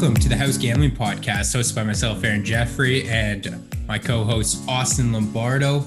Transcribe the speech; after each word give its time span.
Welcome 0.00 0.16
to 0.22 0.30
the 0.30 0.36
House 0.36 0.56
Gambling 0.56 0.92
Podcast, 0.92 1.54
hosted 1.54 1.74
by 1.74 1.84
myself, 1.84 2.24
Aaron 2.24 2.42
Jeffrey, 2.42 3.06
and 3.06 3.70
my 3.86 3.98
co-host 3.98 4.66
Austin 4.66 5.12
Lombardo. 5.12 5.84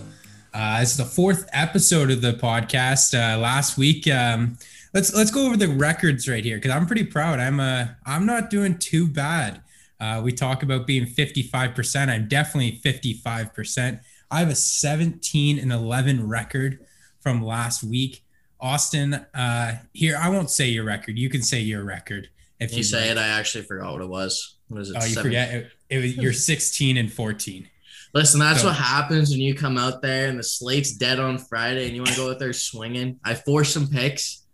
Uh, 0.54 0.80
is 0.84 0.96
the 0.96 1.04
fourth 1.04 1.50
episode 1.52 2.12
of 2.12 2.22
the 2.22 2.34
podcast. 2.34 3.16
Uh, 3.16 3.40
last 3.40 3.76
week, 3.76 4.08
um, 4.08 4.56
let's 4.94 5.16
let's 5.16 5.32
go 5.32 5.48
over 5.48 5.58
the 5.58 5.68
records 5.68 6.30
right 6.30 6.46
here 6.46 6.58
because 6.58 6.70
I'm 6.70 6.86
pretty 6.86 7.06
proud. 7.06 7.40
I'm 7.40 7.60
uh, 7.60 7.88
I'm 8.06 8.28
not 8.28 8.52
doing 8.52 8.78
too 8.78 9.08
bad. 9.08 9.64
Uh, 10.00 10.22
we 10.24 10.32
talk 10.32 10.62
about 10.62 10.86
being 10.86 11.08
55%. 11.08 12.10
I'm 12.10 12.28
definitely 12.28 12.80
55%. 12.86 14.00
I 14.30 14.40
have 14.40 14.50
a 14.50 14.56
17 14.56 15.58
and 15.58 15.72
11 15.72 16.28
record 16.28 16.86
from 17.20 17.44
last 17.44 17.84
week. 17.84 18.24
Austin, 18.62 19.16
uh, 19.34 19.80
here 19.92 20.16
I 20.22 20.30
won't 20.30 20.52
say 20.52 20.68
your 20.68 20.84
record. 20.84 21.18
You 21.18 21.32
can 21.32 21.42
say 21.42 21.62
your 21.62 21.84
record 21.84 22.30
if 22.60 22.72
you, 22.72 22.78
you 22.78 22.84
say 22.84 23.10
it. 23.10 23.18
I 23.18 23.28
actually 23.28 23.64
forgot 23.64 23.94
what 23.94 24.02
it 24.02 24.10
was. 24.10 24.58
What 24.68 24.82
is 24.82 24.90
it? 24.90 24.98
Oh, 25.00 25.06
you 25.06 25.16
forget 25.16 25.54
it, 25.54 25.72
it 25.90 25.98
was 25.98 26.18
you're 26.18 26.34
16 26.34 26.98
and 26.98 27.12
14. 27.12 27.68
Listen, 28.14 28.40
that's 28.40 28.62
so, 28.62 28.68
what 28.68 28.76
happens 28.76 29.32
when 29.32 29.40
you 29.40 29.56
come 29.56 29.78
out 29.78 30.02
there 30.02 30.30
and 30.30 30.38
the 30.38 30.44
slate's 30.44 30.92
dead 30.92 31.20
on 31.20 31.40
Friday 31.40 31.88
and 31.88 31.96
you 31.96 32.02
want 32.02 32.12
to 32.12 32.18
go 32.18 32.30
out 32.30 32.38
there 32.38 32.54
swinging. 32.54 33.20
I 33.24 33.34
forced 33.34 33.74
some 33.74 33.88
picks. 33.88 34.46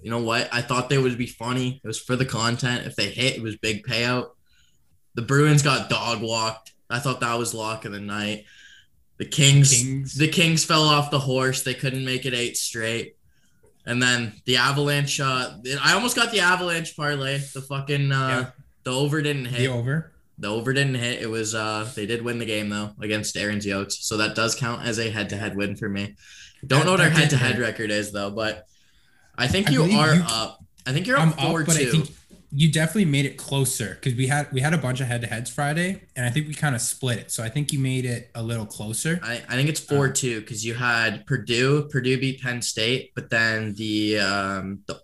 You 0.00 0.10
know 0.10 0.20
what? 0.20 0.48
I 0.52 0.60
thought 0.60 0.88
they 0.88 0.98
would 0.98 1.18
be 1.18 1.26
funny. 1.26 1.80
It 1.82 1.86
was 1.86 1.98
for 1.98 2.14
the 2.14 2.26
content. 2.26 2.86
If 2.86 2.94
they 2.94 3.08
hit, 3.08 3.36
it 3.36 3.42
was 3.42 3.56
big 3.56 3.84
payout. 3.84 4.28
The 5.14 5.22
Bruins 5.22 5.62
got 5.62 5.88
dog 5.88 6.20
walked. 6.22 6.72
I 6.88 7.00
thought 7.00 7.20
that 7.20 7.38
was 7.38 7.54
lock 7.54 7.84
of 7.84 7.92
the 7.92 8.00
night. 8.00 8.44
The 9.18 9.24
Kings, 9.24 9.72
Kings, 9.72 10.14
the 10.14 10.28
Kings 10.28 10.64
fell 10.64 10.82
off 10.82 11.10
the 11.10 11.18
horse. 11.18 11.62
They 11.62 11.74
couldn't 11.74 12.04
make 12.04 12.26
it 12.26 12.34
eight 12.34 12.56
straight. 12.56 13.16
And 13.86 14.02
then 14.02 14.40
the 14.46 14.56
Avalanche. 14.56 15.20
Uh, 15.20 15.58
I 15.82 15.92
almost 15.92 16.16
got 16.16 16.32
the 16.32 16.40
Avalanche 16.40 16.96
parlay. 16.96 17.38
The 17.38 17.60
fucking 17.60 18.12
uh, 18.12 18.28
yeah. 18.28 18.50
the 18.84 18.92
over 18.92 19.20
didn't 19.20 19.46
hit. 19.46 19.58
The 19.58 19.68
over. 19.68 20.12
The 20.38 20.48
over 20.48 20.72
didn't 20.72 20.96
hit. 20.96 21.22
It 21.22 21.28
was 21.28 21.54
uh 21.54 21.88
they 21.94 22.06
did 22.06 22.22
win 22.22 22.38
the 22.38 22.46
game 22.46 22.68
though 22.68 22.90
against 23.00 23.36
Aaron's 23.36 23.66
Yokes, 23.66 24.04
so 24.04 24.16
that 24.16 24.34
does 24.34 24.54
count 24.54 24.84
as 24.84 24.98
a 24.98 25.10
head-to-head 25.10 25.56
win 25.56 25.76
for 25.76 25.88
me. 25.88 26.16
Don't 26.66 26.80
that, 26.80 26.86
know 26.86 26.90
what 26.92 27.00
our 27.00 27.10
head-to-head 27.10 27.58
record 27.58 27.90
is 27.90 28.10
though, 28.10 28.30
but 28.30 28.66
I 29.36 29.46
think 29.46 29.68
I 29.68 29.72
you 29.72 29.82
are 29.82 30.14
you, 30.14 30.22
up. 30.26 30.64
I 30.86 30.92
think 30.92 31.06
you're 31.06 31.18
up 31.18 31.38
I'm 31.38 31.50
four 31.50 31.62
up, 31.62 31.68
two. 31.68 32.04
You 32.56 32.70
definitely 32.70 33.06
made 33.06 33.26
it 33.26 33.36
closer 33.36 33.94
because 33.94 34.14
we 34.14 34.28
had 34.28 34.46
we 34.52 34.60
had 34.60 34.72
a 34.74 34.78
bunch 34.78 35.00
of 35.00 35.08
head-to-heads 35.08 35.50
Friday, 35.50 36.02
and 36.14 36.24
I 36.24 36.30
think 36.30 36.46
we 36.46 36.54
kind 36.54 36.76
of 36.76 36.80
split 36.80 37.18
it. 37.18 37.32
So 37.32 37.42
I 37.42 37.48
think 37.48 37.72
you 37.72 37.80
made 37.80 38.04
it 38.04 38.30
a 38.36 38.42
little 38.44 38.64
closer. 38.64 39.18
I, 39.24 39.42
I 39.48 39.54
think 39.56 39.68
it's 39.68 39.80
four 39.80 40.06
um, 40.06 40.12
two 40.12 40.40
because 40.40 40.64
you 40.64 40.74
had 40.74 41.26
Purdue. 41.26 41.88
Purdue 41.90 42.16
beat 42.16 42.40
Penn 42.40 42.62
State, 42.62 43.10
but 43.16 43.28
then 43.28 43.74
the 43.74 44.20
um 44.20 44.80
the 44.86 45.00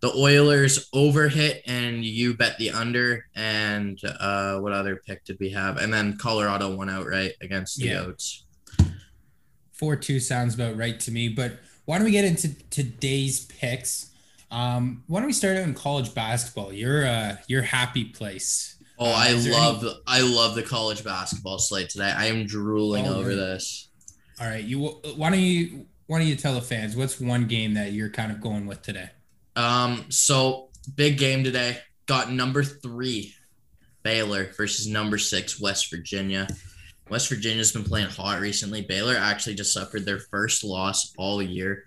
the 0.00 0.12
Oilers 0.14 0.88
over 0.92 1.28
hit 1.28 1.62
and 1.66 2.04
you 2.04 2.34
bet 2.34 2.58
the 2.58 2.70
under. 2.70 3.26
And 3.34 3.98
uh, 4.04 4.58
what 4.58 4.72
other 4.72 4.96
pick 4.96 5.24
did 5.24 5.38
we 5.40 5.50
have? 5.50 5.78
And 5.78 5.92
then 5.92 6.18
Colorado 6.18 6.74
won 6.74 6.90
outright 6.90 7.32
against 7.40 7.78
the 7.78 7.86
yeah. 7.86 7.94
Goats. 8.04 8.44
Four 9.72 9.96
two 9.96 10.20
sounds 10.20 10.54
about 10.54 10.76
right 10.76 11.00
to 11.00 11.10
me. 11.10 11.28
But 11.28 11.58
why 11.84 11.96
don't 11.96 12.04
we 12.04 12.10
get 12.10 12.24
into 12.24 12.54
today's 12.68 13.46
picks? 13.46 14.07
Um, 14.50 15.04
why 15.06 15.20
don't 15.20 15.26
we 15.26 15.32
start 15.32 15.56
out 15.56 15.64
in 15.64 15.74
college 15.74 16.14
basketball? 16.14 16.72
Your 16.72 17.06
uh, 17.06 17.36
your 17.48 17.62
happy 17.62 18.04
place. 18.04 18.76
Oh, 18.98 19.10
uh, 19.10 19.14
I 19.14 19.32
love 19.32 19.82
any... 19.82 19.94
I 20.06 20.20
love 20.22 20.54
the 20.54 20.62
college 20.62 21.04
basketball 21.04 21.58
slate 21.58 21.90
today. 21.90 22.12
I 22.16 22.26
am 22.26 22.46
drooling 22.46 23.06
oh, 23.06 23.16
over 23.16 23.34
this. 23.34 23.90
All 24.40 24.46
right, 24.46 24.64
you 24.64 24.80
why 25.16 25.30
don't 25.30 25.40
you 25.40 25.86
why 26.06 26.18
don't 26.18 26.26
you 26.28 26.36
tell 26.36 26.54
the 26.54 26.62
fans 26.62 26.96
what's 26.96 27.20
one 27.20 27.46
game 27.46 27.74
that 27.74 27.92
you're 27.92 28.10
kind 28.10 28.32
of 28.32 28.40
going 28.40 28.66
with 28.66 28.82
today? 28.82 29.10
Um, 29.56 30.06
so 30.08 30.70
big 30.94 31.18
game 31.18 31.44
today. 31.44 31.78
Got 32.06 32.32
number 32.32 32.62
three, 32.62 33.34
Baylor 34.02 34.50
versus 34.56 34.86
number 34.86 35.18
six, 35.18 35.60
West 35.60 35.90
Virginia. 35.90 36.46
West 37.10 37.28
Virginia's 37.28 37.72
been 37.72 37.84
playing 37.84 38.08
hot 38.08 38.40
recently. 38.40 38.82
Baylor 38.82 39.16
actually 39.16 39.54
just 39.54 39.72
suffered 39.72 40.04
their 40.04 40.18
first 40.18 40.64
loss 40.64 41.12
all 41.18 41.42
year 41.42 41.84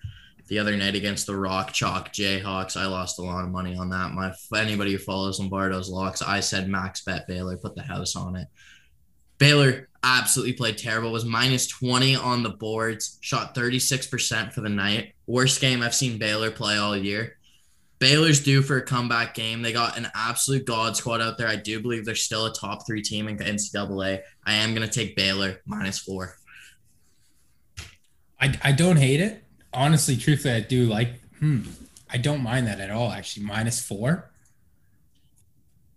the 0.51 0.59
other 0.59 0.75
night 0.75 0.95
against 0.95 1.28
the 1.28 1.35
Rock 1.35 1.72
Chalk 1.72 2.12
Jayhawks. 2.12 2.75
I 2.75 2.85
lost 2.85 3.19
a 3.19 3.22
lot 3.22 3.45
of 3.45 3.51
money 3.51 3.73
on 3.78 3.89
that. 3.91 4.12
My 4.12 4.34
anybody 4.53 4.91
who 4.91 4.97
follows 4.97 5.39
Lombardo's 5.39 5.88
locks, 5.89 6.22
I 6.22 6.41
said 6.41 6.67
max 6.67 7.06
bet 7.06 7.25
Baylor, 7.25 7.56
put 7.56 7.73
the 7.73 7.81
house 7.81 8.17
on 8.17 8.35
it. 8.35 8.50
Baylor 9.38 9.88
absolutely 10.03 10.51
played 10.51 10.78
terrible. 10.78 11.09
Was 11.09 11.23
minus 11.23 11.67
20 11.67 12.17
on 12.17 12.44
the 12.44 12.50
boards, 12.50 13.17
shot 13.22 13.56
36% 13.56 14.51
for 14.51 14.59
the 14.59 14.67
night. 14.67 15.13
Worst 15.25 15.61
game 15.61 15.81
I've 15.81 15.95
seen 15.95 16.19
Baylor 16.19 16.51
play 16.51 16.75
all 16.75 16.97
year. 16.97 17.38
Baylor's 18.00 18.44
due 18.44 18.61
for 18.61 18.75
a 18.75 18.85
comeback 18.85 19.34
game. 19.34 19.61
They 19.61 19.72
got 19.72 19.97
an 19.97 20.09
absolute 20.16 20.66
god 20.66 20.97
squad 20.97 21.22
out 21.22 21.38
there. 21.38 21.47
I 21.47 21.56
do 21.56 21.79
believe 21.79 22.03
they're 22.03 22.13
still 22.13 22.47
a 22.47 22.53
top 22.53 22.85
three 22.85 23.01
team 23.01 23.29
in 23.29 23.38
the 23.38 23.45
NCAA. 23.45 24.19
I 24.45 24.53
am 24.56 24.75
going 24.75 24.85
to 24.85 24.94
take 24.94 25.16
Baylor 25.16 25.61
minus 25.66 26.00
four. 26.00 26.35
I, 28.38 28.53
I 28.61 28.73
don't 28.73 28.97
hate 28.97 29.22
it 29.22 29.45
honestly, 29.74 30.18
truthfully, 30.18 30.54
I 30.56 30.59
do 30.62 30.86
like. 30.86 31.20
Hmm, 31.40 31.62
I 32.09 32.18
don't 32.18 32.42
mind 32.42 32.68
that 32.68 32.80
at 32.80 32.92
all. 32.92 33.12
Actually, 33.12 33.46
minus 33.46 33.82
four. 33.86 34.30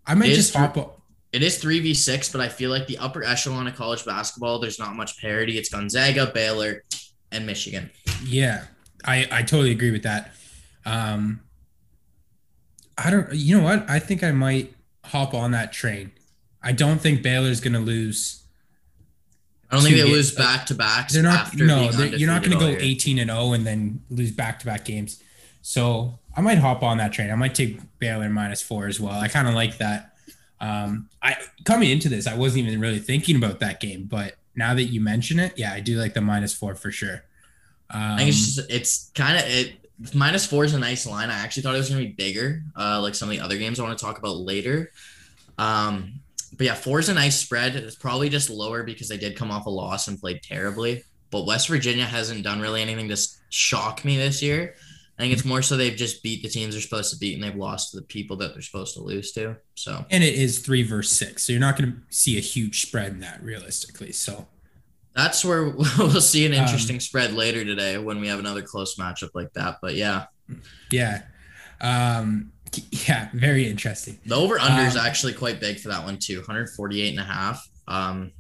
I 0.07 0.15
might 0.15 0.33
just 0.33 0.55
hop 0.55 0.77
up. 0.77 1.01
It 1.33 1.43
is 1.43 1.59
three 1.59 1.81
v 1.81 1.95
six, 1.95 2.31
but 2.31 2.41
I 2.41 2.49
feel 2.49 2.71
like 2.71 2.87
the 2.87 2.99
upper 2.99 3.25
echelon 3.25 3.67
of 3.67 3.75
college 3.75 4.05
basketball, 4.05 4.61
there's 4.61 4.79
not 4.79 4.95
much 4.95 5.21
parity. 5.21 5.59
It's 5.59 5.69
Gonzaga, 5.69 6.31
Baylor, 6.33 6.85
and 7.33 7.47
Michigan. 7.47 7.91
Yeah, 8.25 8.65
I 9.05 9.27
I 9.31 9.43
totally 9.43 9.73
agree 9.73 9.91
with 9.91 10.05
that. 10.05 10.35
Um, 10.87 11.41
I 12.97 13.11
don't. 13.11 13.33
You 13.33 13.59
know 13.59 13.65
what? 13.65 13.89
I 13.91 13.99
think 13.99 14.23
I 14.23 14.31
might 14.31 14.75
hop 15.05 15.35
on 15.35 15.51
that 15.51 15.73
train. 15.73 16.13
I 16.63 16.73
don't 16.73 17.01
think 17.01 17.23
Baylor's 17.23 17.61
going 17.61 17.75
to 17.75 17.81
lose 17.81 18.44
I 19.71 19.77
don't 19.77 19.85
think 19.85 19.97
they 19.97 20.05
lose 20.05 20.35
back 20.35 20.67
to 20.67 20.75
back. 20.75 21.09
They're 21.09 21.23
not. 21.23 21.55
No, 21.57 21.91
they're, 21.91 22.15
you're 22.15 22.31
not 22.31 22.43
going 22.43 22.53
to 22.53 22.59
go 22.59 22.67
18 22.69 23.19
and 23.19 23.31
0 23.31 23.53
and 23.53 23.67
then 23.67 24.03
lose 24.11 24.31
back 24.31 24.59
to 24.61 24.67
back 24.67 24.85
games. 24.85 25.23
So 25.63 26.19
I 26.37 26.41
might 26.41 26.59
hop 26.59 26.83
on 26.83 26.99
that 26.99 27.13
train. 27.13 27.31
I 27.31 27.35
might 27.35 27.55
take 27.55 27.79
Baylor 27.99 28.29
minus 28.29 28.63
four 28.63 28.87
as 28.87 29.01
well. 29.01 29.19
I 29.19 29.29
kind 29.29 29.49
of 29.49 29.55
like 29.55 29.79
that. 29.79 30.15
Um, 30.61 31.09
I 31.23 31.37
coming 31.65 31.91
into 31.91 32.09
this, 32.09 32.27
I 32.27 32.35
wasn't 32.37 32.67
even 32.67 32.81
really 32.81 32.99
thinking 32.99 33.37
about 33.37 33.61
that 33.61 33.81
game, 33.81 34.05
but 34.05 34.37
now 34.55 34.75
that 34.75 34.85
you 34.85 35.01
mention 35.01 35.39
it, 35.39 35.55
yeah, 35.57 35.73
I 35.73 35.81
do 35.81 35.97
like 35.97 36.15
the 36.15 36.21
minus 36.21 36.55
four 36.55 36.75
for 36.75 36.91
sure. 36.91 37.25
Um, 37.91 38.01
I 38.03 38.17
think 38.19 38.29
it's 38.31 38.55
just, 38.57 38.71
it's 38.71 39.11
kind 39.15 39.37
of 39.37 39.45
it. 39.47 39.75
Minus 40.13 40.45
four 40.45 40.65
is 40.65 40.75
a 40.75 40.79
nice 40.79 41.07
line. 41.07 41.31
I 41.31 41.39
actually 41.39 41.63
thought 41.63 41.75
it 41.75 41.79
was 41.79 41.89
going 41.89 42.03
to 42.03 42.09
be 42.09 42.13
bigger, 42.15 42.63
uh, 42.77 43.01
like 43.01 43.15
some 43.15 43.29
of 43.29 43.37
the 43.37 43.41
other 43.41 43.57
games 43.57 43.79
I 43.79 43.85
want 43.85 43.97
to 43.97 44.05
talk 44.05 44.19
about 44.19 44.37
later. 44.39 44.91
Um, 45.57 46.21
but 46.57 46.67
yeah, 46.67 46.75
four 46.75 46.99
is 46.99 47.09
a 47.09 47.15
nice 47.15 47.39
spread. 47.39 47.77
It's 47.77 47.97
probably 47.97 48.29
just 48.29 48.51
lower 48.51 48.83
because 48.83 49.09
they 49.09 49.17
did 49.17 49.37
come 49.37 49.51
off 49.51 49.67
a 49.67 49.71
loss 49.71 50.09
and 50.09 50.21
played 50.21 50.43
terribly. 50.43 51.03
But 51.31 51.47
West 51.47 51.69
Virginia 51.69 52.05
hasn't 52.05 52.45
done 52.45 52.61
really 52.61 52.81
anything 52.81 53.09
to 53.09 53.17
shock 53.51 54.05
me 54.05 54.17
this 54.17 54.41
year. 54.43 54.75
I 55.19 55.23
think 55.23 55.33
it's 55.33 55.45
more 55.45 55.63
so 55.63 55.77
they've 55.77 55.97
just 55.97 56.23
beat 56.23 56.43
the 56.43 56.49
teams 56.49 56.75
they're 56.75 56.83
supposed 56.83 57.13
to 57.13 57.19
beat 57.19 57.35
and 57.35 57.43
they've 57.43 57.55
lost 57.55 57.93
to 57.93 57.99
the 57.99 58.07
people 58.07 58.37
that 58.39 58.53
they're 58.53 58.63
supposed 58.63 58.95
to 58.95 59.01
lose 59.01 59.33
to. 59.33 59.57
So 59.75 60.05
and 60.11 60.25
it 60.25 60.35
is 60.35 60.59
three 60.59 60.83
versus 60.83 61.17
six, 61.17 61.45
so 61.45 61.53
you're 61.53 61.61
not 61.61 61.79
going 61.79 61.93
to 61.93 61.99
see 62.11 62.37
a 62.37 62.41
huge 62.41 62.83
spread 62.83 63.13
in 63.13 63.21
that 63.21 63.43
realistically. 63.43 64.11
So 64.13 64.47
that's 65.15 65.45
where 65.45 65.69
we'll 65.99 66.21
see 66.21 66.47
an 66.47 66.53
um, 66.53 66.61
interesting 66.61 66.97
um, 66.97 67.01
spread 67.01 67.33
later 67.33 67.65
today 67.65 67.97
when 67.99 68.21
we 68.21 68.27
have 68.27 68.41
another 68.41 68.63
close 68.63 68.97
matchup 68.97 69.31
like 69.35 69.53
that. 69.53 69.79
But 69.81 69.95
yeah, 69.95 70.27
yeah. 70.91 71.23
Um, 71.81 72.53
Yeah, 73.09 73.29
very 73.35 73.69
interesting. 73.69 74.19
The 74.25 74.35
over 74.35 74.59
under 74.59 74.83
is 74.83 74.97
um, 74.97 75.05
actually 75.05 75.35
quite 75.35 75.61
big 75.61 75.79
for 75.79 75.89
that 75.89 76.05
one 76.05 76.19
too 76.19 76.39
148 76.39 77.11
and 77.11 77.21
a 77.21 77.23
half. 77.23 77.69
Um, 77.87 78.33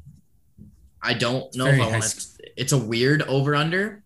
I 1.02 1.12
don't 1.14 1.54
know 1.54 1.66
if 1.66 1.80
I 1.80 1.90
want 1.90 2.02
to. 2.02 2.26
It's 2.56 2.72
a 2.72 2.78
weird 2.78 3.22
over 3.22 3.54
under. 3.54 4.02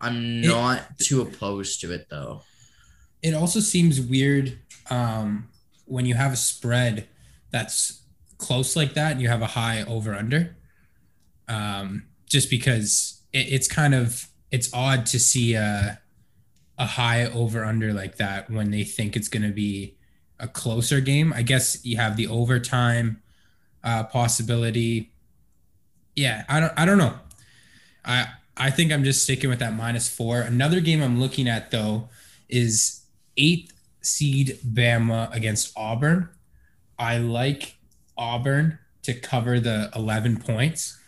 I'm 0.00 0.40
not 0.40 0.78
it, 0.78 1.04
too 1.04 1.22
opposed 1.22 1.80
to 1.80 1.92
it 1.92 2.06
though. 2.10 2.42
It 3.22 3.34
also 3.34 3.60
seems 3.60 4.00
weird 4.00 4.58
um, 4.90 5.48
when 5.86 6.06
you 6.06 6.14
have 6.14 6.32
a 6.32 6.36
spread 6.36 7.08
that's 7.50 8.02
close 8.38 8.76
like 8.76 8.94
that 8.94 9.12
and 9.12 9.20
you 9.20 9.28
have 9.28 9.42
a 9.42 9.46
high 9.46 9.82
over 9.82 10.14
under. 10.14 10.56
Um, 11.48 12.04
just 12.28 12.50
because 12.50 13.22
it, 13.32 13.52
it's 13.52 13.68
kind 13.68 13.94
of 13.94 14.28
it's 14.50 14.72
odd 14.72 15.06
to 15.06 15.18
see 15.18 15.54
a 15.54 15.98
a 16.78 16.86
high 16.86 17.26
over 17.26 17.64
under 17.64 17.92
like 17.92 18.16
that 18.16 18.50
when 18.50 18.70
they 18.70 18.84
think 18.84 19.16
it's 19.16 19.28
going 19.28 19.42
to 19.42 19.52
be 19.52 19.96
a 20.40 20.48
closer 20.48 21.00
game. 21.00 21.32
I 21.32 21.42
guess 21.42 21.84
you 21.84 21.96
have 21.96 22.16
the 22.16 22.26
overtime 22.26 23.22
uh, 23.82 24.04
possibility. 24.04 25.12
Yeah, 26.16 26.44
I 26.48 26.60
don't 26.60 26.72
I 26.76 26.84
don't 26.84 26.98
know. 26.98 27.14
I 28.04 28.28
I 28.56 28.70
think 28.70 28.92
I'm 28.92 29.04
just 29.04 29.22
sticking 29.22 29.50
with 29.50 29.58
that 29.60 29.74
minus 29.74 30.08
four. 30.08 30.40
Another 30.40 30.80
game 30.80 31.02
I'm 31.02 31.20
looking 31.20 31.48
at 31.48 31.70
though 31.70 32.08
is 32.48 33.02
eighth 33.36 33.72
seed 34.00 34.58
Bama 34.64 35.34
against 35.34 35.72
Auburn. 35.76 36.28
I 36.98 37.18
like 37.18 37.76
Auburn 38.16 38.78
to 39.02 39.14
cover 39.14 39.60
the 39.60 39.90
11 39.94 40.38
points. 40.38 40.98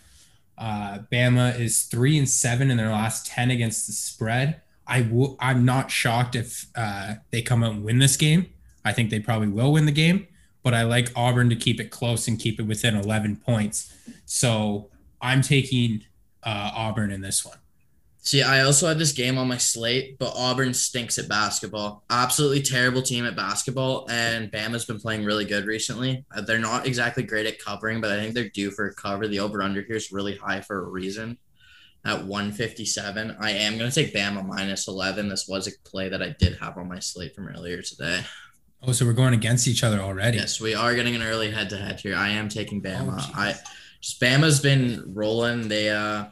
Uh, 0.59 0.99
Bama 1.13 1.59
is 1.59 1.85
three 1.85 2.19
and 2.19 2.29
seven 2.29 2.71
in 2.71 2.77
their 2.77 2.91
last 2.91 3.27
10 3.27 3.51
against 3.51 3.87
the 3.87 3.93
spread. 3.93 4.61
I 4.87 5.03
will. 5.03 5.37
I'm 5.41 5.65
not 5.65 5.91
shocked 5.91 6.35
if 6.37 6.67
uh, 6.77 7.15
they 7.31 7.43
come 7.43 7.63
out 7.65 7.73
and 7.73 7.85
win 7.85 7.99
this 7.99 8.17
game. 8.17 8.47
I 8.85 8.93
think 8.93 9.11
they 9.11 9.21
probably 9.21 9.49
will 9.49 9.73
win 9.73 9.87
the 9.87 9.93
game. 9.93 10.29
but 10.63 10.75
I 10.75 10.83
like 10.83 11.13
Auburn 11.15 11.49
to 11.51 11.57
keep 11.57 11.81
it 11.81 11.91
close 11.93 12.27
and 12.27 12.41
keep 12.41 12.59
it 12.59 12.65
within 12.65 12.97
11 12.97 13.37
points. 13.37 13.93
So 14.25 14.91
I'm 15.21 15.41
taking 15.41 16.03
uh, 16.43 16.73
Auburn 16.75 17.13
in 17.13 17.21
this 17.21 17.45
one. 17.45 17.59
See, 18.19 18.43
I 18.43 18.63
also 18.63 18.89
had 18.89 18.99
this 18.99 19.13
game 19.13 19.39
on 19.39 19.47
my 19.47 19.59
slate, 19.59 20.19
but 20.19 20.33
Auburn 20.35 20.75
stinks 20.75 21.17
at 21.21 21.29
basketball. 21.29 22.03
Absolutely 22.11 22.63
terrible 22.63 23.01
team 23.01 23.25
at 23.25 23.37
basketball, 23.37 24.09
and 24.11 24.51
Bama's 24.51 24.85
been 24.85 24.99
playing 24.99 25.25
really 25.25 25.45
good 25.45 25.67
recently. 25.67 26.25
Uh, 26.35 26.41
they're 26.41 26.59
not 26.59 26.85
exactly 26.85 27.23
great 27.23 27.47
at 27.47 27.61
covering, 27.61 28.01
but 28.01 28.11
I 28.11 28.21
think 28.21 28.35
they're 28.35 28.49
due 28.49 28.73
for 28.73 28.89
a 28.89 28.95
cover. 28.95 29.29
The 29.29 29.39
over 29.39 29.63
under 29.63 29.83
here 29.83 29.95
is 29.95 30.11
really 30.11 30.37
high 30.37 30.61
for 30.61 30.85
a 30.85 30.89
reason. 30.89 31.39
At 32.07 32.25
157, 32.25 33.37
I 33.41 33.51
am 33.51 33.79
going 33.79 33.91
to 33.91 33.95
take 33.95 34.15
Bama 34.15 34.47
minus 34.47 34.87
11. 34.87 35.29
This 35.29 35.49
was 35.49 35.67
a 35.67 35.73
play 35.85 36.09
that 36.09 36.23
I 36.23 36.37
did 36.39 36.57
have 36.59 36.79
on 36.79 36.89
my 36.89 37.01
slate 37.01 37.35
from 37.35 37.49
earlier 37.49 37.83
today. 37.83 38.21
Oh, 38.81 38.93
so 38.93 39.05
we're 39.05 39.13
going 39.13 39.35
against 39.35 39.67
each 39.67 39.83
other 39.83 39.99
already. 39.99 40.39
Yes, 40.39 40.61
we 40.61 40.73
are 40.73 40.95
getting 40.95 41.17
an 41.17 41.23
early 41.23 41.51
head 41.51 41.69
to 41.71 41.77
head 41.77 41.99
here. 41.99 42.15
I 42.15 42.29
am 42.29 42.49
taking 42.49 42.81
Bama. 42.81 43.17
Oh, 43.19 43.33
I 43.35 43.55
just 44.01 44.21
Bama's 44.21 44.61
been 44.61 45.03
rolling. 45.15 45.67
They 45.67 45.91
uh 45.91 46.27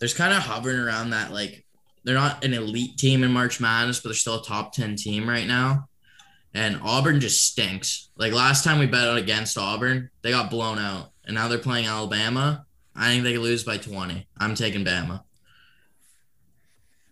there's 0.00 0.14
kind 0.14 0.34
of 0.34 0.40
hovering 0.40 0.78
around 0.78 1.10
that 1.10 1.32
like 1.32 1.64
they're 2.02 2.16
not 2.16 2.44
an 2.44 2.52
elite 2.52 2.98
team 2.98 3.22
in 3.22 3.30
March 3.30 3.60
Madness, 3.60 4.00
but 4.00 4.08
they're 4.08 4.14
still 4.14 4.40
a 4.40 4.44
top 4.44 4.72
10 4.72 4.96
team 4.96 5.28
right 5.28 5.46
now. 5.46 5.88
And 6.52 6.80
Auburn 6.82 7.20
just 7.20 7.46
stinks. 7.46 8.08
Like 8.16 8.32
last 8.32 8.64
time 8.64 8.80
we 8.80 8.86
bet 8.86 9.16
against 9.16 9.56
Auburn, 9.56 10.10
they 10.22 10.32
got 10.32 10.50
blown 10.50 10.80
out. 10.80 11.12
And 11.24 11.36
now 11.36 11.46
they're 11.46 11.58
playing 11.58 11.86
Alabama. 11.86 12.65
I 12.96 13.08
think 13.08 13.24
they 13.24 13.32
could 13.32 13.42
lose 13.42 13.64
by 13.64 13.76
20. 13.76 14.26
I'm 14.38 14.54
taking 14.54 14.84
Bama. 14.84 15.22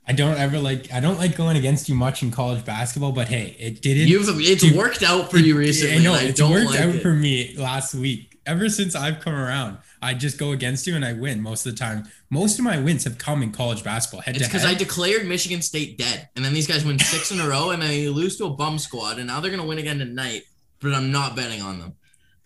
I 0.06 0.12
don't 0.12 0.36
ever 0.36 0.58
like 0.58 0.92
I 0.92 1.00
don't 1.00 1.18
like 1.18 1.36
going 1.36 1.56
against 1.56 1.88
you 1.88 1.94
much 1.94 2.22
in 2.22 2.30
college 2.30 2.64
basketball, 2.64 3.12
but 3.12 3.28
hey, 3.28 3.56
it 3.58 3.80
didn't. 3.80 4.08
You've 4.08 4.28
it's 4.40 4.62
it, 4.62 4.76
worked 4.76 5.02
out 5.02 5.30
for 5.30 5.38
you 5.38 5.56
recently. 5.56 5.96
I 5.96 5.98
know 6.00 6.14
it's 6.14 6.42
worked 6.42 6.66
like 6.66 6.80
out 6.80 6.94
it. 6.96 7.02
for 7.02 7.12
me 7.12 7.54
last 7.56 7.94
week. 7.94 8.38
Ever 8.46 8.68
since 8.68 8.94
I've 8.94 9.20
come 9.20 9.32
around, 9.34 9.78
I 10.02 10.12
just 10.12 10.36
go 10.36 10.52
against 10.52 10.86
you 10.86 10.94
and 10.94 11.02
I 11.02 11.14
win 11.14 11.40
most 11.40 11.64
of 11.64 11.72
the 11.72 11.78
time. 11.78 12.04
Most 12.28 12.58
of 12.58 12.64
my 12.66 12.78
wins 12.78 13.04
have 13.04 13.16
come 13.16 13.42
in 13.42 13.52
college 13.52 13.82
basketball. 13.82 14.20
Head 14.20 14.34
to 14.34 14.40
head. 14.40 14.42
it's 14.42 14.48
because 14.48 14.66
I 14.66 14.74
declared 14.74 15.26
Michigan 15.26 15.62
State 15.62 15.96
dead, 15.96 16.28
and 16.36 16.44
then 16.44 16.52
these 16.52 16.66
guys 16.66 16.84
win 16.84 16.98
six 16.98 17.32
in 17.32 17.40
a 17.40 17.48
row, 17.48 17.70
and 17.70 17.80
then 17.80 17.88
they 17.88 18.08
lose 18.08 18.36
to 18.36 18.44
a 18.44 18.50
bum 18.50 18.78
squad, 18.78 19.16
and 19.16 19.28
now 19.28 19.40
they're 19.40 19.50
gonna 19.50 19.64
win 19.64 19.78
again 19.78 19.98
tonight. 19.98 20.42
But 20.80 20.92
I'm 20.92 21.10
not 21.10 21.34
betting 21.34 21.62
on 21.62 21.78
them. 21.78 21.94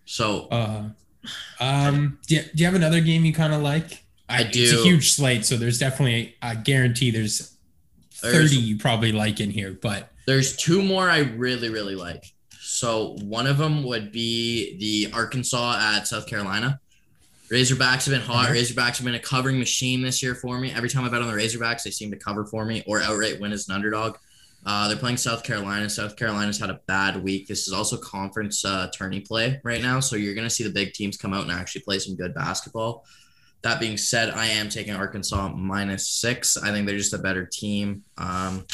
So, 0.05 0.47
uh, 0.47 0.89
um, 1.59 2.19
do 2.27 2.35
you, 2.35 2.41
do 2.41 2.49
you 2.55 2.65
have 2.65 2.75
another 2.75 3.01
game 3.01 3.25
you 3.25 3.33
kind 3.33 3.53
of 3.53 3.61
like? 3.61 4.03
I, 4.29 4.43
do. 4.43 4.61
It's 4.61 4.73
a 4.73 4.83
huge 4.83 5.13
slate, 5.13 5.45
so 5.45 5.57
there's 5.57 5.79
definitely 5.79 6.35
I 6.41 6.55
guarantee 6.55 7.11
there's 7.11 7.55
thirty 8.11 8.37
there's, 8.37 8.57
you 8.57 8.77
probably 8.77 9.11
like 9.11 9.39
in 9.39 9.49
here, 9.49 9.77
but 9.81 10.11
there's 10.27 10.55
two 10.55 10.83
more 10.83 11.09
I 11.09 11.19
really 11.19 11.69
really 11.69 11.95
like. 11.95 12.25
So 12.59 13.17
one 13.23 13.47
of 13.47 13.57
them 13.57 13.83
would 13.83 14.11
be 14.11 14.77
the 14.77 15.11
Arkansas 15.13 15.79
at 15.79 16.07
South 16.07 16.27
Carolina. 16.27 16.79
Razorbacks 17.51 18.05
have 18.05 18.13
been 18.13 18.21
hot. 18.21 18.49
Razorbacks 18.49 18.97
have 18.97 19.05
been 19.05 19.15
a 19.15 19.19
covering 19.19 19.57
machine 19.57 20.03
this 20.03 20.21
year 20.21 20.35
for 20.35 20.59
me. 20.59 20.71
Every 20.71 20.87
time 20.87 21.03
I 21.03 21.09
bet 21.09 21.21
on 21.21 21.27
the 21.27 21.33
Razorbacks, 21.33 21.81
they 21.83 21.89
seem 21.89 22.11
to 22.11 22.17
cover 22.17 22.45
for 22.45 22.63
me 22.63 22.83
or 22.85 23.01
outright 23.01 23.39
win 23.39 23.51
as 23.51 23.67
an 23.67 23.75
underdog. 23.75 24.17
Uh, 24.65 24.87
they're 24.87 24.97
playing 24.97 25.17
South 25.17 25.43
Carolina. 25.43 25.89
South 25.89 26.15
Carolina's 26.15 26.59
had 26.59 26.69
a 26.69 26.81
bad 26.85 27.23
week. 27.23 27.47
This 27.47 27.67
is 27.67 27.73
also 27.73 27.97
conference 27.97 28.65
uh, 28.65 28.89
tourney 28.93 29.21
play 29.21 29.59
right 29.63 29.81
now, 29.81 29.99
so 29.99 30.15
you're 30.15 30.35
going 30.35 30.47
to 30.47 30.53
see 30.53 30.63
the 30.63 30.69
big 30.69 30.93
teams 30.93 31.17
come 31.17 31.33
out 31.33 31.43
and 31.43 31.51
actually 31.51 31.81
play 31.81 31.99
some 31.99 32.15
good 32.15 32.33
basketball. 32.33 33.05
That 33.61 33.79
being 33.79 33.97
said, 33.97 34.29
I 34.31 34.45
am 34.47 34.69
taking 34.69 34.93
Arkansas 34.93 35.49
minus 35.49 36.07
six. 36.07 36.57
I 36.57 36.71
think 36.71 36.87
they're 36.87 36.97
just 36.97 37.13
a 37.13 37.17
better 37.17 37.45
team. 37.45 38.03
Um, 38.17 38.65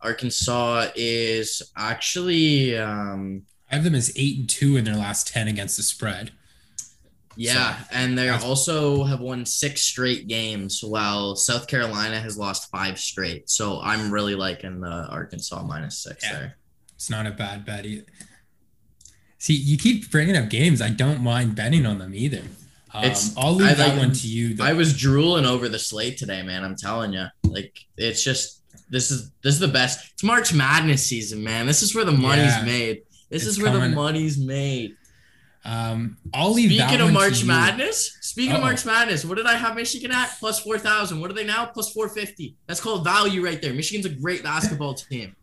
Arkansas 0.00 0.88
is 0.94 1.62
actually. 1.76 2.76
Um, 2.76 3.42
I 3.70 3.76
have 3.76 3.84
them 3.84 3.94
as 3.94 4.12
eight 4.16 4.38
and 4.38 4.48
two 4.50 4.76
in 4.76 4.84
their 4.84 4.96
last 4.96 5.28
ten 5.28 5.48
against 5.48 5.76
the 5.78 5.82
spread. 5.82 6.32
Yeah, 7.36 7.78
so, 7.78 7.84
and 7.92 8.18
they 8.18 8.28
also 8.28 9.04
have 9.04 9.20
won 9.20 9.46
six 9.46 9.82
straight 9.82 10.28
games, 10.28 10.82
while 10.82 11.34
South 11.36 11.66
Carolina 11.66 12.20
has 12.20 12.36
lost 12.36 12.70
five 12.70 12.98
straight. 12.98 13.48
So 13.48 13.80
I'm 13.80 14.12
really 14.12 14.34
liking 14.34 14.80
the 14.80 15.06
Arkansas 15.08 15.62
minus 15.62 15.98
six 15.98 16.24
yeah, 16.24 16.32
there. 16.32 16.56
It's 16.94 17.10
not 17.10 17.26
a 17.26 17.30
bad 17.30 17.64
bet 17.64 17.86
either. 17.86 18.04
See, 19.38 19.54
you 19.54 19.76
keep 19.76 20.10
bringing 20.10 20.36
up 20.36 20.50
games. 20.50 20.80
I 20.80 20.90
don't 20.90 21.20
mind 21.20 21.56
betting 21.56 21.84
on 21.84 21.98
them 21.98 22.14
either. 22.14 22.42
Um, 22.94 23.04
it's 23.04 23.36
I'll 23.36 23.54
leave 23.54 23.70
I, 23.70 23.74
that 23.74 23.88
like, 23.88 23.98
one 23.98 24.12
to 24.12 24.28
you. 24.28 24.54
Though. 24.54 24.64
I 24.64 24.74
was 24.74 24.96
drooling 24.96 25.46
over 25.46 25.68
the 25.68 25.78
slate 25.78 26.18
today, 26.18 26.42
man. 26.42 26.62
I'm 26.62 26.76
telling 26.76 27.12
you, 27.12 27.26
like 27.44 27.76
it's 27.96 28.22
just 28.22 28.62
this 28.90 29.10
is 29.10 29.30
this 29.42 29.54
is 29.54 29.60
the 29.60 29.68
best. 29.68 30.12
It's 30.12 30.22
March 30.22 30.52
Madness 30.52 31.04
season, 31.04 31.42
man. 31.42 31.66
This 31.66 31.82
is 31.82 31.94
where 31.94 32.04
the 32.04 32.12
money's 32.12 32.56
yeah, 32.56 32.64
made. 32.64 33.02
This 33.30 33.46
is 33.46 33.58
where 33.58 33.72
coming. 33.72 33.90
the 33.90 33.96
money's 33.96 34.38
made. 34.38 34.94
Um, 35.64 36.16
I'll 36.34 36.52
leave. 36.52 36.72
Speaking 36.72 37.00
of 37.00 37.12
March 37.12 37.44
Madness, 37.44 38.18
speaking 38.20 38.52
Uh-oh. 38.52 38.58
of 38.58 38.62
March 38.62 38.84
Madness, 38.84 39.24
what 39.24 39.36
did 39.36 39.46
I 39.46 39.54
have 39.54 39.76
Michigan 39.76 40.10
at? 40.10 40.36
Plus 40.38 40.58
four 40.60 40.78
thousand. 40.78 41.20
What 41.20 41.30
are 41.30 41.34
they 41.34 41.44
now? 41.44 41.66
Plus 41.66 41.92
four 41.92 42.08
fifty. 42.08 42.56
That's 42.66 42.80
called 42.80 43.04
value 43.04 43.44
right 43.44 43.60
there. 43.62 43.72
Michigan's 43.72 44.06
a 44.06 44.14
great 44.14 44.42
basketball 44.42 44.94
team. 44.94 45.36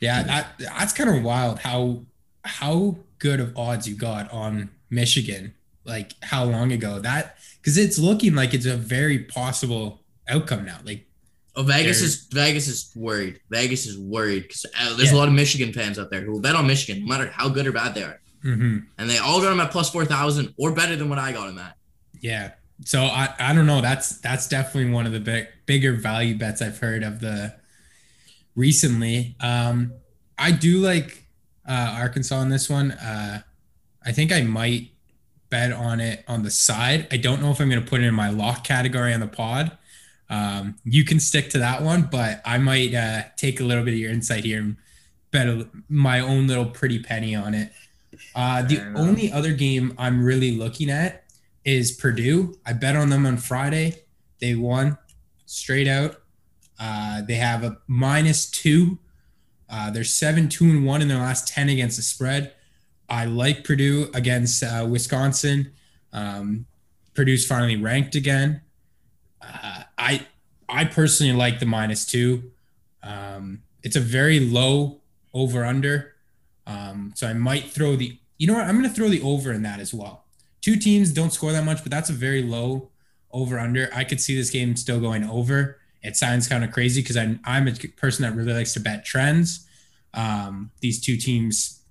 Yeah, 0.00 0.22
that 0.24 0.58
that's 0.58 0.92
kind 0.92 1.10
of 1.10 1.22
wild. 1.22 1.60
How 1.60 2.04
how 2.44 2.96
good 3.18 3.40
of 3.40 3.56
odds 3.56 3.88
you 3.88 3.96
got 3.96 4.30
on 4.32 4.70
Michigan? 4.90 5.54
Like 5.84 6.12
how 6.22 6.44
long 6.44 6.72
ago 6.72 6.98
that? 6.98 7.36
Because 7.60 7.78
it's 7.78 7.98
looking 7.98 8.34
like 8.34 8.54
it's 8.54 8.66
a 8.66 8.76
very 8.76 9.20
possible 9.20 10.02
outcome 10.28 10.64
now. 10.64 10.78
Like 10.84 11.06
Oh, 11.56 11.62
Vegas 11.62 12.02
is 12.02 12.26
Vegas 12.32 12.68
is 12.68 12.92
worried. 12.94 13.40
Vegas 13.48 13.86
is 13.86 13.98
worried 13.98 14.42
because 14.42 14.66
uh, 14.78 14.94
there's 14.94 15.10
yeah. 15.10 15.16
a 15.16 15.18
lot 15.18 15.28
of 15.28 15.32
Michigan 15.32 15.72
fans 15.72 15.98
out 15.98 16.10
there 16.10 16.20
who 16.20 16.32
will 16.32 16.40
bet 16.40 16.54
on 16.54 16.66
Michigan, 16.66 17.02
no 17.02 17.08
matter 17.08 17.30
how 17.30 17.48
good 17.48 17.66
or 17.66 17.72
bad 17.72 17.94
they 17.94 18.02
are. 18.02 18.20
Mm-hmm. 18.44 18.78
And 18.98 19.10
they 19.10 19.18
all 19.18 19.40
got 19.40 19.50
them 19.50 19.60
at 19.60 19.70
plus 19.70 19.90
four 19.90 20.04
thousand 20.04 20.54
or 20.56 20.72
better 20.72 20.96
than 20.96 21.08
what 21.08 21.18
I 21.18 21.32
got 21.32 21.46
them 21.46 21.58
at. 21.58 21.76
Yeah. 22.20 22.52
So 22.84 23.02
I, 23.02 23.34
I 23.38 23.54
don't 23.54 23.66
know. 23.66 23.80
That's 23.80 24.18
that's 24.18 24.48
definitely 24.48 24.92
one 24.92 25.06
of 25.06 25.12
the 25.12 25.20
big 25.20 25.48
bigger 25.64 25.94
value 25.94 26.36
bets 26.36 26.60
I've 26.60 26.78
heard 26.78 27.02
of 27.02 27.20
the 27.20 27.54
recently. 28.54 29.36
Um, 29.40 29.92
I 30.38 30.52
do 30.52 30.78
like 30.78 31.24
uh, 31.66 31.96
Arkansas 31.98 32.40
in 32.42 32.50
this 32.50 32.68
one. 32.68 32.92
Uh, 32.92 33.42
I 34.04 34.12
think 34.12 34.32
I 34.32 34.42
might 34.42 34.90
bet 35.48 35.72
on 35.72 36.00
it 36.00 36.24
on 36.28 36.42
the 36.42 36.50
side. 36.50 37.08
I 37.10 37.16
don't 37.16 37.40
know 37.40 37.50
if 37.50 37.60
I'm 37.60 37.70
going 37.70 37.82
to 37.82 37.88
put 37.88 38.00
it 38.00 38.04
in 38.04 38.14
my 38.14 38.30
lock 38.30 38.64
category 38.64 39.14
on 39.14 39.20
the 39.20 39.26
pod. 39.26 39.76
Um, 40.28 40.76
you 40.84 41.04
can 41.04 41.20
stick 41.20 41.50
to 41.50 41.58
that 41.58 41.82
one, 41.82 42.08
but 42.10 42.42
I 42.44 42.58
might 42.58 42.92
uh, 42.94 43.22
take 43.36 43.60
a 43.60 43.64
little 43.64 43.84
bit 43.84 43.94
of 43.94 44.00
your 44.00 44.10
insight 44.10 44.44
here 44.44 44.58
and 44.58 44.76
bet 45.30 45.46
a, 45.48 45.68
my 45.88 46.20
own 46.20 46.46
little 46.46 46.66
pretty 46.66 46.98
penny 46.98 47.34
on 47.34 47.54
it. 47.54 47.72
Uh, 48.34 48.62
the 48.62 48.80
only 48.94 49.32
other 49.32 49.52
game 49.52 49.94
I'm 49.98 50.24
really 50.24 50.56
looking 50.56 50.90
at 50.90 51.24
is 51.64 51.92
Purdue. 51.92 52.58
I 52.64 52.72
bet 52.72 52.96
on 52.96 53.10
them 53.10 53.26
on 53.26 53.36
Friday. 53.36 54.02
They 54.40 54.54
won 54.54 54.98
straight 55.46 55.88
out. 55.88 56.20
Uh, 56.78 57.22
they 57.22 57.34
have 57.34 57.64
a 57.64 57.78
minus 57.86 58.50
two. 58.50 58.98
Uh, 59.68 59.90
they're 59.90 60.04
seven, 60.04 60.48
two, 60.48 60.64
and 60.64 60.86
one 60.86 61.02
in 61.02 61.08
their 61.08 61.18
last 61.18 61.48
10 61.48 61.68
against 61.68 61.96
the 61.96 62.02
spread. 62.02 62.52
I 63.08 63.24
like 63.24 63.64
Purdue 63.64 64.10
against 64.14 64.62
uh, 64.62 64.86
Wisconsin. 64.88 65.72
Um, 66.12 66.66
Purdue's 67.14 67.46
finally 67.46 67.76
ranked 67.76 68.14
again. 68.14 68.62
Uh, 69.40 69.82
I 69.96 70.26
I 70.68 70.84
personally 70.84 71.32
like 71.32 71.60
the 71.60 71.66
minus 71.66 72.04
two. 72.04 72.50
Um, 73.02 73.62
it's 73.82 73.96
a 73.96 74.00
very 74.00 74.40
low 74.40 75.00
over 75.32 75.64
under. 75.64 76.15
Um, 76.66 77.12
so 77.14 77.26
I 77.26 77.32
might 77.32 77.70
throw 77.70 77.96
the, 77.96 78.18
you 78.38 78.46
know 78.46 78.54
what? 78.54 78.66
I'm 78.66 78.76
going 78.78 78.88
to 78.88 78.94
throw 78.94 79.08
the 79.08 79.22
over 79.22 79.52
in 79.52 79.62
that 79.62 79.80
as 79.80 79.94
well. 79.94 80.24
Two 80.60 80.76
teams 80.76 81.12
don't 81.12 81.32
score 81.32 81.52
that 81.52 81.64
much, 81.64 81.82
but 81.82 81.90
that's 81.90 82.10
a 82.10 82.12
very 82.12 82.42
low 82.42 82.90
over 83.30 83.58
under. 83.58 83.88
I 83.94 84.04
could 84.04 84.20
see 84.20 84.34
this 84.36 84.50
game 84.50 84.76
still 84.76 85.00
going 85.00 85.24
over. 85.24 85.78
It 86.02 86.16
sounds 86.16 86.48
kind 86.48 86.64
of 86.64 86.72
crazy 86.72 87.02
because 87.02 87.16
I'm, 87.16 87.40
I'm 87.44 87.68
a 87.68 87.72
person 87.72 88.22
that 88.22 88.34
really 88.34 88.52
likes 88.52 88.74
to 88.74 88.80
bet 88.80 89.04
trends. 89.04 89.66
Um, 90.14 90.70
these 90.80 91.00
two 91.00 91.16
teams 91.16 91.82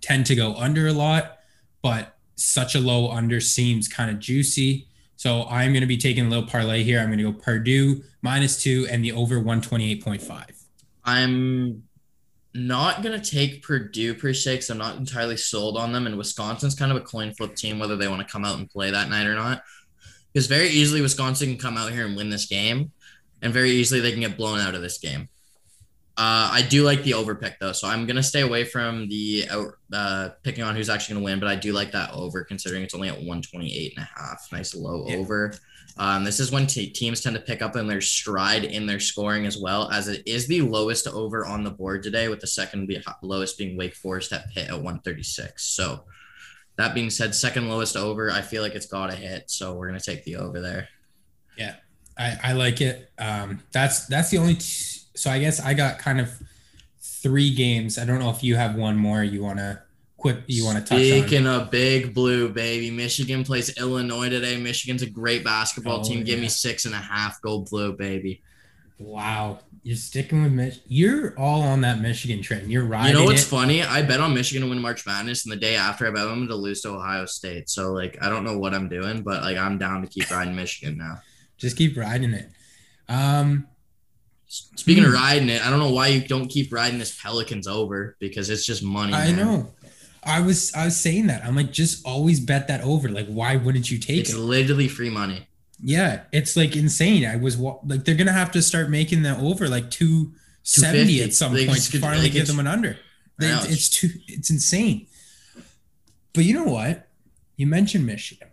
tend 0.00 0.26
to 0.26 0.34
go 0.34 0.54
under 0.54 0.86
a 0.86 0.92
lot, 0.92 1.38
but 1.82 2.16
such 2.36 2.74
a 2.74 2.80
low 2.80 3.10
under 3.10 3.40
seems 3.40 3.88
kind 3.88 4.10
of 4.10 4.18
juicy. 4.18 4.88
So 5.16 5.44
I'm 5.44 5.72
going 5.72 5.80
to 5.82 5.86
be 5.86 5.96
taking 5.96 6.26
a 6.26 6.28
little 6.28 6.46
parlay 6.46 6.82
here. 6.82 7.00
I'm 7.00 7.06
going 7.06 7.18
to 7.18 7.24
go 7.24 7.32
Purdue 7.32 8.02
minus 8.22 8.62
two 8.62 8.86
and 8.90 9.04
the 9.04 9.12
over 9.12 9.40
128.5. 9.40 10.64
I'm 11.04 11.82
not 12.54 13.02
going 13.02 13.20
to 13.20 13.30
take 13.30 13.62
Purdue 13.62 14.14
per 14.14 14.32
se 14.32 14.54
because 14.54 14.70
I'm 14.70 14.78
not 14.78 14.96
entirely 14.96 15.36
sold 15.36 15.76
on 15.76 15.92
them. 15.92 16.06
And 16.06 16.16
Wisconsin's 16.16 16.74
kind 16.74 16.92
of 16.92 16.96
a 16.96 17.00
coin 17.00 17.34
flip 17.34 17.56
team, 17.56 17.78
whether 17.78 17.96
they 17.96 18.08
want 18.08 18.26
to 18.26 18.32
come 18.32 18.44
out 18.44 18.58
and 18.58 18.70
play 18.70 18.90
that 18.90 19.10
night 19.10 19.26
or 19.26 19.34
not. 19.34 19.62
Because 20.32 20.46
very 20.46 20.68
easily 20.68 21.00
Wisconsin 21.00 21.48
can 21.48 21.58
come 21.58 21.76
out 21.76 21.92
here 21.92 22.06
and 22.06 22.16
win 22.16 22.30
this 22.30 22.46
game, 22.46 22.90
and 23.42 23.52
very 23.52 23.70
easily 23.70 24.00
they 24.00 24.10
can 24.10 24.20
get 24.20 24.36
blown 24.36 24.58
out 24.58 24.74
of 24.74 24.82
this 24.82 24.98
game. 24.98 25.28
Uh, 26.16 26.48
I 26.52 26.62
do 26.62 26.84
like 26.84 27.02
the 27.02 27.14
over 27.14 27.34
pick 27.34 27.58
though, 27.58 27.72
so 27.72 27.88
I'm 27.88 28.06
gonna 28.06 28.22
stay 28.22 28.42
away 28.42 28.64
from 28.64 29.08
the 29.08 29.48
uh, 29.92 30.28
picking 30.42 30.62
on 30.62 30.76
who's 30.76 30.88
actually 30.88 31.14
gonna 31.14 31.24
win, 31.24 31.40
but 31.40 31.48
I 31.48 31.56
do 31.56 31.72
like 31.72 31.92
that 31.92 32.12
over 32.12 32.44
considering 32.44 32.82
it's 32.82 32.94
only 32.94 33.08
at 33.08 33.14
128 33.14 33.94
and 33.96 34.04
a 34.04 34.20
half. 34.20 34.46
Nice 34.52 34.74
low 34.74 35.06
yeah. 35.08 35.16
over. 35.16 35.54
Um, 35.96 36.24
this 36.24 36.40
is 36.40 36.50
when 36.50 36.66
t- 36.66 36.90
teams 36.90 37.20
tend 37.20 37.36
to 37.36 37.42
pick 37.42 37.62
up 37.62 37.76
in 37.76 37.86
their 37.86 38.00
stride 38.00 38.64
in 38.64 38.86
their 38.86 38.98
scoring 38.98 39.46
as 39.46 39.58
well, 39.58 39.90
as 39.90 40.08
it 40.08 40.22
is 40.26 40.46
the 40.46 40.60
lowest 40.60 41.06
over 41.06 41.46
on 41.46 41.62
the 41.62 41.70
board 41.70 42.02
today, 42.02 42.28
with 42.28 42.40
the 42.40 42.46
second 42.46 42.86
be- 42.86 43.02
lowest 43.22 43.58
being 43.58 43.76
Wake 43.76 43.94
Forest 43.94 44.32
at 44.32 44.50
Pitt 44.50 44.68
at 44.68 44.74
136. 44.74 45.64
So, 45.64 46.04
that 46.76 46.94
being 46.94 47.10
said, 47.10 47.34
second 47.34 47.68
lowest 47.68 47.96
over, 47.96 48.30
I 48.30 48.40
feel 48.42 48.62
like 48.62 48.74
it's 48.74 48.86
got 48.86 49.10
to 49.10 49.16
hit. 49.16 49.50
So 49.50 49.74
we're 49.74 49.86
gonna 49.86 50.00
take 50.00 50.24
the 50.24 50.36
over 50.36 50.60
there. 50.60 50.88
Yeah, 51.56 51.76
I, 52.18 52.38
I 52.42 52.52
like 52.52 52.80
it. 52.80 53.10
Um, 53.18 53.62
that's 53.72 54.06
that's 54.06 54.30
the 54.30 54.38
only. 54.38 54.54
T- 54.54 55.00
so 55.14 55.30
I 55.30 55.38
guess 55.38 55.60
I 55.60 55.74
got 55.74 55.98
kind 55.98 56.20
of 56.20 56.32
three 57.00 57.54
games. 57.54 57.98
I 57.98 58.04
don't 58.04 58.18
know 58.18 58.30
if 58.30 58.42
you 58.42 58.56
have 58.56 58.74
one 58.74 58.96
more 58.96 59.22
you 59.22 59.42
want 59.42 59.58
to 59.58 59.80
quit. 60.24 60.42
You 60.46 60.64
want 60.64 60.78
to 60.78 60.84
touch 60.84 61.02
Speaking 61.02 61.46
on. 61.46 61.62
of 61.62 61.70
big 61.70 62.14
blue, 62.14 62.48
baby, 62.48 62.90
Michigan 62.90 63.44
plays 63.44 63.76
Illinois 63.76 64.30
today. 64.30 64.56
Michigan's 64.56 65.02
a 65.02 65.10
great 65.10 65.44
basketball 65.44 66.00
oh, 66.00 66.02
team. 66.02 66.18
Yeah. 66.18 66.24
Give 66.24 66.40
me 66.40 66.48
six 66.48 66.86
and 66.86 66.94
a 66.94 66.98
half. 66.98 67.42
gold 67.42 67.68
blue, 67.68 67.92
baby. 67.92 68.42
Wow, 68.98 69.58
you're 69.82 69.96
sticking 69.96 70.42
with 70.42 70.52
Mich. 70.52 70.80
You're 70.86 71.38
all 71.38 71.60
on 71.60 71.82
that 71.82 72.00
Michigan 72.00 72.40
train. 72.40 72.70
You're 72.70 72.86
riding. 72.86 73.12
You 73.12 73.18
know 73.18 73.24
what's 73.26 73.42
it. 73.42 73.46
funny? 73.46 73.82
I 73.82 74.00
bet 74.00 74.20
on 74.20 74.32
Michigan 74.32 74.62
to 74.62 74.70
win 74.70 74.80
March 74.80 75.04
Madness, 75.04 75.44
and 75.44 75.52
the 75.52 75.56
day 75.56 75.76
after, 75.76 76.06
I 76.06 76.10
bet 76.10 76.26
them 76.26 76.48
to 76.48 76.54
lose 76.54 76.80
to 76.82 76.90
Ohio 76.90 77.26
State. 77.26 77.68
So 77.68 77.92
like, 77.92 78.16
I 78.22 78.30
don't 78.30 78.44
know 78.44 78.56
what 78.56 78.72
I'm 78.72 78.88
doing, 78.88 79.22
but 79.22 79.42
like, 79.42 79.58
I'm 79.58 79.76
down 79.76 80.00
to 80.02 80.08
keep 80.08 80.30
riding 80.30 80.56
Michigan 80.56 80.96
now. 80.96 81.18
Just 81.58 81.76
keep 81.76 81.98
riding 81.98 82.32
it. 82.32 82.48
Um, 83.10 83.66
Speaking 84.46 85.02
mm. 85.02 85.08
of 85.08 85.14
hmm. 85.14 85.20
riding 85.20 85.48
it, 85.48 85.66
I 85.66 85.70
don't 85.70 85.80
know 85.80 85.90
why 85.90 86.08
you 86.08 86.20
don't 86.20 86.46
keep 86.46 86.72
riding 86.72 86.98
this 86.98 87.20
Pelicans 87.20 87.66
over 87.66 88.16
because 88.20 88.50
it's 88.50 88.64
just 88.64 88.84
money. 88.84 89.12
I 89.12 89.32
man. 89.32 89.36
know. 89.36 89.73
I 90.26 90.40
was 90.40 90.72
I 90.74 90.86
was 90.86 90.96
saying 90.96 91.26
that. 91.26 91.44
I'm 91.44 91.56
like, 91.56 91.70
just 91.70 92.06
always 92.06 92.40
bet 92.40 92.68
that 92.68 92.80
over. 92.82 93.08
Like, 93.08 93.26
why 93.26 93.56
wouldn't 93.56 93.90
you 93.90 93.98
take 93.98 94.20
it's 94.20 94.30
it? 94.30 94.32
It's 94.34 94.40
literally 94.40 94.88
free 94.88 95.10
money. 95.10 95.46
Yeah, 95.82 96.22
it's 96.32 96.56
like 96.56 96.76
insane. 96.76 97.26
I 97.26 97.36
was 97.36 97.58
like, 97.58 98.04
they're 98.04 98.14
gonna 98.14 98.32
have 98.32 98.52
to 98.52 98.62
start 98.62 98.88
making 98.88 99.22
that 99.22 99.38
over 99.38 99.68
like 99.68 99.90
two 99.90 100.32
seventy 100.62 101.22
at 101.22 101.34
some 101.34 101.52
they 101.52 101.66
point 101.66 101.82
to 101.82 101.98
finally 101.98 102.30
give 102.30 102.46
them 102.46 102.58
an 102.58 102.66
under. 102.66 102.96
They, 103.38 103.48
it's 103.48 103.88
too. 103.88 104.10
It's 104.28 104.50
insane. 104.50 105.08
But 106.32 106.44
you 106.44 106.54
know 106.54 106.72
what? 106.72 107.08
You 107.56 107.66
mentioned 107.66 108.06
Michigan. 108.06 108.48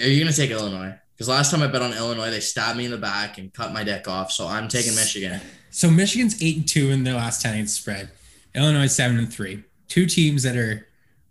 Are 0.00 0.06
you 0.06 0.20
gonna 0.20 0.32
take 0.32 0.50
Illinois? 0.50 0.94
Because 1.14 1.28
last 1.28 1.50
time 1.50 1.62
I 1.62 1.66
bet 1.66 1.82
on 1.82 1.92
Illinois, 1.92 2.30
they 2.30 2.40
stabbed 2.40 2.78
me 2.78 2.86
in 2.86 2.90
the 2.90 2.98
back 2.98 3.38
and 3.38 3.52
cut 3.52 3.72
my 3.72 3.84
deck 3.84 4.08
off. 4.08 4.32
So 4.32 4.46
I'm 4.46 4.68
taking 4.68 4.94
Michigan. 4.94 5.40
So 5.70 5.90
Michigan's 5.90 6.42
eight 6.42 6.56
and 6.56 6.68
two 6.68 6.90
in 6.90 7.04
their 7.04 7.14
last 7.14 7.42
ten 7.42 7.54
against 7.54 7.80
spread. 7.80 8.10
Illinois 8.54 8.86
seven 8.86 9.18
and 9.18 9.32
three. 9.32 9.62
Two 9.86 10.06
teams 10.06 10.42
that 10.42 10.56
are 10.56 10.87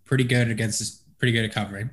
pretty 0.07 0.23
good 0.23 0.49
against 0.49 0.79
this, 0.79 1.03
pretty 1.19 1.33
good 1.33 1.45
at 1.45 1.53
covering. 1.53 1.89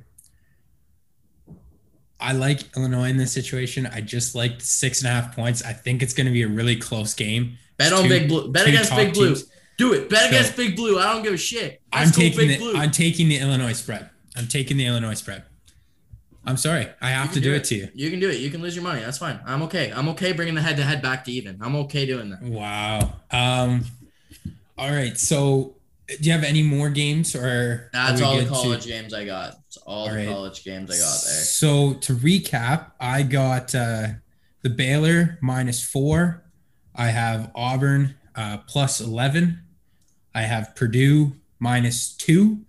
I 2.19 2.31
like 2.31 2.75
Illinois 2.75 3.09
in 3.09 3.17
this 3.17 3.31
situation. 3.31 3.85
I 3.85 4.01
just 4.01 4.35
like 4.35 4.61
six 4.61 5.01
and 5.01 5.09
a 5.09 5.11
half 5.11 5.35
points. 5.35 5.63
I 5.63 5.73
think 5.73 6.01
it's 6.01 6.13
going 6.13 6.25
to 6.25 6.31
be 6.31 6.43
a 6.43 6.47
really 6.47 6.75
close 6.75 7.13
game. 7.13 7.57
Bet 7.77 7.93
on 7.93 8.03
two, 8.03 8.09
Big 8.09 8.27
Blue. 8.27 8.51
Bet 8.51 8.67
against 8.67 8.95
Big 8.95 9.13
Blue. 9.13 9.35
Teams. 9.35 9.51
Do 9.77 9.93
it. 9.93 10.09
Bet 10.09 10.21
so, 10.21 10.27
against 10.29 10.55
Big 10.55 10.75
Blue. 10.75 10.97
I 10.97 11.11
don't 11.13 11.23
give 11.23 11.33
a 11.33 11.37
shit. 11.37 11.81
Let's 11.93 12.07
I'm 12.07 12.13
taking 12.13 12.47
the, 12.47 12.57
Blue. 12.57 12.75
I'm 12.75 12.91
taking 12.91 13.27
the 13.27 13.37
Illinois 13.37 13.73
spread. 13.73 14.09
I'm 14.35 14.47
taking 14.47 14.77
the 14.77 14.85
Illinois 14.85 15.13
spread. 15.13 15.43
I'm 16.45 16.57
sorry. 16.57 16.87
I 17.01 17.09
have 17.09 17.33
to 17.33 17.39
do, 17.39 17.49
do 17.49 17.53
it. 17.53 17.57
it. 17.57 17.63
to 17.65 17.75
you. 17.75 17.89
You 17.93 18.09
can 18.09 18.19
do 18.19 18.29
it. 18.29 18.37
You 18.37 18.49
can 18.49 18.61
lose 18.61 18.75
your 18.75 18.83
money. 18.83 19.01
That's 19.01 19.17
fine. 19.17 19.39
I'm 19.45 19.63
okay. 19.63 19.91
I'm 19.93 20.07
okay 20.09 20.31
bringing 20.31 20.55
the 20.55 20.61
head 20.61 20.77
to 20.77 20.83
head 20.83 21.01
back 21.01 21.25
to 21.25 21.31
even. 21.31 21.59
I'm 21.61 21.75
okay 21.77 22.05
doing 22.05 22.29
that. 22.29 22.41
Wow. 22.41 23.13
Um. 23.31 23.85
All 24.77 24.91
right. 24.91 25.17
So, 25.17 25.74
do 26.07 26.17
you 26.21 26.31
have 26.31 26.43
any 26.43 26.63
more 26.63 26.89
games 26.89 27.35
or? 27.35 27.89
That's 27.93 28.21
all 28.21 28.37
the 28.37 28.45
college 28.45 28.83
to... 28.83 28.89
games 28.89 29.13
I 29.13 29.25
got. 29.25 29.55
It's 29.67 29.77
all, 29.77 29.99
all 29.99 30.09
the 30.09 30.15
right. 30.15 30.27
college 30.27 30.63
games 30.63 30.91
I 30.91 30.97
got 30.97 31.23
there. 31.25 31.43
So 31.43 31.93
to 31.95 32.13
recap, 32.13 32.91
I 32.99 33.23
got 33.23 33.73
uh, 33.73 34.07
the 34.61 34.69
Baylor 34.69 35.39
minus 35.41 35.83
four. 35.83 36.43
I 36.95 37.07
have 37.07 37.51
Auburn 37.55 38.15
uh, 38.35 38.59
plus 38.67 39.01
eleven. 39.01 39.63
I 40.33 40.41
have 40.41 40.75
Purdue 40.75 41.33
minus 41.59 42.15
two. 42.15 42.65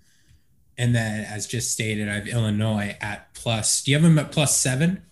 And 0.79 0.95
then, 0.95 1.25
as 1.25 1.47
just 1.47 1.73
stated, 1.73 2.09
I 2.09 2.15
have 2.15 2.29
Illinois 2.29 2.97
at 3.01 3.33
plus. 3.33 3.83
Do 3.83 3.91
you 3.91 3.97
have 3.97 4.03
them 4.03 4.19
at 4.19 4.31
plus 4.31 4.57
seven 4.57 5.03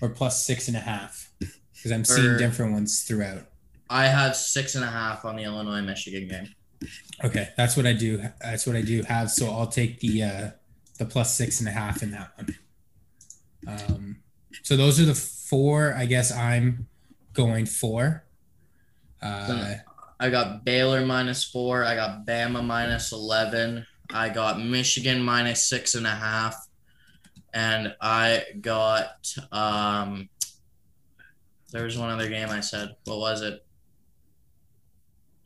or 0.00 0.08
plus 0.08 0.44
six 0.46 0.68
and 0.68 0.76
a 0.76 0.80
half? 0.80 1.30
Because 1.38 1.92
I'm 1.92 2.04
seeing 2.04 2.38
different 2.38 2.72
ones 2.72 3.02
throughout. 3.02 3.46
I 3.90 4.06
have 4.06 4.34
six 4.34 4.74
and 4.74 4.82
a 4.82 4.88
half 4.88 5.26
on 5.26 5.36
the 5.36 5.42
Illinois 5.42 5.82
Michigan 5.82 6.28
game. 6.28 6.54
Okay, 7.24 7.48
that's 7.56 7.76
what 7.76 7.86
I 7.86 7.92
do. 7.92 8.22
That's 8.40 8.66
what 8.66 8.76
I 8.76 8.82
do 8.82 9.02
have. 9.02 9.30
So 9.30 9.50
I'll 9.50 9.66
take 9.66 10.00
the 10.00 10.22
uh, 10.22 10.50
the 10.98 11.04
plus 11.04 11.34
six 11.36 11.60
and 11.60 11.68
a 11.68 11.72
half 11.72 12.02
in 12.02 12.10
that 12.12 12.32
one. 12.36 12.58
Um, 13.66 14.16
so 14.62 14.76
those 14.76 15.00
are 15.00 15.04
the 15.04 15.14
four. 15.14 15.94
I 15.94 16.06
guess 16.06 16.32
I'm 16.32 16.86
going 17.32 17.66
for. 17.66 18.24
Uh, 19.22 19.74
I 20.20 20.30
got 20.30 20.64
Baylor 20.64 21.04
minus 21.04 21.44
four. 21.44 21.84
I 21.84 21.94
got 21.94 22.26
Bama 22.26 22.64
minus 22.64 23.12
eleven. 23.12 23.86
I 24.12 24.28
got 24.28 24.60
Michigan 24.60 25.22
minus 25.22 25.68
six 25.68 25.94
and 25.94 26.06
a 26.06 26.10
half, 26.10 26.56
and 27.52 27.94
I 28.00 28.44
got 28.60 29.34
um. 29.52 30.28
There 31.72 31.84
was 31.84 31.98
one 31.98 32.10
other 32.10 32.28
game 32.28 32.50
I 32.50 32.60
said. 32.60 32.94
What 33.04 33.18
was 33.18 33.42
it? 33.42 33.63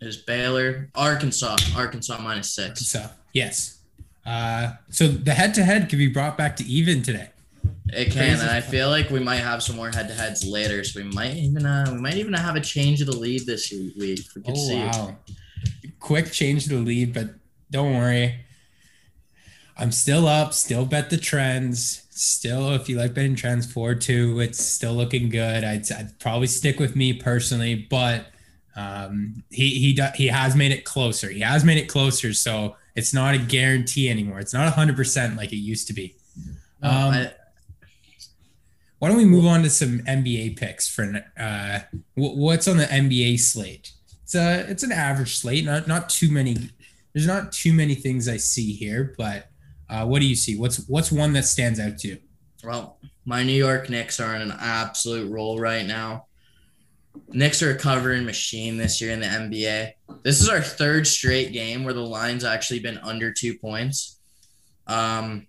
Is 0.01 0.17
Baylor, 0.17 0.89
Arkansas, 0.95 1.57
Arkansas 1.77 2.21
minus 2.21 2.53
six. 2.53 2.95
Arkansas, 2.95 3.15
yes. 3.33 3.79
Uh, 4.25 4.73
so 4.91 5.09
the 5.09 5.35
head-to-head 5.35 5.89
can 5.89 5.99
be 5.99 6.07
brought 6.07 6.39
back 6.39 6.55
to 6.57 6.65
even 6.65 7.03
today. 7.03 7.31
It 7.89 8.13
can, 8.13 8.39
and 8.39 8.51
I 8.51 8.61
feel 8.61 8.91
like 8.91 9.11
we 9.11 9.19
might 9.19 9.37
have 9.37 9.63
some 9.63 9.75
more 9.75 9.89
head-to-heads 9.89 10.47
later. 10.47 10.85
So 10.85 11.01
we 11.01 11.09
might 11.11 11.35
even 11.35 11.65
uh, 11.65 11.91
we 11.93 11.99
might 11.99 12.17
even 12.17 12.35
have 12.35 12.55
a 12.55 12.61
change 12.61 13.01
of 13.01 13.07
the 13.07 13.17
lead 13.17 13.47
this 13.47 13.73
week. 13.73 13.95
We 13.97 14.17
could 14.17 14.45
oh, 14.47 14.55
see. 14.55 14.77
Wow. 14.77 15.17
Quick 15.99 16.31
change 16.31 16.65
of 16.65 16.71
the 16.71 16.79
lead, 16.79 17.13
but 17.15 17.31
don't 17.71 17.97
worry. 17.97 18.45
I'm 19.77 19.91
still 19.91 20.27
up, 20.27 20.55
still 20.55 20.85
bet 20.85 21.09
the 21.11 21.17
trends. 21.17 22.03
Still, 22.11 22.73
if 22.75 22.89
you 22.89 22.99
like 22.99 23.15
betting 23.15 23.37
trends, 23.37 23.71
four 23.71 23.95
two, 23.95 24.39
it's 24.41 24.63
still 24.63 24.93
looking 24.93 25.29
good. 25.29 25.65
I'd, 25.65 25.91
I'd 25.91 26.19
probably 26.19 26.49
stick 26.49 26.79
with 26.79 26.95
me 26.95 27.15
personally, 27.15 27.87
but 27.89 28.27
um, 28.79 29.43
he 29.51 29.71
he 29.71 30.01
he 30.15 30.29
has 30.29 30.55
made 30.55 30.71
it 30.71 30.85
closer. 30.85 31.29
He 31.29 31.41
has 31.41 31.65
made 31.65 31.79
it 31.79 31.89
closer, 31.89 32.33
so 32.33 32.77
it's 32.95 33.13
not 33.13 33.35
a 33.35 33.39
guarantee 33.39 34.09
anymore. 34.09 34.39
It's 34.39 34.55
not 34.55 34.73
hundred 34.73 34.95
percent 34.95 35.37
like 35.37 35.53
it 35.53 35.57
used 35.57 35.89
to 35.89 35.93
be. 35.93 36.15
Um, 36.81 37.11
I, 37.11 37.33
why 39.01 39.09
don't 39.09 39.17
we 39.17 39.25
move 39.25 39.47
on 39.47 39.65
to 39.65 39.71
some 39.71 39.99
NBA 40.01 40.57
picks 40.57 40.89
for 40.89 41.25
uh, 41.37 41.81
what's 42.15 42.69
on 42.69 42.77
the 42.77 42.85
NBA 42.85 43.41
slate? 43.41 43.93
It's 44.23 44.37
a 44.37 44.71
it's 44.71 44.85
an 44.85 44.93
average 44.93 45.39
slate, 45.39 45.65
not 45.65 45.89
not 45.89 46.09
too 46.09 46.31
many. 46.31 46.57
There's 47.13 47.27
not 47.27 47.51
too 47.51 47.73
many 47.73 47.97
things 47.97 48.29
I 48.29 48.37
see 48.37 48.75
here, 48.75 49.13
but 49.19 49.49
uh, 49.91 50.07
what 50.07 50.21
do 50.21 50.27
you 50.27 50.37
see? 50.37 50.57
What's 50.57 50.87
what's 50.89 51.11
one 51.11 51.33
that 51.33 51.47
stands 51.47 51.81
out 51.81 51.99
to 51.99 52.09
you? 52.09 52.19
Well, 52.63 53.01
my 53.25 53.43
New 53.43 53.53
York 53.53 53.91
Knicks 53.91 54.21
are 54.21 54.37
in 54.37 54.43
an 54.43 54.57
absolute 54.61 55.29
roll 55.33 55.59
right 55.59 55.85
now. 55.85 56.28
Knicks 57.29 57.63
are 57.63 57.71
a 57.71 57.79
covering 57.79 58.25
machine 58.25 58.77
this 58.77 59.01
year 59.01 59.13
in 59.13 59.21
the 59.21 59.27
NBA. 59.27 59.93
This 60.23 60.41
is 60.41 60.49
our 60.49 60.61
third 60.61 61.07
straight 61.07 61.53
game 61.53 61.85
where 61.85 61.95
the 61.95 62.01
line's 62.01 62.45
actually 62.45 62.81
been 62.81 62.99
under 62.99 63.33
two 63.33 63.59
points. 63.59 64.21
Um, 64.87 65.47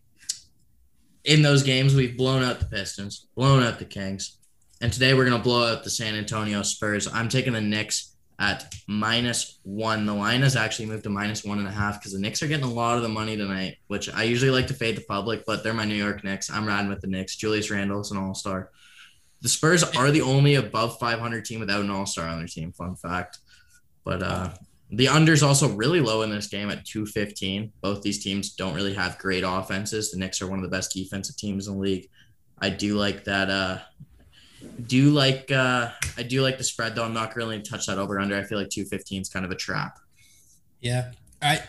in 1.23 1.41
those 1.41 1.63
games, 1.63 1.95
we've 1.95 2.17
blown 2.17 2.43
out 2.43 2.59
the 2.59 2.65
Pistons, 2.65 3.27
blown 3.35 3.63
out 3.63 3.79
the 3.79 3.85
Kings, 3.85 4.37
and 4.81 4.91
today 4.91 5.13
we're 5.13 5.25
gonna 5.25 5.43
blow 5.43 5.71
out 5.71 5.83
the 5.83 5.89
San 5.89 6.15
Antonio 6.15 6.61
Spurs. 6.61 7.07
I'm 7.11 7.29
taking 7.29 7.53
the 7.53 7.61
Knicks 7.61 8.15
at 8.39 8.73
minus 8.87 9.59
one. 9.63 10.05
The 10.05 10.13
line 10.13 10.41
has 10.41 10.55
actually 10.55 10.85
moved 10.85 11.03
to 11.03 11.09
minus 11.09 11.43
one 11.43 11.59
and 11.59 11.67
a 11.67 11.71
half 11.71 11.99
because 11.99 12.13
the 12.13 12.19
Knicks 12.19 12.41
are 12.41 12.47
getting 12.47 12.65
a 12.65 12.71
lot 12.71 12.95
of 12.95 13.03
the 13.03 13.09
money 13.09 13.35
tonight, 13.35 13.77
which 13.87 14.09
I 14.13 14.23
usually 14.23 14.51
like 14.51 14.67
to 14.67 14.73
fade 14.73 14.95
the 14.95 15.01
public, 15.01 15.43
but 15.45 15.63
they're 15.63 15.73
my 15.73 15.85
New 15.85 15.95
York 15.95 16.23
Knicks. 16.23 16.49
I'm 16.49 16.65
riding 16.65 16.89
with 16.89 17.01
the 17.01 17.07
Knicks. 17.07 17.35
Julius 17.35 17.69
Randle's 17.69 18.11
an 18.11 18.17
all 18.17 18.33
star. 18.33 18.71
The 19.41 19.49
Spurs 19.49 19.83
are 19.83 20.11
the 20.11 20.21
only 20.21 20.55
above 20.55 20.99
500 20.99 21.45
team 21.45 21.59
without 21.59 21.81
an 21.81 21.89
all 21.89 22.05
star 22.05 22.27
on 22.27 22.39
their 22.39 22.47
team. 22.47 22.71
Fun 22.73 22.95
fact. 22.95 23.39
But 24.03 24.23
uh, 24.23 24.49
the 24.91 25.07
under's 25.07 25.43
also 25.43 25.69
really 25.69 26.01
low 26.01 26.23
in 26.23 26.29
this 26.29 26.47
game 26.47 26.69
at 26.69 26.85
215. 26.85 27.71
Both 27.81 28.01
these 28.01 28.23
teams 28.23 28.53
don't 28.53 28.73
really 28.73 28.93
have 28.93 29.17
great 29.17 29.43
offenses. 29.45 30.11
The 30.11 30.17
Knicks 30.17 30.41
are 30.41 30.47
one 30.47 30.59
of 30.59 30.63
the 30.63 30.75
best 30.75 30.91
defensive 30.91 31.37
teams 31.37 31.67
in 31.67 31.75
the 31.75 31.79
league. 31.79 32.09
I 32.59 32.69
do 32.69 32.97
like 32.97 33.23
that. 33.25 33.49
Uh, 33.49 33.79
do 34.87 35.11
like 35.11 35.51
uh 35.51 35.89
I 36.17 36.23
do 36.23 36.41
like 36.41 36.57
the 36.57 36.63
spread 36.63 36.95
though. 36.95 37.03
I'm 37.03 37.13
not 37.13 37.35
really 37.35 37.61
touch 37.61 37.85
that 37.87 37.97
over 37.97 38.19
under. 38.19 38.37
I 38.37 38.43
feel 38.43 38.57
like 38.57 38.69
215 38.69 39.21
is 39.21 39.29
kind 39.29 39.45
of 39.45 39.51
a 39.51 39.55
trap. 39.55 39.99
Yeah. 40.81 41.11
I 41.41 41.63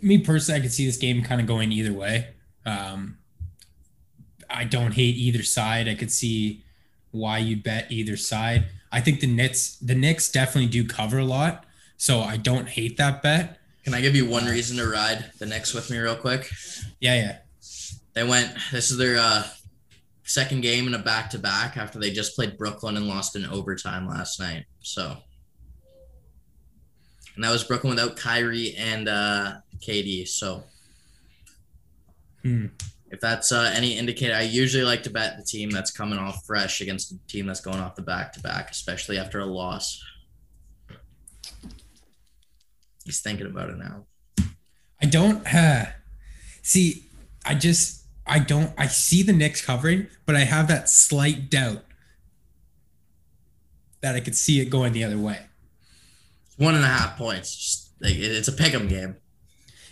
me 0.00 0.18
personally 0.18 0.60
I 0.60 0.62
could 0.62 0.72
see 0.72 0.86
this 0.86 0.96
game 0.96 1.22
kind 1.22 1.40
of 1.40 1.46
going 1.46 1.72
either 1.72 1.92
way. 1.92 2.28
Um 2.64 3.18
I 4.48 4.64
don't 4.64 4.92
hate 4.92 5.16
either 5.16 5.42
side. 5.42 5.88
I 5.88 5.94
could 5.94 6.10
see 6.10 6.64
why 7.16 7.38
you 7.38 7.56
bet 7.56 7.90
either 7.90 8.16
side. 8.16 8.66
I 8.92 9.00
think 9.00 9.20
the 9.20 9.26
Knicks 9.26 9.76
the 9.76 9.94
Knicks 9.94 10.30
definitely 10.30 10.70
do 10.70 10.86
cover 10.86 11.18
a 11.18 11.24
lot, 11.24 11.64
so 11.96 12.20
I 12.20 12.36
don't 12.36 12.68
hate 12.68 12.96
that 12.98 13.22
bet. 13.22 13.58
Can 13.84 13.94
I 13.94 14.00
give 14.00 14.16
you 14.16 14.26
one 14.26 14.46
reason 14.46 14.76
to 14.78 14.88
ride 14.88 15.30
the 15.38 15.46
Knicks 15.46 15.72
with 15.72 15.90
me 15.90 15.98
real 15.98 16.16
quick? 16.16 16.50
Yeah, 17.00 17.14
yeah. 17.14 17.36
They 18.14 18.24
went. 18.24 18.52
This 18.72 18.90
is 18.90 18.96
their 18.96 19.18
uh, 19.18 19.44
second 20.24 20.62
game 20.62 20.86
in 20.86 20.94
a 20.94 20.98
back 20.98 21.30
to 21.30 21.38
back 21.38 21.76
after 21.76 21.98
they 21.98 22.10
just 22.10 22.34
played 22.34 22.58
Brooklyn 22.58 22.96
and 22.96 23.06
lost 23.06 23.36
in 23.36 23.46
overtime 23.46 24.08
last 24.08 24.40
night. 24.40 24.64
So, 24.80 25.16
and 27.34 27.44
that 27.44 27.50
was 27.50 27.62
Brooklyn 27.64 27.94
without 27.94 28.16
Kyrie 28.16 28.74
and 28.76 29.08
uh, 29.08 29.54
KD. 29.80 30.26
So, 30.26 30.64
Hmm. 32.42 32.66
If 33.10 33.20
that's 33.20 33.52
uh, 33.52 33.72
any 33.74 33.96
indicator, 33.96 34.34
I 34.34 34.42
usually 34.42 34.84
like 34.84 35.02
to 35.04 35.10
bet 35.10 35.36
the 35.36 35.44
team 35.44 35.70
that's 35.70 35.90
coming 35.90 36.18
off 36.18 36.44
fresh 36.44 36.80
against 36.80 37.10
the 37.10 37.18
team 37.28 37.46
that's 37.46 37.60
going 37.60 37.78
off 37.78 37.94
the 37.94 38.02
back 38.02 38.32
to 38.32 38.40
back, 38.40 38.70
especially 38.70 39.18
after 39.18 39.38
a 39.40 39.46
loss. 39.46 40.02
He's 43.04 43.20
thinking 43.20 43.46
about 43.46 43.70
it 43.70 43.78
now. 43.78 44.06
I 45.00 45.06
don't 45.06 45.46
uh, 45.54 45.86
see. 46.62 47.04
I 47.44 47.54
just 47.54 48.06
I 48.26 48.40
don't. 48.40 48.72
I 48.76 48.88
see 48.88 49.22
the 49.22 49.32
Knicks 49.32 49.64
covering, 49.64 50.08
but 50.24 50.34
I 50.34 50.40
have 50.40 50.66
that 50.68 50.88
slight 50.88 51.48
doubt 51.48 51.84
that 54.00 54.16
I 54.16 54.20
could 54.20 54.34
see 54.34 54.60
it 54.60 54.70
going 54.70 54.92
the 54.92 55.04
other 55.04 55.18
way. 55.18 55.40
One 56.56 56.74
and 56.74 56.84
a 56.84 56.88
half 56.88 57.16
points. 57.16 57.54
Just, 57.54 57.90
like, 58.00 58.14
it's 58.16 58.48
a 58.48 58.52
pick'em 58.52 58.88
game. 58.88 59.16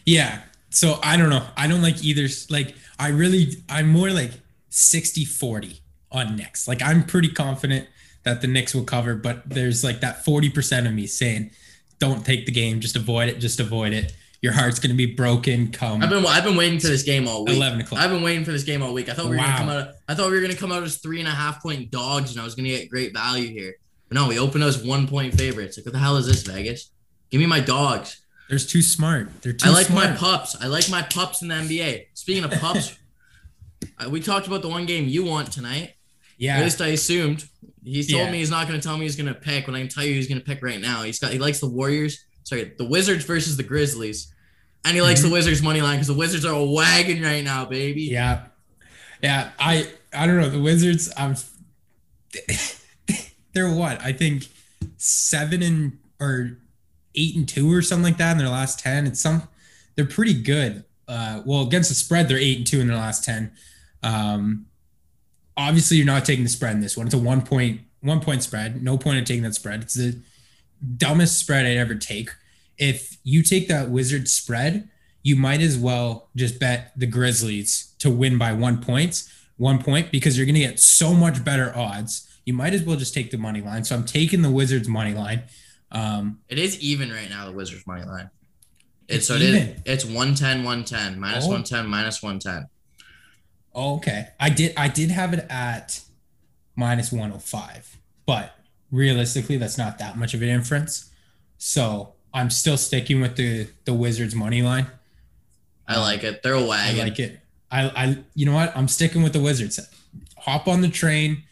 Yeah. 0.05 0.41
So 0.75 0.99
I 1.03 1.17
don't 1.17 1.31
know. 1.31 1.47
I 1.57 1.67
don't 1.69 1.83
like 1.83 2.03
either. 2.05 2.27
Like 2.51 2.75
I 2.99 3.09
really, 3.09 3.57
I'm 3.69 3.89
more 3.89 4.11
like 4.11 4.33
60 4.71 5.25
40 5.25 5.81
on 6.11 6.37
Knicks. 6.37 6.67
Like 6.69 6.83
I'm 6.83 7.05
pretty 7.05 7.29
confident 7.29 7.89
that 8.25 8.41
the 8.41 8.47
Knicks 8.49 8.75
will 8.75 8.85
cover, 8.85 9.15
but 9.15 9.49
there's 9.49 9.85
like 9.85 10.01
that 10.01 10.25
40% 10.25 10.87
of 10.87 10.93
me 10.95 11.07
saying, 11.07 11.51
don't 11.99 12.25
take 12.25 12.47
the 12.47 12.53
game, 12.53 12.81
just 12.81 12.97
avoid 12.97 13.29
it, 13.29 13.39
just 13.39 13.61
avoid 13.61 13.93
it. 13.93 14.15
Your 14.43 14.53
heart's 14.53 14.79
gonna 14.79 14.95
be 14.95 15.07
broken 15.07 15.71
come 15.73 16.03
I've 16.03 16.11
been 16.11 16.27
I've 16.27 16.45
been 16.45 16.57
waiting 16.57 16.79
for 16.79 16.89
this 16.89 17.03
game 17.03 17.27
all 17.27 17.45
week. 17.47 17.57
11 17.57 17.81
o'clock. 17.81 18.01
I've 18.03 18.11
been 18.11 18.23
waiting 18.23 18.45
for 18.45 18.53
this 18.53 18.65
game 18.65 18.83
all 18.83 18.93
week. 18.93 19.09
I 19.09 19.15
thought 19.15 19.25
we 19.27 19.31
were 19.31 19.37
Wow. 19.39 19.47
gonna 19.47 19.59
come 19.59 19.69
out. 19.71 19.89
I 20.09 20.15
thought 20.15 20.31
we 20.31 20.37
were 20.37 20.43
gonna 20.43 20.55
come 20.57 20.71
out 20.73 20.83
as 20.83 20.97
three 20.99 21.19
and 21.21 21.29
a 21.29 21.33
half 21.33 21.63
point 21.63 21.91
dogs, 21.91 22.33
and 22.33 22.41
I 22.41 22.45
was 22.45 22.55
gonna 22.55 22.69
get 22.69 22.91
great 22.91 23.15
value 23.15 23.49
here. 23.49 23.77
But 24.09 24.17
no, 24.17 24.29
we 24.29 24.39
opened 24.39 24.65
as 24.65 24.83
one 24.85 25.07
point 25.09 25.35
favorites. 25.35 25.79
Like, 25.79 25.87
what 25.87 25.93
the 25.93 25.99
hell 25.99 26.17
is 26.19 26.27
this, 26.27 26.43
Vegas? 26.43 26.91
Give 27.31 27.41
me 27.41 27.47
my 27.47 27.61
dogs. 27.61 28.21
They're 28.49 28.59
too 28.59 28.83
smart. 28.83 29.43
They're 29.43 29.53
too 29.55 29.69
I 29.69 29.73
like 29.73 29.87
smart. 29.87 30.11
my 30.11 30.17
pups. 30.17 30.57
I 30.61 30.67
like 30.67 30.89
my 30.91 31.03
pups 31.03 31.41
in 31.43 31.49
the 31.49 31.55
NBA. 31.55 32.07
Speaking 32.15 32.45
of 32.45 32.51
pups, 32.53 32.97
we 34.11 34.21
talked 34.21 34.47
about 34.47 34.63
the 34.63 34.69
one 34.69 34.85
game 34.87 35.07
you 35.09 35.25
want 35.25 35.51
tonight. 35.53 35.95
Yeah. 36.37 36.59
At 36.59 36.65
least 36.65 36.81
I 36.83 36.89
assumed. 36.89 37.49
He 37.83 38.03
told 38.03 38.25
Yeah. 38.27 38.31
me 38.31 38.39
he's 38.39 38.51
not 38.51 38.67
going 38.69 38.79
to 38.81 38.87
tell 38.87 38.97
me 38.97 39.05
he's 39.05 39.17
going 39.17 39.33
to 39.33 39.39
pick. 39.39 39.67
When 39.67 39.75
I 39.77 39.81
can 39.81 39.89
tell 39.89 40.05
you 40.05 40.15
he's 40.15 40.27
going 40.29 40.39
to 40.41 40.45
pick 40.45 40.63
right 40.63 40.81
now. 40.81 41.03
He's 41.03 41.19
got 41.19 41.33
he 41.33 41.39
likes 41.39 41.61
the 41.61 41.69
Warriors. 41.69 42.25
Sorry, 42.45 42.73
the 42.77 42.85
Wizards 42.85 43.25
versus 43.25 43.57
the 43.57 43.63
Grizzlies, 43.63 44.33
and 44.85 44.95
he 44.95 45.01
likes 45.01 45.21
Mhm. 45.21 45.25
the 45.25 45.31
Wizards 45.31 45.63
money 45.63 45.81
line 45.81 45.97
because 45.97 46.09
the 46.09 46.15
Wizards 46.15 46.45
are 46.45 46.53
a 46.55 46.65
wagon 46.65 47.23
right 47.23 47.43
now, 47.43 47.65
baby. 47.65 48.03
Yeah. 48.03 48.47
Yeah. 49.23 49.51
I 49.59 49.89
I 50.13 50.27
don't 50.27 50.37
know. 50.41 50.51
The 50.51 50.61
Wizards, 50.61 51.11
I'm 51.17 51.37
they're 53.55 53.73
what? 53.73 54.01
I 54.03 54.13
think 54.13 54.49
seven 54.97 55.63
and 55.63 55.99
or 56.21 56.59
eight 57.15 57.37
and 57.37 57.49
two 57.49 57.73
or 57.73 57.83
something 57.83 58.05
like 58.05 58.19
that 58.19 58.33
in 58.33 58.39
their 58.39 58.49
last 58.49 58.79
ten. 58.79 59.07
It's 59.07 59.21
some 59.21 59.49
they're 59.95 60.05
pretty 60.05 60.35
good. 60.35 60.85
Uh 61.09 61.43
well 61.45 61.63
against 61.63 61.89
the 61.89 61.95
spread, 61.95 62.29
they're 62.29 62.39
eight 62.39 62.59
and 62.59 62.67
two 62.67 62.81
in 62.81 62.89
their 62.89 62.97
last 62.97 63.25
ten. 63.25 63.53
Um 64.03 64.67
obviously 65.57 65.97
you're 65.97 66.07
not 66.07 66.25
taking 66.25 66.45
the 66.45 66.51
spread 66.51 66.75
in 66.75 66.81
this 66.81 66.97
one. 66.97 67.07
It's 67.07 67.15
a 67.15 67.19
one 67.19 67.43
point 67.43 67.81
one 68.01 68.21
point 68.21 68.43
spread. 68.43 68.83
No 68.83 68.99
point 68.99 69.19
in 69.19 69.25
taking 69.25 69.43
that 69.45 69.55
spread. 69.55 69.83
It's 69.83 69.95
the 69.95 70.21
dumbest 70.97 71.39
spread 71.39 71.67
I'd 71.67 71.77
ever 71.77 71.95
take. 71.95 72.31
If 72.77 73.17
you 73.23 73.43
take 73.43 73.69
that 73.69 73.91
Wizard 73.91 74.29
spread, 74.29 74.89
you 75.23 75.37
might 75.37 75.61
as 75.61 75.79
well 75.79 76.29
just 76.37 76.61
bet 76.61 76.93
the 76.97 77.07
Grizzlies 77.07 77.95
to 77.99 78.11
win 78.11 78.37
by 78.37 78.53
one 78.53 78.81
points, 78.83 79.33
one 79.57 79.83
point, 79.83 80.13
because 80.13 80.37
you're 80.37 80.45
going 80.45 80.55
to 80.55 80.61
get 80.61 80.79
so 80.79 81.15
much 81.15 81.43
better 81.45 81.75
odds. 81.75 82.29
You 82.45 82.53
might 82.53 82.75
as 82.75 82.83
well 82.83 82.97
just 82.97 83.15
take 83.15 83.31
the 83.31 83.39
money 83.39 83.63
line. 83.63 83.85
So 83.85 83.95
I'm 83.95 84.05
taking 84.05 84.43
the 84.43 84.51
Wizards 84.51 84.87
money 84.87 85.15
line. 85.15 85.45
Um, 85.95 86.41
It 86.49 86.59
is 86.59 86.79
even 86.81 87.11
right 87.11 87.31
now, 87.31 87.47
the 87.47 87.53
Wizards 87.53 87.87
money 87.87 88.05
line. 88.05 88.29
It's, 89.09 89.17
It's 89.19 89.27
so 89.29 89.35
it 89.37 89.43
is, 89.43 89.81
it's 89.85 90.05
110, 90.05 90.65
110, 90.65 91.19
minus 91.21 91.45
Oh. 91.45 91.49
110, 91.49 91.87
minus 91.87 92.23
110. 92.23 92.67
oh, 93.75 93.97
okay, 93.97 94.29
I 94.41 94.51
did 94.51 94.73
I 94.77 94.89
did 94.89 95.11
have 95.11 95.33
it 95.35 95.47
at 95.51 96.01
minus 96.77 97.13
105, 97.13 97.99
but 98.27 98.57
realistically, 98.91 99.57
that's 99.57 99.77
not 99.79 99.99
that 99.99 100.17
much 100.17 100.35
of 100.35 100.43
an 100.43 100.49
inference. 100.49 101.11
So 101.59 102.15
I'm 102.33 102.51
still 102.51 102.77
sticking 102.77 103.21
with 103.21 103.37
the 103.37 103.69
the 103.85 103.95
Wizards 103.95 104.35
money 104.35 104.63
line. 104.63 104.87
I 105.87 105.99
like 106.01 106.25
it. 106.25 106.43
They're 106.43 106.55
a 106.55 106.61
I 106.63 106.67
wagon. 106.67 106.99
like 107.09 107.19
it. 107.19 107.41
I, 107.71 107.83
I, 108.05 108.19
you 108.35 108.47
know 108.47 108.55
what? 108.55 108.75
I'm 108.77 108.89
sticking 108.89 109.23
with 109.23 109.33
the 109.33 109.41
Wizards. 109.41 109.79
Hop 110.39 110.67
on 110.69 110.81
the 110.81 110.89
train. 110.89 111.43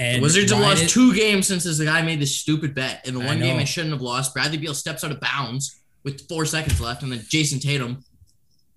And 0.00 0.16
The 0.16 0.22
Wizards 0.22 0.50
have 0.50 0.62
lost 0.62 0.88
two 0.88 1.14
games 1.14 1.46
since 1.46 1.64
this 1.64 1.78
guy 1.78 2.00
made 2.00 2.20
this 2.20 2.34
stupid 2.34 2.74
bet. 2.74 3.06
In 3.06 3.14
the 3.14 3.20
I 3.20 3.26
one 3.26 3.38
game 3.38 3.58
they 3.58 3.66
shouldn't 3.66 3.92
have 3.92 4.00
lost, 4.00 4.32
Bradley 4.32 4.56
Beal 4.56 4.72
steps 4.72 5.04
out 5.04 5.10
of 5.10 5.20
bounds 5.20 5.78
with 6.04 6.26
four 6.26 6.46
seconds 6.46 6.80
left, 6.80 7.02
and 7.02 7.12
then 7.12 7.18
Jayson 7.28 7.60
Tatum 7.60 8.02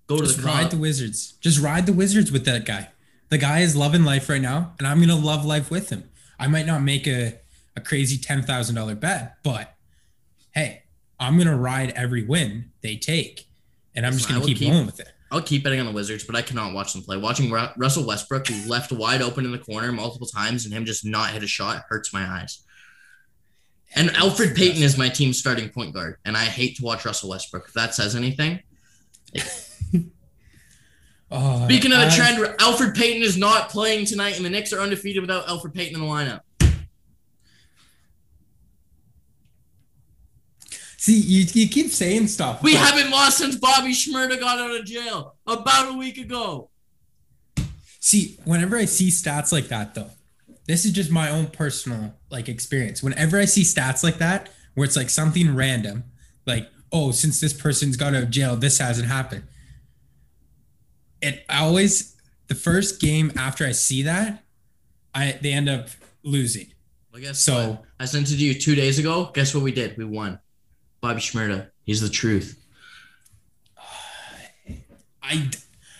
go 0.06 0.18
to 0.18 0.24
Just 0.24 0.36
the 0.36 0.42
ride 0.44 0.70
the 0.70 0.76
Wizards. 0.76 1.32
Just 1.40 1.58
ride 1.62 1.86
the 1.86 1.94
Wizards 1.94 2.30
with 2.30 2.44
that 2.44 2.66
guy. 2.66 2.90
The 3.30 3.38
guy 3.38 3.60
is 3.60 3.74
loving 3.74 4.04
life 4.04 4.28
right 4.28 4.42
now, 4.42 4.74
and 4.78 4.86
I'm 4.86 5.00
gonna 5.00 5.16
love 5.16 5.46
life 5.46 5.70
with 5.70 5.88
him. 5.88 6.04
I 6.38 6.46
might 6.46 6.66
not 6.66 6.82
make 6.82 7.06
a, 7.06 7.38
a 7.74 7.80
crazy 7.80 8.18
ten 8.18 8.42
thousand 8.42 8.74
dollar 8.74 8.94
bet, 8.94 9.36
but 9.42 9.74
hey, 10.54 10.82
I'm 11.18 11.38
gonna 11.38 11.56
ride 11.56 11.94
every 11.96 12.22
win 12.22 12.70
they 12.82 12.96
take, 12.96 13.46
and 13.94 14.04
I'm 14.04 14.12
just 14.12 14.28
gonna 14.28 14.44
keep 14.44 14.58
keep- 14.58 14.70
going 14.70 14.84
with 14.84 15.00
it. 15.00 15.08
I'll 15.30 15.42
keep 15.42 15.64
betting 15.64 15.80
on 15.80 15.86
the 15.86 15.92
Wizards, 15.92 16.24
but 16.24 16.36
I 16.36 16.42
cannot 16.42 16.74
watch 16.74 16.92
them 16.92 17.02
play. 17.02 17.16
Watching 17.16 17.50
Ru- 17.50 17.68
Russell 17.76 18.06
Westbrook 18.06 18.46
left 18.66 18.92
wide 18.92 19.22
open 19.22 19.44
in 19.44 19.52
the 19.52 19.58
corner 19.58 19.90
multiple 19.90 20.26
times 20.26 20.64
and 20.64 20.72
him 20.74 20.84
just 20.84 21.04
not 21.04 21.30
hit 21.30 21.42
a 21.42 21.46
shot 21.46 21.84
hurts 21.88 22.12
my 22.12 22.24
eyes. 22.24 22.62
And 23.96 24.10
Elfrid 24.10 24.56
Payton 24.56 24.82
is 24.82 24.98
my 24.98 25.08
team's 25.08 25.38
starting 25.38 25.68
point 25.70 25.94
guard, 25.94 26.16
and 26.24 26.36
I 26.36 26.44
hate 26.44 26.76
to 26.76 26.84
watch 26.84 27.04
Russell 27.04 27.30
Westbrook. 27.30 27.66
If 27.68 27.74
that 27.74 27.94
says 27.94 28.16
anything. 28.16 28.60
Oh, 31.30 31.64
Speaking 31.64 31.92
of 31.92 31.98
the 31.98 32.12
trend, 32.14 32.38
Elfrid 32.58 32.94
Payton 32.94 33.22
is 33.22 33.36
not 33.36 33.68
playing 33.68 34.06
tonight, 34.06 34.36
and 34.36 34.44
the 34.44 34.50
Knicks 34.50 34.72
are 34.72 34.80
undefeated 34.80 35.20
without 35.20 35.46
Elfrid 35.46 35.74
Payton 35.74 35.94
in 35.94 36.00
the 36.00 36.06
lineup. 36.06 36.40
See, 41.04 41.20
you, 41.20 41.44
you 41.52 41.68
keep 41.68 41.90
saying 41.90 42.28
stuff. 42.28 42.62
We 42.62 42.72
haven't 42.72 43.10
lost 43.10 43.36
since 43.36 43.56
Bobby 43.56 43.90
Shmurda 43.92 44.40
got 44.40 44.58
out 44.58 44.74
of 44.74 44.86
jail 44.86 45.34
about 45.46 45.92
a 45.94 45.98
week 45.98 46.16
ago. 46.16 46.70
See, 48.00 48.38
whenever 48.46 48.78
I 48.78 48.86
see 48.86 49.08
stats 49.08 49.52
like 49.52 49.68
that, 49.68 49.94
though, 49.94 50.08
this 50.66 50.86
is 50.86 50.92
just 50.92 51.10
my 51.10 51.28
own 51.28 51.48
personal 51.48 52.14
like 52.30 52.48
experience. 52.48 53.02
Whenever 53.02 53.38
I 53.38 53.44
see 53.44 53.64
stats 53.64 54.02
like 54.02 54.16
that, 54.16 54.48
where 54.76 54.86
it's 54.86 54.96
like 54.96 55.10
something 55.10 55.54
random, 55.54 56.04
like 56.46 56.70
oh, 56.90 57.10
since 57.10 57.38
this 57.38 57.52
person's 57.52 57.98
got 57.98 58.14
out 58.14 58.22
of 58.22 58.30
jail, 58.30 58.56
this 58.56 58.78
hasn't 58.78 59.08
happened. 59.08 59.42
It 61.20 61.44
always 61.50 62.16
the 62.46 62.54
first 62.54 62.98
game 62.98 63.30
after 63.36 63.66
I 63.66 63.72
see 63.72 64.04
that, 64.04 64.42
I 65.14 65.38
they 65.42 65.52
end 65.52 65.68
up 65.68 65.88
losing. 66.22 66.72
Well, 67.12 67.20
guess 67.20 67.40
So- 67.40 67.72
what? 67.72 67.84
I 68.00 68.06
sent 68.06 68.30
it 68.30 68.36
to 68.36 68.42
you 68.42 68.54
two 68.54 68.74
days 68.74 68.98
ago. 68.98 69.30
Guess 69.34 69.54
what 69.54 69.62
we 69.62 69.70
did? 69.70 69.98
We 69.98 70.06
won. 70.06 70.38
Bobby 71.04 71.20
Shmurda. 71.20 71.68
He's 71.84 72.00
the 72.00 72.08
truth. 72.08 72.58
I 75.22 75.50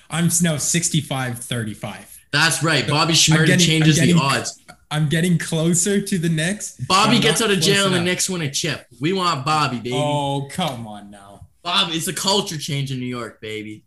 I'm 0.09 0.31
now 0.43 0.57
65 0.57 1.39
35. 1.41 2.19
That's 2.33 2.63
right. 2.63 2.89
Bobby 2.89 3.13
Shmurda 3.13 3.47
getting- 3.47 3.67
changes 3.67 3.99
I'm 3.99 4.07
the 4.07 4.13
getting- 4.15 4.23
odds. 4.23 4.61
I'm 4.91 5.09
getting 5.11 5.37
closer 5.39 6.01
to 6.01 6.19
the 6.19 6.29
next. 6.31 6.87
Bobby 6.87 7.19
gets 7.19 7.43
out 7.43 7.51
of 7.51 7.61
jail 7.61 7.87
and 7.87 7.95
the 7.95 8.01
next 8.01 8.31
one 8.31 8.41
win 8.41 8.49
a 8.49 8.53
chip. 8.53 8.87
We 9.01 9.13
want 9.13 9.45
Bobby, 9.45 9.79
baby. 9.79 9.93
Oh, 9.95 10.47
come 10.51 10.87
on 10.87 11.11
now. 11.11 11.49
Bob, 11.63 11.89
it's 11.93 12.07
a 12.09 12.13
culture 12.15 12.57
change 12.57 12.91
in 12.93 12.99
New 12.99 13.07
York, 13.07 13.41
baby. 13.43 13.85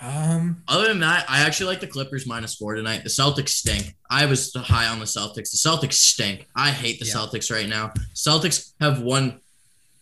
Um 0.00 0.62
Other 0.66 0.88
than 0.88 1.00
that, 1.00 1.26
I 1.28 1.40
actually 1.40 1.66
like 1.66 1.80
the 1.80 1.86
Clippers 1.88 2.26
minus 2.26 2.54
four 2.54 2.74
tonight. 2.74 3.02
The 3.02 3.10
Celtics 3.10 3.50
stink. 3.50 3.96
I 4.08 4.24
was 4.24 4.54
high 4.54 4.86
on 4.86 4.98
the 4.98 5.04
Celtics. 5.06 5.50
The 5.50 5.58
Celtics 5.68 5.94
stink. 5.94 6.46
I 6.56 6.70
hate 6.70 7.00
the 7.00 7.06
Yeah. 7.06 7.14
Celtics 7.14 7.50
right 7.50 7.68
now. 7.68 7.92
Celtics 8.14 8.72
have 8.80 9.02
won 9.02 9.40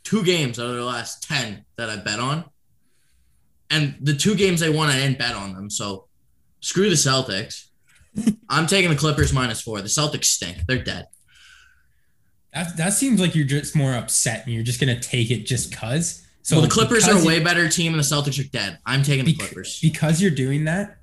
two 0.07 0.23
games 0.23 0.61
out 0.61 0.71
of 0.71 0.77
the 0.77 0.85
last 0.85 1.25
10 1.25 1.65
that 1.77 1.91
I 1.91 1.97
bet 1.97 2.21
on. 2.21 2.45
And 3.71 3.97
the 4.01 4.15
two 4.15 4.37
games 4.37 4.61
they 4.61 4.71
won, 4.71 4.89
I 4.89 4.97
didn't 5.01 5.19
bet 5.19 5.35
on 5.35 5.53
them. 5.53 5.69
So 5.69 6.07
screw 6.61 6.89
the 6.89 6.95
Celtics. 6.95 7.67
I'm 8.49 8.69
taking 8.69 8.89
the 8.91 8.97
Clippers 8.97 9.33
minus 9.33 9.61
four. 9.61 9.81
The 9.81 9.89
Celtics 9.89 10.27
stink. 10.27 10.59
They're 10.69 10.83
dead. 10.83 11.07
That 12.55 12.77
that 12.77 12.93
seems 12.93 13.21
like 13.21 13.35
you're 13.35 13.47
just 13.47 13.75
more 13.75 13.95
upset 13.95 14.47
and 14.47 14.55
you're 14.55 14.63
just 14.63 14.79
gonna 14.81 14.99
take 14.99 15.33
it 15.33 15.45
just 15.45 15.77
cause. 15.77 16.23
So 16.43 16.55
So 16.55 16.61
the 16.61 16.69
Clippers 16.69 17.09
are 17.09 17.19
a 17.21 17.25
way 17.25 17.43
better 17.43 17.69
team 17.69 17.93
and 17.93 17.99
the 17.99 18.05
Celtics 18.07 18.39
are 18.43 18.49
dead. 18.49 18.79
I'm 18.87 19.03
taking 19.03 19.25
the 19.25 19.35
Clippers. 19.35 19.81
because 19.83 20.23
you're 20.23 20.31
doing 20.31 20.65
that. 20.67 20.99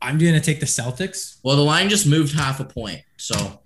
I'm 0.00 0.16
gonna 0.18 0.40
take 0.40 0.60
the 0.60 0.66
Celtics. 0.66 1.38
Well, 1.42 1.56
the 1.56 1.62
line 1.62 1.88
just 1.88 2.06
moved 2.06 2.32
half 2.34 2.60
a 2.60 2.64
point. 2.64 3.02
So 3.16 3.60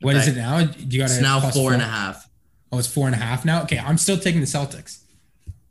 What 0.00 0.14
is 0.14 0.28
it 0.28 0.36
now? 0.36 0.58
You 0.60 1.00
got 1.00 1.10
It's 1.10 1.20
now 1.20 1.40
four 1.50 1.72
and 1.72 1.82
a 1.82 1.86
half. 1.86 2.26
Oh, 2.74 2.78
it's 2.78 2.88
four 2.88 3.06
and 3.06 3.14
a 3.14 3.18
half 3.18 3.44
now. 3.44 3.62
Okay, 3.62 3.78
I'm 3.78 3.96
still 3.98 4.18
taking 4.18 4.40
the 4.40 4.46
Celtics. 4.48 4.98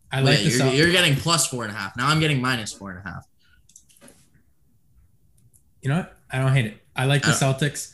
I 0.10 0.18
Well, 0.24 0.32
like 0.32 0.38
the 0.40 0.50
you're, 0.50 0.60
Celtics. 0.60 0.78
you're 0.78 0.92
getting 0.92 1.16
plus 1.18 1.48
four 1.48 1.64
and 1.66 1.72
a 1.74 1.76
half. 1.76 1.98
Now 1.98 2.08
I'm 2.08 2.22
getting 2.22 2.40
minus 2.40 2.72
four 2.72 2.92
and 2.92 3.00
a 3.00 3.02
half. 3.10 3.26
You 5.82 5.90
know 5.90 5.98
what? 5.98 6.18
I 6.32 6.40
don't 6.40 6.54
hate 6.54 6.66
it. 6.66 6.78
I 6.96 7.06
like 7.06 7.24
the 7.24 7.30
I 7.30 7.32
Celtics. 7.32 7.92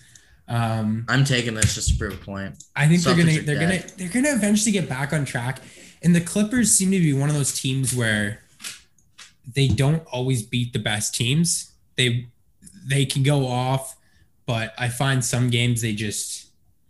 Um, 0.48 1.06
I'm 1.10 1.24
taking 1.24 1.56
this 1.56 1.74
just 1.74 1.90
to 1.90 1.96
prove 1.98 2.14
a 2.14 2.18
point. 2.24 2.64
I 2.76 2.88
think 2.88 3.02
they're 3.02 3.16
gonna 3.16 3.42
they're 3.42 3.60
dead. 3.60 3.82
gonna 3.82 3.94
they're 3.98 4.10
gonna 4.10 4.36
eventually 4.36 4.72
get 4.72 4.88
back 4.88 5.12
on 5.12 5.26
track. 5.26 5.60
And 6.04 6.16
the 6.16 6.22
Clippers 6.22 6.72
seem 6.72 6.92
to 6.92 7.00
be 7.00 7.14
one 7.14 7.30
of 7.30 7.36
those 7.36 7.60
teams 7.60 7.96
where 7.96 8.44
they 9.56 9.68
don't 9.68 10.04
always 10.12 10.44
beat 10.44 10.72
the 10.74 10.80
best 10.80 11.16
teams. 11.16 11.72
They 11.98 12.28
they 12.88 13.06
can 13.06 13.24
go 13.24 13.48
off, 13.48 13.96
but 14.46 14.74
I 14.78 14.90
find 14.90 15.26
some 15.26 15.50
games 15.50 15.82
they 15.82 15.94
just 15.94 16.39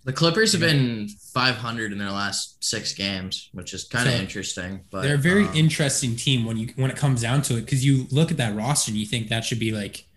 The 0.10 0.16
Clippers 0.16 0.54
have 0.54 0.62
been 0.62 1.08
500 1.08 1.92
in 1.92 2.00
their 2.00 2.10
last 2.10 2.64
six 2.64 2.94
games, 2.96 3.52
which 3.54 3.76
is 3.76 3.84
kind 3.84 4.10
of 4.10 4.16
So, 4.16 4.20
interesting. 4.20 4.84
But 4.90 5.04
they're 5.04 5.14
a 5.14 5.20
very 5.20 5.46
um, 5.46 5.54
interesting 5.54 6.16
team 6.16 6.46
when 6.46 6.58
you 6.58 6.74
when 6.78 6.90
it 6.90 6.98
comes 6.98 7.22
down 7.22 7.44
to 7.44 7.58
it 7.58 7.62
because 7.62 7.86
you 7.86 8.08
look 8.10 8.32
at 8.32 8.38
that 8.38 8.56
roster 8.56 8.90
and 8.90 9.00
you 9.00 9.06
think 9.06 9.28
that 9.28 9.46
should 9.46 9.60
be 9.60 9.72
like 9.72 10.08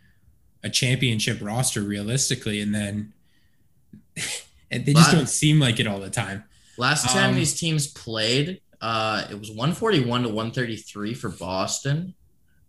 a 0.65 0.71
championship 0.71 1.43
roster 1.43 1.83
realistically, 1.83 2.63
and 2.63 2.75
then 2.75 3.13
and 4.71 4.87
they 4.87 4.95
just 4.95 5.13
don't 5.13 5.29
seem 5.29 5.61
like 5.61 5.79
it 5.79 5.87
all 5.87 6.01
the 6.01 6.09
time. 6.09 6.45
last 6.79 7.11
time 7.11 7.33
um, 7.33 7.37
these 7.37 7.61
teams 7.61 7.87
played, 7.87 8.63
uh, 8.81 9.27
it 9.31 9.39
was 9.39 9.51
141 9.51 10.23
to 10.23 10.29
133 10.29 11.13
for 11.13 11.29
Boston. 11.29 12.15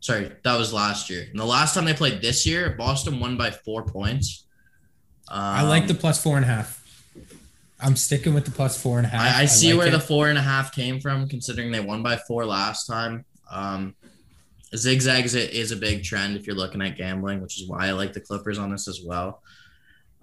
Sorry, 0.01 0.29
that 0.43 0.57
was 0.57 0.73
last 0.73 1.09
year. 1.09 1.25
And 1.31 1.39
the 1.39 1.45
last 1.45 1.73
time 1.73 1.85
they 1.85 1.93
played 1.93 2.21
this 2.21 2.45
year, 2.45 2.75
Boston 2.77 3.21
won 3.21 3.37
by 3.37 3.49
four 3.49 3.85
points. 3.85 4.45
Um, 5.29 5.39
I 5.39 5.61
like 5.61 5.87
the 5.87 5.93
plus 5.93 6.21
four 6.21 6.35
and 6.35 6.43
a 6.43 6.49
half. 6.49 6.82
I'm 7.83 7.95
sticking 7.97 8.33
with 8.33 8.45
the 8.45 8.51
plus 8.51 8.81
four 8.81 8.97
and 8.97 9.05
a 9.05 9.09
half. 9.09 9.35
I, 9.35 9.41
I 9.41 9.45
see 9.45 9.73
like 9.73 9.79
where 9.79 9.87
it. 9.89 9.91
the 9.91 9.99
four 9.99 10.29
and 10.29 10.37
a 10.37 10.41
half 10.41 10.73
came 10.73 10.99
from, 10.99 11.27
considering 11.27 11.71
they 11.71 11.81
won 11.81 12.01
by 12.01 12.15
four 12.15 12.45
last 12.45 12.87
time. 12.87 13.25
Um, 13.51 13.95
zigzags 14.75 15.35
is 15.35 15.71
a 15.71 15.75
big 15.75 16.03
trend 16.03 16.37
if 16.37 16.47
you're 16.47 16.55
looking 16.55 16.81
at 16.81 16.97
gambling, 16.97 17.41
which 17.41 17.61
is 17.61 17.67
why 17.67 17.87
I 17.87 17.91
like 17.91 18.13
the 18.13 18.21
Clippers 18.21 18.57
on 18.57 18.71
this 18.71 18.87
as 18.87 19.01
well. 19.05 19.41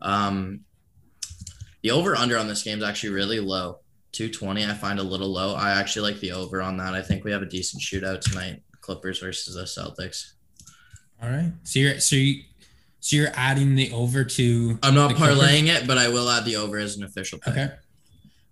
Um, 0.00 0.60
the 1.82 1.90
over 1.90 2.16
under 2.16 2.38
on 2.38 2.48
this 2.48 2.62
game 2.62 2.78
is 2.78 2.84
actually 2.84 3.10
really 3.10 3.40
low. 3.40 3.80
220, 4.12 4.64
I 4.64 4.74
find 4.74 4.98
a 4.98 5.04
little 5.04 5.28
low. 5.28 5.54
I 5.54 5.70
actually 5.72 6.10
like 6.10 6.20
the 6.20 6.32
over 6.32 6.60
on 6.60 6.78
that. 6.78 6.94
I 6.94 7.02
think 7.02 7.24
we 7.24 7.30
have 7.30 7.42
a 7.42 7.46
decent 7.46 7.82
shootout 7.82 8.20
tonight. 8.20 8.62
Clippers 8.80 9.20
versus 9.20 9.54
the 9.54 9.62
Celtics. 9.62 10.32
All 11.22 11.28
right. 11.28 11.52
So 11.62 11.78
you're 11.78 12.00
so 12.00 12.16
you 12.16 12.42
so 13.00 13.16
you're 13.16 13.30
adding 13.34 13.74
the 13.74 13.90
over 13.92 14.24
to 14.24 14.78
I'm 14.82 14.94
not 14.94 15.14
Clippers? 15.16 15.38
parlaying 15.38 15.66
it, 15.68 15.86
but 15.86 15.98
I 15.98 16.08
will 16.08 16.28
add 16.28 16.44
the 16.44 16.56
over 16.56 16.78
as 16.78 16.96
an 16.96 17.02
official. 17.04 17.38
Okay. 17.48 17.70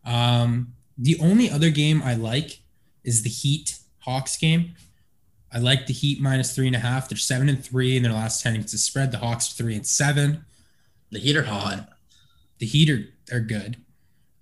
Um, 0.04 0.72
the 0.96 1.18
only 1.20 1.50
other 1.50 1.70
game 1.70 2.02
I 2.02 2.14
like 2.14 2.60
is 3.04 3.22
the 3.22 3.28
Heat 3.30 3.78
Hawks 4.00 4.36
game. 4.36 4.74
I 5.52 5.58
like 5.58 5.86
the 5.86 5.92
Heat 5.94 6.20
minus 6.20 6.54
three 6.54 6.66
and 6.66 6.76
a 6.76 6.78
half. 6.80 7.08
They're 7.08 7.16
seven 7.18 7.48
and 7.48 7.62
three 7.64 7.96
in 7.96 8.02
their 8.02 8.12
last 8.12 8.42
ten 8.42 8.54
against 8.54 8.72
the 8.72 8.78
spread. 8.78 9.12
The 9.12 9.18
Hawks 9.18 9.48
three 9.48 9.74
and 9.76 9.86
seven. 9.86 10.44
The 11.10 11.18
Heat 11.18 11.36
are 11.36 11.40
Um, 11.40 11.46
hot. 11.46 11.88
The 12.58 12.66
Heat 12.66 12.90
are, 12.90 13.36
are 13.36 13.40
good. 13.40 13.76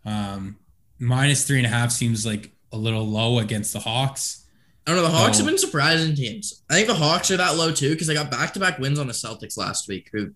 Um, 0.04 0.56
minus 0.98 1.46
three 1.46 1.58
and 1.58 1.66
a 1.66 1.70
half 1.70 1.92
seems 1.92 2.24
like 2.24 2.50
a 2.72 2.76
little 2.76 3.06
low 3.06 3.38
against 3.38 3.72
the 3.72 3.80
Hawks. 3.80 4.45
I 4.86 4.92
don't 4.92 4.96
know. 5.02 5.02
The 5.10 5.16
Hawks 5.16 5.38
No. 5.38 5.44
have 5.44 5.52
been 5.52 5.58
surprising 5.58 6.14
teams. 6.14 6.62
I 6.70 6.74
think 6.74 6.86
the 6.86 6.94
Hawks 6.94 7.30
are 7.32 7.36
that 7.36 7.56
low 7.56 7.72
too 7.72 7.90
because 7.90 8.06
they 8.06 8.14
got 8.14 8.30
back 8.30 8.52
to 8.54 8.60
back 8.60 8.78
wins 8.78 8.98
on 8.98 9.06
the 9.08 9.12
Celtics 9.12 9.56
last 9.56 9.88
week, 9.88 10.08
who 10.12 10.30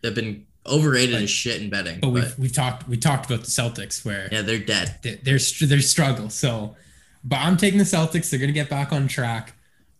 they've 0.00 0.14
been 0.14 0.46
overrated 0.64 1.16
But- 1.16 1.22
as 1.24 1.30
shit 1.30 1.60
in 1.60 1.70
betting. 1.70 2.00
But 2.00 2.08
But, 2.08 2.12
we've 2.12 2.38
we've 2.38 2.52
talked 2.52 2.88
we 2.88 2.96
talked 2.96 3.26
about 3.26 3.44
the 3.44 3.50
Celtics 3.50 4.04
where 4.04 4.28
yeah, 4.30 4.42
they're 4.42 4.58
dead. 4.58 5.00
th- 5.02 5.20
there's 5.24 5.58
there's 5.58 5.88
struggle. 5.90 6.30
So, 6.30 6.76
but 7.24 7.36
I'm 7.36 7.56
taking 7.56 7.78
the 7.78 7.84
Celtics. 7.84 8.30
They're 8.30 8.38
gonna 8.40 8.52
get 8.52 8.70
back 8.70 8.92
on 8.92 9.08
track. 9.08 9.54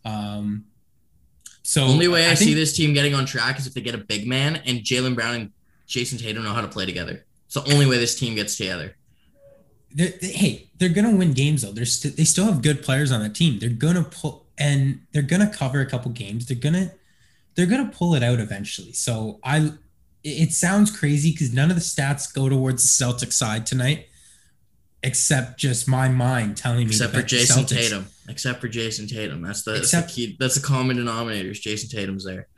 Um, 0.04 0.66
so 1.64 1.82
Only 1.82 2.06
way 2.06 2.26
I, 2.26 2.34
see 2.34 2.44
think- 2.46 2.56
this 2.58 2.76
team 2.76 2.94
getting 2.94 3.14
on 3.14 3.26
track 3.26 3.58
is 3.58 3.66
if 3.66 3.74
they 3.74 3.80
get 3.80 3.94
a 3.96 3.98
big 3.98 4.26
man 4.28 4.56
and 4.66 4.80
Jaylen 4.80 5.16
Brown 5.16 5.34
and 5.34 5.50
Jayson 5.88 6.18
Tatum 6.20 6.44
know 6.44 6.52
how 6.52 6.60
to 6.60 6.68
play 6.68 6.86
together. 6.86 7.24
It's 7.46 7.54
the 7.54 7.72
only 7.72 7.86
way 7.86 7.98
this 7.98 8.16
team 8.18 8.36
gets 8.36 8.56
together. 8.56 8.96
They're, 9.94 10.12
they, 10.20 10.28
hey, 10.28 10.68
they're 10.78 10.88
gonna 10.90 11.14
win 11.16 11.32
games 11.32 11.62
though. 11.62 11.72
They're 11.72 11.84
st- 11.86 12.16
they 12.16 12.24
still 12.24 12.44
have 12.46 12.62
good 12.62 12.82
players 12.82 13.10
on 13.12 13.22
that 13.22 13.34
team. 13.34 13.58
They're 13.58 13.68
gonna 13.70 14.04
pull 14.04 14.44
and 14.58 15.00
they're 15.12 15.22
gonna 15.22 15.50
cover 15.52 15.80
a 15.80 15.86
couple 15.86 16.10
games. 16.12 16.46
They're 16.46 16.56
gonna 16.56 16.92
they're 17.54 17.66
gonna 17.66 17.90
pull 17.92 18.14
it 18.14 18.22
out 18.22 18.38
eventually. 18.40 18.92
So 18.92 19.38
I, 19.42 19.72
it- 20.22 20.52
sounds 20.52 20.90
crazy 20.96 21.32
because 21.32 21.52
none 21.54 21.70
of 21.70 21.76
the 21.76 21.82
stats 21.82 22.32
go 22.32 22.48
towards 22.48 22.82
the 22.82 22.88
Celtic 22.88 23.32
side 23.32 23.64
tonight, 23.66 24.06
except 25.02 25.58
just 25.58 25.88
my 25.88 26.08
mind 26.08 26.56
telling 26.56 26.80
me. 26.80 26.92
Except 26.92 27.14
for 27.14 27.22
Jayson 27.22 27.64
Celtics. 27.64 27.68
Tatum. 27.68 28.06
Except 28.28 28.60
for 28.60 28.68
Jayson 28.68 29.06
Tatum. 29.08 29.40
That's 29.42 29.62
the, 29.62 29.72
that's 29.72 29.84
Except- 29.84 30.08
the 30.08 30.14
key. 30.14 30.36
That's 30.38 30.56
the 30.56 30.60
common 30.66 30.96
denominator. 30.96 31.50
Is 31.50 31.60
Jayson 31.60 31.88
Tatum's 31.90 32.24
there. 32.24 32.48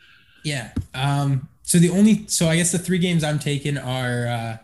Yeah. 0.44 0.72
Um, 0.94 1.48
so 1.62 1.78
the 1.78 1.90
only 1.90 2.26
so 2.28 2.48
I 2.48 2.56
guess 2.56 2.72
the 2.72 2.78
three 2.78 2.98
games 2.98 3.22
I'm 3.22 3.38
taking 3.38 3.76
are 3.76 4.26
uh, 4.26 4.56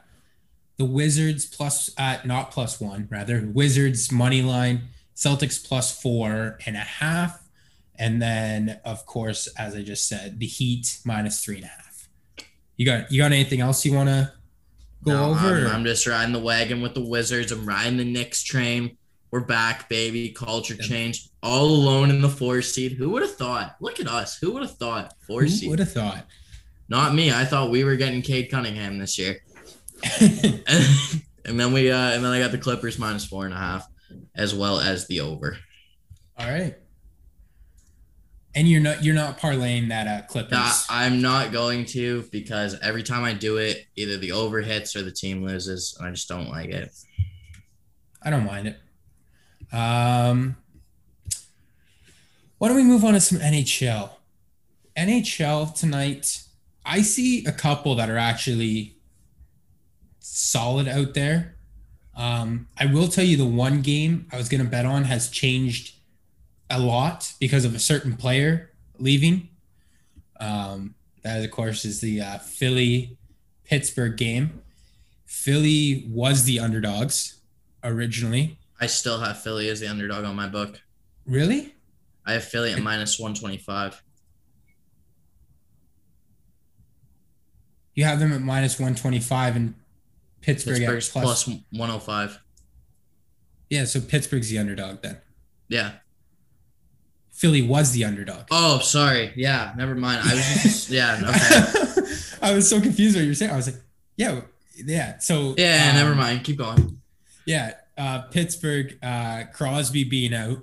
the 0.77 0.85
Wizards 0.85 1.47
plus 1.47 1.91
at 1.99 2.27
not 2.27 2.51
plus 2.51 2.81
one 2.81 3.07
rather 3.11 3.49
Wizards 3.53 4.11
money 4.11 4.43
line, 4.43 4.83
Celtics 5.17 5.65
plus 5.67 6.01
four 6.01 6.59
and 6.67 6.77
a 6.77 6.81
half, 6.81 7.41
and 7.97 8.21
then 8.21 8.81
of 8.85 9.07
course 9.07 9.47
as 9.59 9.75
I 9.77 9.83
just 9.83 10.09
said 10.09 10.41
the 10.41 10.47
Heat 10.47 10.99
minus 11.05 11.45
three 11.45 11.57
and 11.57 11.65
a 11.65 11.69
half. 11.69 12.09
You 12.77 12.87
got 12.87 13.11
you 13.13 13.19
got 13.19 13.33
anything 13.33 13.61
else 13.61 13.85
you 13.85 13.95
want 13.95 14.09
to 14.09 14.33
go 15.05 15.13
No, 15.13 15.31
over? 15.31 15.67
I'm, 15.67 15.77
I'm 15.77 15.85
just 15.85 16.07
riding 16.07 16.33
the 16.33 16.41
wagon 16.41 16.83
with 16.83 16.95
the 16.95 17.05
Wizards. 17.05 17.53
I'm 17.53 17.67
riding 17.67 17.97
the 17.99 18.05
Knicks 18.05 18.43
train. 18.43 18.97
We're 19.31 19.41
back, 19.41 19.89
baby. 19.89 20.31
Culture 20.31 20.77
change. 20.77 21.29
All 21.43 21.67
alone 21.67 22.11
in 22.11 22.21
the 22.21 22.29
four 22.29 22.63
seed. 22.63 22.93
Who 22.93 23.11
would 23.11 23.23
have 23.23 23.35
thought? 23.37 23.77
Look 23.81 23.99
at 24.01 24.07
us. 24.07 24.39
Who 24.39 24.53
would 24.53 24.63
have 24.63 24.77
thought? 24.77 25.13
Four 25.27 25.43
Who 25.43 25.49
seed. 25.49 25.71
would 25.71 25.81
have 25.81 25.93
thought? 25.93 26.27
Not 26.89 27.15
me. 27.15 27.33
I 27.33 27.45
thought 27.45 27.71
we 27.71 27.83
were 27.83 27.97
getting 27.97 28.23
Cade 28.23 28.49
Cunningham 28.51 28.99
this 28.99 29.19
year. 29.19 29.39
and 31.45 31.59
then 31.59 31.73
we 31.73 31.91
uh 31.91 32.11
and 32.11 32.25
then 32.25 32.33
I 32.33 32.39
got 32.39 32.53
the 32.53 32.59
Clippers 32.59 32.99
minus 32.99 33.25
four 33.25 33.45
and 33.45 33.55
a 33.55 33.57
half, 33.57 33.89
as 34.35 34.55
well 34.55 34.81
as 34.81 35.07
the 35.07 35.21
over. 35.21 35.59
All 36.39 36.49
right. 36.49 36.77
And 38.57 38.69
you're 38.69 38.81
not 38.81 39.03
you're 39.03 39.15
not 39.15 39.39
parlaying 39.39 39.89
that 39.89 40.07
uh, 40.07 40.27
Clippers. 40.27 40.53
Nah, 40.53 40.73
I'm 40.89 41.21
not 41.21 41.53
going 41.53 41.87
to 41.87 42.23
because 42.31 42.79
every 42.81 43.03
time 43.03 43.25
I 43.25 43.33
do 43.35 43.57
it, 43.57 43.87
either 43.97 44.17
the 44.17 44.33
over 44.33 44.61
hits 44.61 44.95
or 44.95 45.03
the 45.03 45.11
team 45.11 45.45
loses, 45.45 45.97
and 45.99 46.07
I 46.07 46.11
just 46.11 46.29
don't 46.29 46.49
like 46.49 46.71
it. 46.71 46.91
I 48.23 48.31
don't 48.31 48.47
mind 48.47 48.69
it. 48.69 48.79
Um, 49.75 50.57
why 52.59 52.69
don't 52.69 52.77
we 52.77 52.85
move 52.85 53.05
on 53.05 53.15
to 53.15 53.21
some 53.21 53.39
NHL? 53.39 54.11
NHL 54.97 55.75
tonight. 55.75 56.43
I 56.87 57.03
see 57.03 57.45
a 57.47 57.53
couple 57.53 57.97
that 57.97 58.09
are 58.09 58.19
actually 58.19 58.94
solid 60.25 60.89
out 60.89 61.13
there. 61.13 61.57
Um, 62.17 62.69
I 62.79 62.87
will 62.87 63.09
tell 63.09 63.25
you 63.25 63.37
the 63.37 63.45
one 63.45 63.83
game 63.83 64.27
I 64.33 64.37
was 64.39 64.49
going 64.49 64.63
to 64.63 64.69
bet 64.69 64.87
on 64.87 65.05
has 65.05 65.29
changed 65.29 65.97
a 66.71 66.81
lot 66.81 67.33
because 67.39 67.65
of 67.65 67.75
a 67.75 67.79
certain 67.79 68.17
player 68.17 68.71
leaving. 68.99 69.49
Um, 70.41 70.95
that, 71.23 71.45
of 71.45 71.51
course, 71.51 71.85
is 71.85 72.01
the 72.01 72.21
uh, 72.21 72.39
Philly 72.39 73.19
Pittsburgh 73.65 74.17
game. 74.17 74.63
Philly 75.27 76.07
was 76.09 76.45
the 76.45 76.59
underdogs 76.59 77.41
originally. 77.83 78.59
I 78.81 78.87
still 78.87 79.21
have 79.21 79.43
Philly 79.43 79.69
as 79.69 79.81
the 79.81 79.89
underdog 79.89 80.25
on 80.25 80.37
my 80.37 80.49
book. 80.49 80.81
Really? 81.27 81.75
I 82.27 82.33
have 82.33 82.45
Philly 82.45 82.73
at 82.73 82.81
minus 82.81 83.19
one 83.19 83.35
twenty 83.35 83.59
five. 83.59 84.03
You 87.95 88.05
have 88.05 88.19
them 88.19 88.33
at 88.33 88.41
minus 88.41 88.79
125 88.79 89.57
and 89.57 89.75
Pittsburgh 90.45 90.79
Pittsburgh's 90.79 91.09
plus, 91.09 91.45
plus 91.45 91.59
one 91.71 91.89
hundred 91.89 92.03
five. 92.03 92.41
Yeah, 93.71 93.85
so 93.87 94.01
Pittsburgh's 94.01 94.51
the 94.51 94.59
underdog 94.59 95.03
then. 95.03 95.19
Yeah. 95.69 95.93
Philly 97.33 97.63
was 97.63 97.93
the 97.93 98.05
underdog. 98.05 98.47
Oh, 98.51 98.79
sorry. 98.79 99.33
Yeah. 99.37 99.73
Never 99.77 99.95
mind. 99.95 100.21
I 100.23 100.35
was 100.35 100.63
just 100.63 100.91
yeah. 100.91 101.21
Okay. 101.21 102.07
I 102.43 102.55
was 102.55 102.69
so 102.69 102.81
confused 102.81 103.17
what 103.17 103.23
you 103.23 103.31
were 103.31 103.35
saying. 103.35 103.51
I 103.53 103.57
was 103.57 103.67
like, 103.67 103.81
yeah, 104.17 104.43
yeah. 104.77 105.19
So 105.19 105.55
Yeah. 105.59 105.89
um, 105.91 105.97
never 105.97 106.15
mind. 106.15 106.45
Keep 106.45 106.59
going. 106.59 107.01
Yeah, 107.47 107.75
uh, 107.99 108.23
Pittsburgh, 108.31 108.97
uh, 109.03 109.45
Crosby 109.53 110.05
being 110.05 110.33
out. 110.35 110.59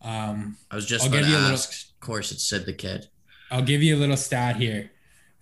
Um, 0.00 0.56
I 0.70 0.76
was 0.76 0.86
just 0.86 1.02
I'll 1.04 1.08
about 1.08 1.18
give 1.18 1.26
to 1.26 1.30
you 1.32 1.36
a 1.36 1.40
little- 1.40 1.52
ask. 1.54 1.88
Of 1.90 2.00
course, 2.00 2.30
it's 2.32 2.44
Sid 2.48 2.66
the 2.66 2.72
kid. 2.72 3.08
I'll 3.50 3.62
give 3.62 3.82
you 3.82 3.96
a 3.96 3.98
little 3.98 4.16
stat 4.16 4.56
here. 4.56 4.90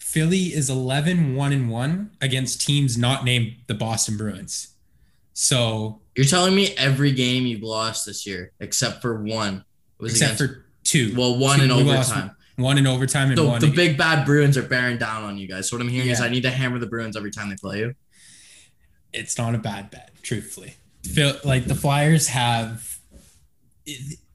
Philly 0.02 0.52
is 0.52 0.68
11 0.68 1.34
1 1.36 1.52
and 1.52 1.70
1 1.70 2.10
against 2.20 2.60
teams 2.66 2.98
not 2.98 3.24
named 3.24 3.54
the 3.66 3.74
Boston 3.74 4.16
Bruins. 4.16 4.68
So, 5.32 6.00
You're 6.16 6.26
telling 6.26 6.54
me 6.54 6.74
every 6.76 7.12
game 7.12 7.46
you've 7.46 7.62
lost 7.62 8.04
this 8.04 8.26
year, 8.26 8.52
except 8.60 9.00
for 9.00 9.22
one, 9.22 9.64
was 9.98 10.12
except 10.12 10.40
against 10.40 10.54
for 10.54 10.64
two. 10.84 11.14
well, 11.16 11.38
one 11.38 11.58
two- 11.60 11.64
in 11.64 11.70
lost 11.86 12.10
overtime. 12.12 12.36
One 12.56 12.76
in 12.76 12.86
overtime 12.86 13.28
and 13.28 13.38
The, 13.38 13.44
one. 13.46 13.60
the 13.60 13.70
big 13.70 13.96
bad 13.96 14.26
Bruins 14.26 14.58
are 14.58 14.62
bearing 14.62 14.98
down 14.98 15.22
on 15.24 15.38
you 15.38 15.48
guys. 15.48 15.70
So 15.70 15.76
what 15.76 15.80
I'm 15.82 15.88
hearing 15.88 16.10
is 16.10 16.20
I 16.20 16.28
need 16.28 16.42
to 16.42 16.50
hammer 16.50 16.78
the 16.78 16.86
Bruins 16.86 17.16
every 17.16 17.30
time 17.30 17.48
they 17.48 17.56
play 17.56 17.78
you. 17.78 17.94
it's 19.14 19.38
not 19.38 19.54
a 19.54 19.58
bad 19.58 19.90
bet, 19.90 20.10
truthfully. 20.22 20.74
Feel 21.04 21.34
like 21.44 21.64
the 21.66 21.74
Flyers 21.74 22.28
have 22.28 22.98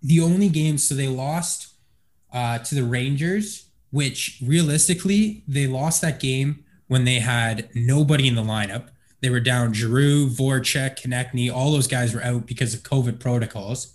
the 0.02 0.20
only 0.22 0.50
game, 0.50 0.78
so 0.80 0.96
they 0.96 1.08
lost 1.08 1.74
uh, 2.34 2.58
to 2.60 2.74
the 2.76 2.84
Rangers, 2.84 3.67
which 3.92 4.42
realistically 4.44 5.44
they 5.48 5.68
lost 5.68 6.02
that 6.02 6.20
game 6.20 6.64
when 6.88 7.06
they 7.06 7.20
had 7.20 7.70
nobody 7.74 8.28
in 8.28 8.36
the 8.36 8.44
lineup. 8.44 8.90
They 9.22 9.30
were 9.30 9.40
down 9.40 9.74
Giroux, 9.74 10.28
Voracek, 10.28 11.02
Konecny, 11.02 11.52
all 11.52 11.72
those 11.72 11.88
guys 11.88 12.14
were 12.14 12.24
out 12.24 12.46
because 12.46 12.74
of 12.74 12.84
COVID 12.84 13.20
protocols. 13.20 13.94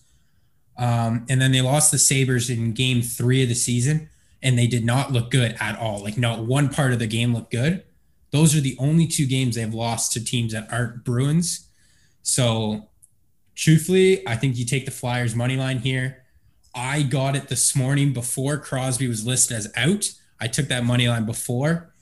Um, 0.78 1.26
and 1.28 1.40
then 1.40 1.52
they 1.52 1.60
lost 1.60 1.92
the 1.92 1.98
Sabres 1.98 2.50
in 2.50 2.72
game 2.72 3.02
three 3.02 3.42
of 3.42 3.48
the 3.48 3.54
season, 3.54 4.08
and 4.42 4.58
they 4.58 4.66
did 4.66 4.84
not 4.84 5.12
look 5.12 5.30
good 5.30 5.56
at 5.60 5.78
all. 5.78 6.02
Like, 6.02 6.18
not 6.18 6.40
one 6.40 6.68
part 6.68 6.92
of 6.92 6.98
the 6.98 7.06
game 7.06 7.34
looked 7.34 7.52
good. 7.52 7.84
Those 8.30 8.56
are 8.56 8.60
the 8.60 8.76
only 8.78 9.06
two 9.06 9.26
games 9.26 9.54
they've 9.54 9.72
lost 9.72 10.12
to 10.12 10.24
teams 10.24 10.52
that 10.54 10.72
aren't 10.72 11.04
Bruins. 11.04 11.68
So, 12.22 12.88
truthfully, 13.54 14.26
I 14.26 14.36
think 14.36 14.56
you 14.56 14.64
take 14.64 14.86
the 14.86 14.90
Flyers 14.90 15.34
money 15.36 15.56
line 15.56 15.78
here. 15.78 16.21
I 16.74 17.02
got 17.02 17.36
it 17.36 17.48
this 17.48 17.76
morning 17.76 18.12
before 18.12 18.56
Crosby 18.58 19.08
was 19.08 19.26
listed 19.26 19.56
as 19.56 19.70
out. 19.76 20.10
I 20.40 20.48
took 20.48 20.68
that 20.68 20.84
money 20.84 21.08
line 21.08 21.26
before. 21.26 21.92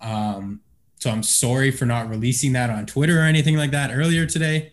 Um, 0.00 0.60
so 0.98 1.10
I'm 1.10 1.22
sorry 1.22 1.70
for 1.70 1.86
not 1.86 2.08
releasing 2.08 2.52
that 2.52 2.70
on 2.70 2.86
Twitter 2.86 3.20
or 3.20 3.22
anything 3.22 3.56
like 3.56 3.70
that 3.70 3.90
earlier 3.92 4.26
today. 4.26 4.72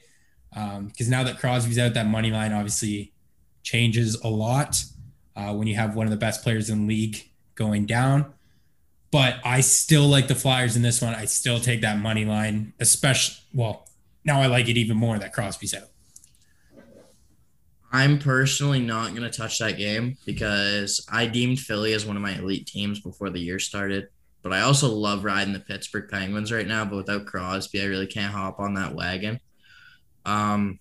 Because 0.49 1.07
um, 1.07 1.09
now 1.09 1.23
that 1.23 1.39
Crosby's 1.39 1.79
out, 1.79 1.93
that 1.93 2.07
money 2.07 2.31
line 2.31 2.53
obviously 2.53 3.13
changes 3.63 4.15
a 4.21 4.27
lot 4.27 4.83
uh, 5.35 5.53
when 5.53 5.67
you 5.67 5.75
have 5.75 5.95
one 5.95 6.05
of 6.05 6.11
the 6.11 6.17
best 6.17 6.43
players 6.43 6.69
in 6.69 6.87
league 6.87 7.29
going 7.55 7.85
down. 7.85 8.33
But 9.11 9.35
I 9.45 9.61
still 9.61 10.07
like 10.07 10.27
the 10.27 10.35
Flyers 10.35 10.75
in 10.75 10.81
this 10.81 11.01
one. 11.01 11.13
I 11.13 11.25
still 11.25 11.59
take 11.59 11.81
that 11.81 11.99
money 11.99 12.25
line, 12.25 12.73
especially, 12.79 13.37
well, 13.53 13.87
now 14.25 14.41
I 14.41 14.47
like 14.47 14.69
it 14.69 14.77
even 14.77 14.97
more 14.97 15.19
that 15.19 15.33
Crosby's 15.33 15.73
out. 15.73 15.89
I'm 17.93 18.17
personally 18.17 18.79
not 18.79 19.11
going 19.11 19.21
to 19.21 19.29
touch 19.29 19.59
that 19.59 19.77
game 19.77 20.17
because 20.25 21.05
I 21.11 21.27
deemed 21.27 21.59
Philly 21.59 21.93
as 21.93 22.07
one 22.07 22.15
of 22.15 22.23
my 22.23 22.35
elite 22.35 22.65
teams 22.65 22.99
before 22.99 23.29
the 23.29 23.39
year 23.39 23.59
started. 23.59 24.07
But 24.41 24.51
I 24.51 24.61
also 24.61 24.89
love 24.89 25.23
riding 25.23 25.53
the 25.53 25.59
Pittsburgh 25.59 26.09
Penguins 26.09 26.51
right 26.51 26.67
now. 26.67 26.83
But 26.85 26.97
without 26.97 27.27
Crosby, 27.27 27.81
I 27.81 27.85
really 27.85 28.07
can't 28.07 28.33
hop 28.33 28.59
on 28.59 28.73
that 28.73 28.95
wagon. 28.95 29.39
Um, 30.25 30.79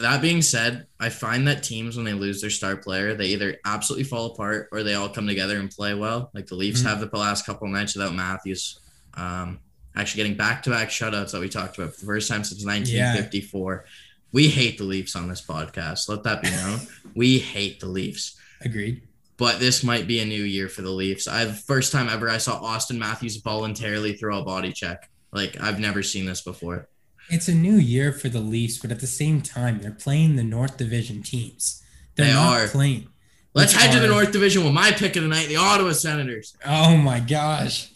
that 0.00 0.20
being 0.20 0.42
said, 0.42 0.86
I 1.00 1.08
find 1.08 1.48
that 1.48 1.62
teams 1.62 1.96
when 1.96 2.04
they 2.04 2.12
lose 2.12 2.42
their 2.42 2.50
star 2.50 2.76
player, 2.76 3.14
they 3.14 3.26
either 3.28 3.56
absolutely 3.64 4.04
fall 4.04 4.26
apart 4.26 4.68
or 4.70 4.82
they 4.82 4.94
all 4.94 5.08
come 5.08 5.26
together 5.26 5.58
and 5.58 5.70
play 5.70 5.94
well. 5.94 6.30
Like 6.34 6.46
the 6.46 6.56
Leafs 6.56 6.80
mm-hmm. 6.80 6.88
have 6.88 7.10
the 7.10 7.16
last 7.16 7.46
couple 7.46 7.68
nights 7.68 7.96
without 7.96 8.14
Matthews. 8.14 8.80
Um, 9.14 9.60
actually 9.96 10.24
getting 10.24 10.36
back-to-back 10.36 10.88
shutouts 10.88 11.32
that 11.32 11.40
we 11.40 11.48
talked 11.48 11.78
about 11.78 11.94
for 11.94 12.00
the 12.00 12.06
first 12.06 12.28
time 12.28 12.44
since 12.44 12.64
1954. 12.66 13.84
Yeah. 13.86 13.90
We 14.34 14.48
hate 14.48 14.78
the 14.78 14.84
Leafs 14.84 15.14
on 15.14 15.28
this 15.28 15.40
podcast. 15.40 16.08
Let 16.08 16.24
that 16.24 16.42
be 16.42 16.50
known. 16.50 16.80
we 17.14 17.38
hate 17.38 17.78
the 17.78 17.86
Leafs. 17.86 18.36
Agreed. 18.62 19.02
But 19.36 19.60
this 19.60 19.84
might 19.84 20.08
be 20.08 20.18
a 20.18 20.24
new 20.24 20.42
year 20.42 20.68
for 20.68 20.82
the 20.82 20.90
Leafs. 20.90 21.28
I 21.28 21.46
first 21.46 21.92
time 21.92 22.08
ever 22.08 22.28
I 22.28 22.38
saw 22.38 22.60
Auston 22.60 22.98
Matthews 22.98 23.36
voluntarily 23.36 24.14
throw 24.14 24.40
a 24.40 24.44
body 24.44 24.72
check. 24.72 25.08
Like 25.30 25.60
I've 25.60 25.78
never 25.78 26.02
seen 26.02 26.26
this 26.26 26.40
before. 26.40 26.88
It's 27.30 27.46
a 27.46 27.54
new 27.54 27.76
year 27.76 28.12
for 28.12 28.28
the 28.28 28.40
Leafs, 28.40 28.78
but 28.78 28.90
at 28.90 28.98
the 28.98 29.06
same 29.06 29.40
time, 29.40 29.80
they're 29.80 29.92
playing 29.92 30.34
the 30.34 30.42
North 30.42 30.78
Division 30.78 31.22
teams. 31.22 31.80
They're 32.16 32.26
they 32.26 32.32
not 32.32 32.60
are 32.60 32.66
playing. 32.66 33.06
Let's 33.54 33.72
head 33.72 33.92
to 33.92 34.00
the 34.00 34.08
North 34.08 34.32
Division 34.32 34.64
with 34.64 34.74
my 34.74 34.90
pick 34.90 35.14
of 35.14 35.22
the 35.22 35.28
night, 35.28 35.46
the 35.46 35.56
Ottawa 35.56 35.92
Senators. 35.92 36.56
Oh 36.66 36.96
my 36.96 37.20
gosh. 37.20 37.92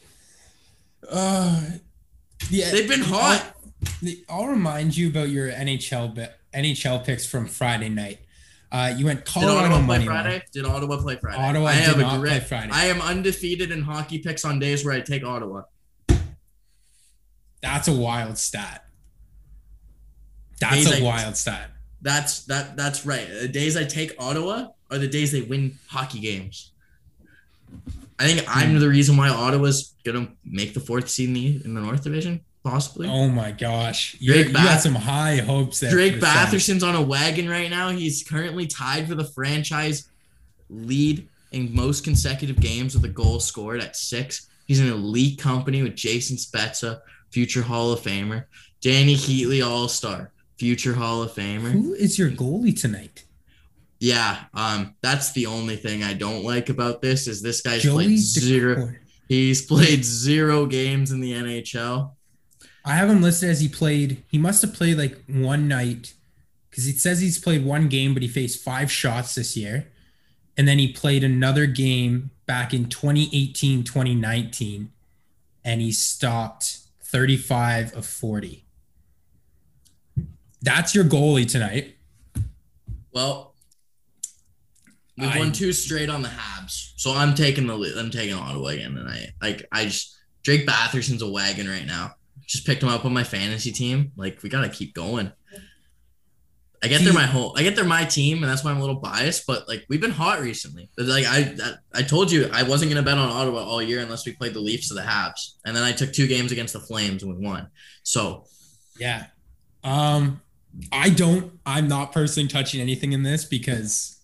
Uh, 1.11 1.63
yeah, 2.49 2.71
they've 2.71 2.89
been 2.89 3.01
hot. 3.01 3.57
I'll, 4.29 4.47
remind 4.47 4.97
you 4.97 5.09
about 5.09 5.29
your 5.29 5.51
NHL 5.51 6.31
NHL 6.55 7.05
picks 7.05 7.27
from 7.27 7.47
Friday 7.47 7.89
night. 7.89 8.19
Uh, 8.71 8.93
you 8.97 9.07
went 9.07 9.25
Colorado 9.25 9.69
Did 9.69 9.73
Ottawa 9.73 9.87
play 9.87 10.05
Friday? 10.05 10.31
Line. 10.31 10.43
Did 10.53 10.65
Ottawa 10.67 10.97
play 11.01 11.17
Friday? 11.17 11.39
Ottawa 11.39 11.67
I 11.67 11.87
did 11.87 11.99
not 11.99 12.21
play 12.21 12.41
Friday. 12.41 12.73
I 12.73 12.85
am 12.87 13.01
undefeated 13.01 13.71
in 13.71 13.83
hockey 13.83 14.19
picks 14.19 14.45
on 14.45 14.59
days 14.59 14.85
where 14.85 14.95
I 14.95 15.01
take 15.01 15.25
Ottawa. 15.25 15.63
That's 17.63 17.89
a 17.89 17.93
wild 17.93 18.39
stat. 18.39 18.85
That's 20.61 20.75
days 20.75 20.93
a 20.93 20.99
I, 20.99 21.03
wild 21.03 21.37
stat. 21.37 21.71
That's 22.03 22.45
that. 22.45 22.77
That's 22.77 23.07
right. 23.07 23.27
The 23.41 23.49
days 23.49 23.77
I 23.77 23.85
take 23.85 24.15
Ottawa 24.19 24.69
are 24.91 24.99
the 24.99 25.09
days 25.09 25.33
they 25.33 25.43
win 25.43 25.79
hockey 25.89 26.21
games. 26.21 26.73
I 28.19 28.27
think 28.27 28.45
I'm 28.49 28.73
hmm. 28.73 28.79
the 28.81 28.89
reason 28.89 29.17
why 29.17 29.29
Ottawa's 29.29 29.95
gonna 30.05 30.29
make 30.45 30.75
the 30.75 30.81
fourth 30.81 31.09
seed 31.09 31.29
in 31.29 31.35
the 31.35 31.65
in 31.65 31.75
the 31.75 31.81
North 31.81 32.03
Division, 32.03 32.41
possibly. 32.69 33.09
Oh 33.09 33.29
my 33.29 33.51
gosh, 33.51 34.17
Drake 34.19 34.49
you 34.49 34.53
got 34.53 34.81
some 34.81 34.95
high 34.95 35.37
hopes 35.37 35.81
there. 35.81 35.91
Drake 35.91 36.21
Batherson's 36.21 36.83
on 36.83 36.95
a 36.95 37.03
wagon 37.03 37.49
right 37.49 37.71
now. 37.71 37.91
He's 37.91 38.23
currently 38.23 38.67
tied 38.67 39.09
for 39.09 39.15
the 39.15 39.25
franchise 39.25 40.09
lead 40.69 41.29
in 41.53 41.75
most 41.75 42.05
consecutive 42.05 42.61
games 42.61 42.95
with 42.95 43.05
a 43.05 43.09
goal 43.09 43.41
scored 43.41 43.81
at 43.81 43.97
six. 43.97 44.49
He's 44.67 44.81
an 44.81 44.89
elite 44.89 45.39
company 45.39 45.83
with 45.83 45.97
Jason 45.97 46.37
Spezza, 46.37 47.01
future 47.31 47.63
Hall 47.63 47.93
of 47.93 48.01
Famer, 48.01 48.45
Dany 48.83 49.15
Heatley, 49.15 49.67
All 49.67 49.89
Star, 49.89 50.31
future 50.59 50.95
Hall 50.95 51.23
of 51.23 51.33
Famer. 51.33 51.73
Who 51.73 51.95
is 51.95 52.19
your 52.19 52.31
goalie 52.31 52.79
tonight? 52.79 53.25
Yeah, 53.99 54.45
um, 54.55 54.95
that's 55.01 55.33
the 55.33 55.47
only 55.47 55.77
thing 55.77 56.05
I 56.05 56.13
don't 56.13 56.45
like 56.45 56.69
about 56.69 57.03
this 57.03 57.27
is 57.27 57.43
this 57.43 57.63
guy's 57.63 57.83
Joey 57.83 58.05
played 58.05 58.19
zero. 58.19 58.93
He's 59.29 59.65
played 59.65 60.05
zero 60.05 60.67
games 60.67 61.11
in 61.11 61.21
the 61.21 61.33
NHL. 61.33 62.13
I 62.89 62.93
have 62.93 63.11
him 63.11 63.21
listed 63.21 63.51
as 63.51 63.61
he 63.61 63.69
played. 63.69 64.25
He 64.31 64.39
must 64.39 64.63
have 64.63 64.73
played 64.73 64.97
like 64.97 65.23
one 65.27 65.69
night 65.69 66.15
because 66.71 66.87
it 66.87 66.99
says 66.99 67.21
he's 67.21 67.39
played 67.39 67.63
one 67.63 67.89
game, 67.89 68.15
but 68.15 68.23
he 68.23 68.29
faced 68.29 68.65
five 68.65 68.91
shots 68.91 69.35
this 69.35 69.57
year. 69.59 69.89
And 70.57 70.67
then 70.67 70.79
he 70.79 70.91
played 70.91 71.23
another 71.23 71.67
game 71.67 72.31
back 72.47 72.73
in 72.73 72.89
2018, 72.89 73.85
2019, 73.85 74.91
and 75.65 75.81
he 75.83 75.93
stopped 75.93 76.79
35 77.03 77.95
of 77.95 78.07
40. 78.07 78.65
That's 80.63 80.95
your 80.95 81.05
goalie 81.05 81.49
tonight. 81.49 81.95
Well, 83.13 83.55
we've 85.19 85.31
I, 85.31 85.39
won 85.39 85.53
two 85.53 85.73
straight 85.73 86.09
on 86.09 86.23
the 86.23 86.29
Habs, 86.29 86.93
so 86.97 87.13
I'm 87.13 87.35
taking 87.35 87.67
the 87.67 87.95
I'm 87.99 88.11
taking 88.11 88.35
Ottawa 88.35 88.69
again 88.69 88.95
tonight. 88.95 89.33
Like 89.43 89.67
I 89.71 89.85
just 89.85 90.17
Drake 90.43 90.67
Batherson's 90.67 91.23
a 91.23 91.31
wagon 91.31 91.69
right 91.69 91.87
now. 91.87 92.15
Just 92.49 92.67
picked 92.67 92.83
him 92.83 92.89
up 92.89 93.05
on 93.05 93.13
my 93.13 93.25
fantasy 93.25 93.71
team. 93.71 94.11
Like 94.17 94.43
we 94.43 94.49
gotta 94.49 94.69
keep 94.69 94.95
going. 94.95 95.33
I 96.83 96.87
get 96.87 97.03
they're 97.03 97.13
my 97.13 97.27
whole 97.27 97.55
I 97.57 97.63
get 97.63 97.75
they're 97.77 97.85
my 97.85 98.05
team, 98.05 98.43
and 98.43 98.51
that's 98.51 98.65
why 98.65 98.71
I'm 98.71 98.79
a 98.79 98.81
little 98.81 99.01
biased. 99.01 99.47
But 99.47 99.69
like 99.69 99.85
we've 99.89 100.01
been 100.01 100.13
hot 100.13 100.41
recently. 100.41 100.91
Like 100.97 101.25
I 101.27 101.55
I 101.95 102.03
told 102.03 102.31
you 102.31 102.49
I 102.53 102.63
wasn't 102.63 102.91
gonna 102.91 103.03
bet 103.03 103.19
on 103.19 103.29
Ottawa 103.29 103.65
all 103.65 103.83
year 103.83 104.01
unless 104.01 104.25
we 104.25 104.33
played 104.33 104.55
the 104.55 104.61
Leafs 104.61 104.91
or 104.91 104.95
the 104.95 105.03
Habs, 105.03 105.55
and 105.65 105.77
then 105.77 105.83
I 105.83 105.93
took 105.93 106.13
two 106.13 106.27
games 106.27 106.53
against 106.53 106.73
the 106.73 106.81
Flames 106.81 107.23
and 107.23 107.37
we 107.37 107.45
won. 107.45 107.69
So 108.05 108.45
yeah, 108.99 109.27
um, 109.83 110.41
I 110.93 111.11
don't. 111.11 111.59
I'm 111.67 111.89
not 111.89 112.13
personally 112.13 112.49
touching 112.49 112.81
anything 112.81 113.13
in 113.13 113.25
this 113.25 113.45
because 113.45 114.21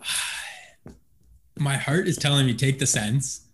my 1.58 1.76
heart 1.76 2.06
is 2.06 2.16
telling 2.16 2.46
me 2.46 2.54
take 2.54 2.78
the 2.78 2.86
Sens. 2.86 3.47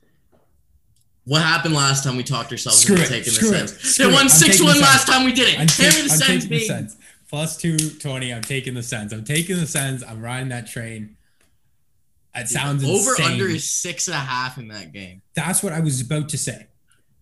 What 1.25 1.43
happened 1.43 1.75
last 1.75 2.05
time 2.05 2.17
we 2.17 2.23
talked 2.23 2.53
ourselves 2.53 2.81
screw 2.81 2.97
into 2.97 3.07
it, 3.07 3.09
taking 3.09 3.33
the 3.33 3.67
Sens? 3.67 3.97
They 3.97 4.07
won 4.07 4.29
six 4.29 4.63
one 4.63 4.79
last 4.79 5.07
time 5.07 5.25
we 5.25 5.33
did 5.33 5.55
it. 5.55 5.61
I'm, 5.61 5.67
take, 5.67 5.93
the, 5.93 6.11
I'm 6.13 6.21
taking 6.21 6.49
the 6.51 6.61
Sens. 6.61 6.97
Plus 7.31 7.57
two 7.57 7.77
twenty. 7.77 8.33
I'm 8.33 8.43
taking 8.43 8.75
the 8.75 8.83
Sens. 8.83 9.13
I'm 9.13 9.25
taking 9.25 9.57
the 9.57 9.67
Sens. 9.67 10.03
I'm 10.03 10.23
riding 10.23 10.51
that 10.51 10.67
train. 10.67 11.17
It 12.35 12.49
sounds 12.49 12.85
over 12.85 13.11
insane. 13.11 13.33
under 13.33 13.47
is 13.47 13.71
six 13.71 14.09
and 14.09 14.17
a 14.17 14.21
half 14.21 14.59
in 14.59 14.69
that 14.69 14.93
game. 14.93 15.23
That's 15.35 15.63
what 15.63 15.73
I 15.73 15.81
was 15.81 16.01
about 16.01 16.29
to 16.31 16.39
say. 16.39 16.67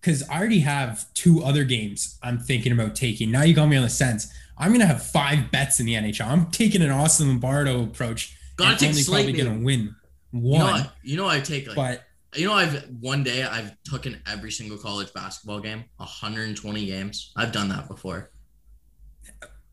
Because 0.00 0.28
I 0.28 0.38
already 0.38 0.60
have 0.60 1.12
two 1.14 1.44
other 1.44 1.64
games 1.64 2.18
I'm 2.22 2.38
thinking 2.38 2.72
about 2.72 2.96
taking. 2.96 3.30
Now 3.30 3.42
you 3.42 3.54
got 3.54 3.66
me 3.66 3.76
on 3.76 3.84
the 3.84 3.90
Sens. 3.90 4.32
I'm 4.58 4.72
gonna 4.72 4.86
have 4.86 5.02
five 5.02 5.50
bets 5.52 5.80
in 5.80 5.86
the 5.86 5.94
NHL. 5.94 6.26
I'm 6.26 6.50
taking 6.50 6.82
an 6.82 6.90
Austin 6.90 7.28
Lombardo 7.28 7.82
approach. 7.82 8.36
Gotta 8.56 8.76
take 8.76 8.90
only 8.90 9.04
probably 9.04 9.32
gonna 9.32 9.64
win 9.64 9.94
one. 10.30 10.42
You 10.42 10.58
know, 10.58 10.66
I, 10.66 10.90
you 11.02 11.16
know 11.16 11.28
I 11.28 11.40
take 11.40 11.68
like, 11.68 11.76
but 11.76 12.04
you 12.34 12.46
know 12.46 12.54
I've 12.54 12.88
one 13.00 13.22
day 13.22 13.42
I've 13.42 13.74
taken 13.90 14.20
every 14.26 14.50
single 14.50 14.78
college 14.78 15.12
basketball 15.12 15.60
game, 15.60 15.84
120 15.96 16.86
games. 16.86 17.32
I've 17.36 17.52
done 17.52 17.68
that 17.68 17.88
before. 17.88 18.30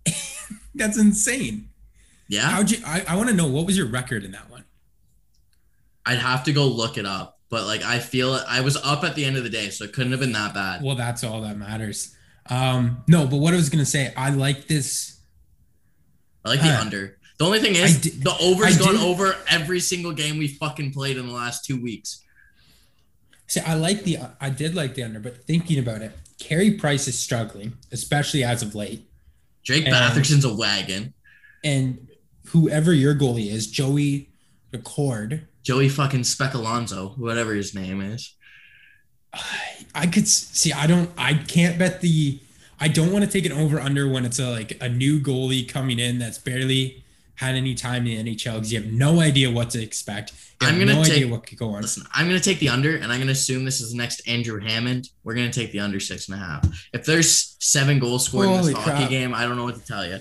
That's 0.75 0.97
insane. 0.97 1.69
Yeah. 2.27 2.41
How'd 2.41 2.71
you? 2.71 2.77
I, 2.85 3.03
I 3.07 3.15
want 3.15 3.29
to 3.29 3.35
know 3.35 3.47
what 3.47 3.65
was 3.65 3.77
your 3.77 3.87
record 3.87 4.23
in 4.23 4.31
that 4.31 4.49
one. 4.49 4.65
I'd 6.05 6.19
have 6.19 6.43
to 6.45 6.53
go 6.53 6.65
look 6.65 6.97
it 6.97 7.05
up, 7.05 7.39
but 7.49 7.65
like 7.65 7.83
I 7.83 7.99
feel 7.99 8.35
it, 8.35 8.43
I 8.47 8.61
was 8.61 8.77
up 8.77 9.03
at 9.03 9.15
the 9.15 9.25
end 9.25 9.37
of 9.37 9.43
the 9.43 9.49
day, 9.49 9.69
so 9.69 9.85
it 9.85 9.93
couldn't 9.93 10.11
have 10.11 10.21
been 10.21 10.31
that 10.33 10.53
bad. 10.53 10.83
Well, 10.83 10.95
that's 10.95 11.23
all 11.23 11.41
that 11.41 11.57
matters. 11.57 12.15
Um, 12.49 13.03
no, 13.07 13.27
but 13.27 13.37
what 13.37 13.53
I 13.53 13.57
was 13.57 13.69
gonna 13.69 13.85
say, 13.85 14.13
I 14.15 14.31
like 14.31 14.67
this. 14.67 15.19
I 16.43 16.49
like 16.49 16.61
the 16.61 16.69
uh, 16.69 16.81
under. 16.81 17.17
The 17.37 17.45
only 17.45 17.59
thing 17.59 17.75
is 17.75 18.01
did, 18.01 18.23
the 18.23 18.35
over's 18.41 18.81
I 18.81 18.83
gone 18.83 18.95
did, 18.95 19.03
over 19.03 19.35
every 19.49 19.79
single 19.79 20.11
game 20.11 20.37
we 20.37 20.47
fucking 20.47 20.91
played 20.91 21.17
in 21.17 21.27
the 21.27 21.33
last 21.33 21.63
two 21.63 21.81
weeks. 21.81 22.23
See, 23.49 23.59
I 23.61 23.73
like 23.73 24.03
the 24.03 24.19
I 24.39 24.49
did 24.49 24.75
like 24.75 24.95
the 24.95 25.03
under, 25.03 25.19
but 25.19 25.43
thinking 25.45 25.79
about 25.79 26.01
it, 26.01 26.11
Carey 26.39 26.71
Price 26.71 27.07
is 27.07 27.17
struggling, 27.19 27.73
especially 27.91 28.43
as 28.43 28.61
of 28.61 28.75
late. 28.75 29.09
Drake 29.65 29.85
And- 29.85 29.93
Batherson's 29.93 30.45
a 30.45 30.53
wagon. 30.53 31.13
And 31.63 32.07
whoever 32.47 32.93
your 32.93 33.13
goalie 33.15 33.51
is, 33.51 33.67
Joey 33.67 34.29
Daccord, 34.71 35.41
Joey 35.63 35.89
fucking 35.89 36.23
Speck 36.23 36.53
Alonso, 36.53 37.09
whatever 37.17 37.53
his 37.53 37.75
name 37.75 37.99
is. 38.01 38.33
I 39.93 40.07
could 40.07 40.27
see. 40.27 40.71
I 40.71 40.87
don't. 40.87 41.11
I 41.17 41.33
can't 41.33 41.77
bet 41.77 42.01
the. 42.01 42.39
I 42.79 42.87
don't 42.87 43.11
want 43.11 43.25
to 43.25 43.29
take 43.29 43.45
an 43.45 43.51
over 43.51 43.79
under 43.79 44.07
when 44.07 44.25
it's 44.25 44.39
a 44.39 44.49
like 44.49 44.77
a 44.81 44.87
new 44.89 45.19
goalie 45.19 45.67
coming 45.67 45.99
in 45.99 46.17
that's 46.19 46.37
barely 46.37 47.03
had 47.39 47.55
any 47.55 47.73
time 47.73 48.05
in 48.05 48.25
the 48.25 48.35
NHL 48.35 48.55
because 48.55 48.73
you 48.73 48.81
have 48.81 48.91
no 48.91 49.21
idea 49.21 49.49
what 49.49 49.69
to 49.69 49.81
expect. 49.81 50.33
I'm 50.61 50.71
have 50.75 50.79
gonna 50.79 50.93
no 50.95 51.03
take- 51.05 51.13
idea 51.13 51.27
what 51.29 51.47
could 51.47 51.57
go 51.57 51.69
on. 51.73 51.81
Listen, 51.81 52.03
I'm 52.13 52.27
gonna 52.27 52.39
take 52.41 52.59
the 52.59 52.67
under, 52.67 52.97
and 52.97 53.11
I'm 53.13 53.19
gonna 53.19 53.31
assume 53.31 53.63
this 53.63 53.79
is 53.79 53.91
the 53.91 53.97
next 53.97 54.27
Andrew 54.27 54.59
Hammond. 54.59 55.09
We're 55.23 55.35
gonna 55.35 55.51
take 55.53 55.71
the 55.71 55.79
under 55.79 56.01
six 56.01 56.27
and 56.27 56.35
a 56.35 56.43
half. 56.45 56.67
If 56.93 57.05
there's 57.05 57.55
seven 57.59 57.97
goals 57.97 58.25
scored 58.25 58.47
in 58.47 58.51
Holy 58.57 58.73
this 58.73 58.83
hockey 58.83 59.07
game, 59.07 59.33
I 59.33 59.43
don't 59.43 59.55
know 59.55 59.63
what 59.63 59.75
to 59.75 59.85
tell 59.85 60.05
you. 60.05 60.19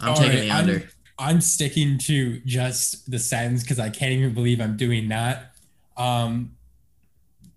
I'm 0.00 0.08
All 0.10 0.16
taking 0.16 0.30
right, 0.32 0.40
the 0.44 0.50
I'm- 0.50 0.60
under. 0.68 0.88
I'm 1.18 1.40
sticking 1.40 1.98
to 2.00 2.40
just 2.46 3.10
the 3.10 3.18
sentence 3.18 3.62
because 3.62 3.78
I 3.78 3.88
can't 3.90 4.12
even 4.12 4.32
believe 4.34 4.60
I'm 4.60 4.76
doing 4.76 5.08
that. 5.08 5.52
Um, 5.96 6.52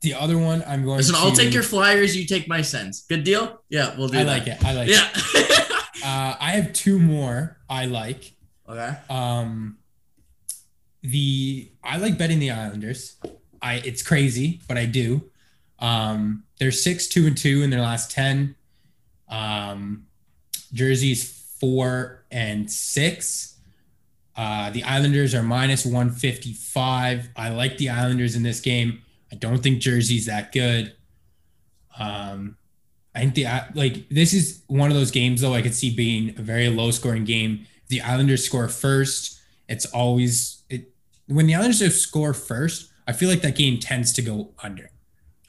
the 0.01 0.13
other 0.13 0.37
one 0.37 0.63
I'm 0.67 0.83
going. 0.85 0.97
Listen, 0.97 1.15
to, 1.15 1.21
I'll 1.21 1.31
take 1.33 1.53
your 1.53 1.63
flyers. 1.63 2.15
You 2.15 2.25
take 2.25 2.47
my 2.47 2.61
Sens. 2.61 3.05
Good 3.09 3.23
deal. 3.25 3.61
Yeah, 3.69 3.97
we'll 3.97 4.07
do 4.07 4.17
I 4.19 4.23
that. 4.23 4.37
like 4.39 4.47
it. 4.47 4.63
I 4.65 4.73
like 4.73 4.89
Yeah. 4.89 5.09
it. 5.13 5.65
Uh, 6.01 6.33
I 6.39 6.51
have 6.51 6.71
two 6.71 6.97
more 6.97 7.57
I 7.69 7.85
like. 7.85 8.31
Okay. 8.69 8.97
Um, 9.09 9.77
the 11.01 11.71
I 11.83 11.97
like 11.97 12.17
betting 12.17 12.39
the 12.39 12.51
Islanders. 12.51 13.15
I 13.61 13.75
it's 13.75 14.01
crazy, 14.01 14.61
but 14.67 14.77
I 14.77 14.85
do. 14.85 15.29
Um, 15.79 16.43
they're 16.59 16.71
six, 16.71 17.07
two, 17.07 17.25
and 17.25 17.37
two 17.37 17.61
in 17.61 17.69
their 17.69 17.81
last 17.81 18.11
ten. 18.11 18.55
Um, 19.29 20.05
Jersey's 20.73 21.55
four 21.59 22.25
and 22.31 22.69
six. 22.69 23.55
Uh, 24.35 24.69
the 24.69 24.83
Islanders 24.83 25.35
are 25.35 25.43
minus 25.43 25.85
155. 25.85 27.29
I 27.35 27.49
like 27.49 27.77
the 27.77 27.89
Islanders 27.89 28.37
in 28.37 28.43
this 28.43 28.61
game. 28.61 29.01
I 29.33 29.35
don't 29.35 29.61
think 29.61 29.79
Jersey's 29.79 30.27
that 30.27 30.53
good. 30.53 30.95
Um, 31.99 32.55
I 33.13 33.19
think 33.19 33.35
the 33.35 33.47
like 33.73 34.07
this 34.09 34.33
is 34.33 34.63
one 34.67 34.91
of 34.91 34.95
those 34.95 35.11
games 35.11 35.41
though 35.41 35.53
I 35.53 35.61
could 35.61 35.75
see 35.75 35.93
being 35.93 36.29
a 36.37 36.41
very 36.41 36.69
low 36.69 36.91
scoring 36.91 37.25
game. 37.25 37.65
The 37.89 38.01
Islanders 38.01 38.45
score 38.45 38.67
first. 38.67 39.39
It's 39.67 39.85
always 39.87 40.63
it 40.69 40.91
when 41.27 41.47
the 41.47 41.55
Islanders 41.55 41.99
score 42.01 42.33
first. 42.33 42.91
I 43.07 43.11
feel 43.13 43.29
like 43.29 43.41
that 43.41 43.55
game 43.55 43.79
tends 43.79 44.13
to 44.13 44.21
go 44.21 44.51
under. 44.63 44.91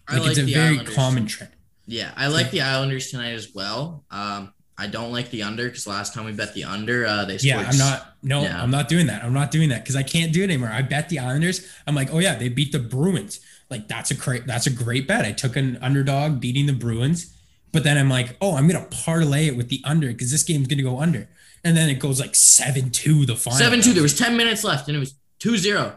I 0.09 0.15
Like, 0.15 0.23
like 0.23 0.31
it's 0.31 0.41
a 0.41 0.43
the 0.45 0.55
very 0.55 0.75
Islanders. 0.77 0.95
common 0.95 1.27
trend. 1.27 1.53
Yeah, 1.87 2.13
I 2.17 2.29
like 2.29 2.51
the 2.51 2.61
Islanders 2.63 3.11
tonight 3.11 3.33
as 3.33 3.55
well. 3.55 4.05
Um, 4.11 4.53
I 4.79 4.87
don't 4.87 5.13
like 5.13 5.31
the 5.31 5.43
under 5.43 5.65
because 5.69 5.87
last 5.87 6.15
time 6.15 6.25
we 6.25 6.33
bet 6.33 6.55
the 6.55 6.65
under, 6.65 7.05
uh, 7.05 7.25
they 7.27 7.37
scored. 7.37 7.63
Yeah, 7.63 7.69
I'm 7.69 7.77
not. 7.77 8.15
No. 8.23 8.41
I'm 8.43 8.71
not 8.71 8.89
doing 8.89 9.07
that. 9.09 9.23
I'm 9.23 9.35
not 9.35 9.51
doing 9.51 9.69
that 9.71 9.83
because 9.83 9.97
I 9.97 10.03
can't 10.03 10.33
do 10.33 10.41
it 10.41 10.45
anymore. 10.45 10.71
I 10.71 10.81
bet 10.83 11.09
the 11.11 11.19
Islanders. 11.19 11.67
I'm 11.87 11.95
like, 11.95 12.13
oh 12.15 12.19
yeah, 12.19 12.37
they 12.37 12.49
beat 12.49 12.73
the 12.73 12.79
Bruins. 12.79 13.41
Like 13.69 13.89
that's 13.89 14.11
a 14.11 14.15
great. 14.15 14.47
That's 14.47 14.67
a 14.67 14.71
great 14.71 15.07
bet. 15.07 15.25
I 15.27 15.33
took 15.33 15.57
an 15.57 15.77
underdog 15.83 16.41
beating 16.41 16.65
the 16.67 16.73
Bruins, 16.73 17.35
but 17.73 17.85
then 17.85 17.97
I'm 17.99 18.09
like, 18.09 18.37
oh, 18.41 18.57
I'm 18.57 18.67
gonna 18.69 18.87
parlay 18.91 19.47
it 19.47 19.57
with 19.57 19.69
the 19.69 19.81
under 19.85 20.09
because 20.09 20.31
this 20.31 20.43
game's 20.43 20.67
gonna 20.69 20.83
go 20.83 21.01
under, 21.01 21.29
and 21.65 21.77
then 21.77 21.89
it 21.89 21.99
goes 21.99 22.21
like 22.21 22.35
seven 22.35 22.91
two 22.91 23.27
the 23.27 23.37
final. 23.37 23.59
seven 23.59 23.81
two. 23.81 23.93
There 23.93 24.03
was 24.03 24.17
ten 24.19 24.37
minutes 24.37 24.65
left, 24.65 24.89
and 24.89 24.97
it 24.97 25.01
was 25.01 25.15
2-0. 25.41 25.97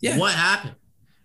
Yeah. 0.00 0.16
What 0.16 0.32
happened? 0.32 0.74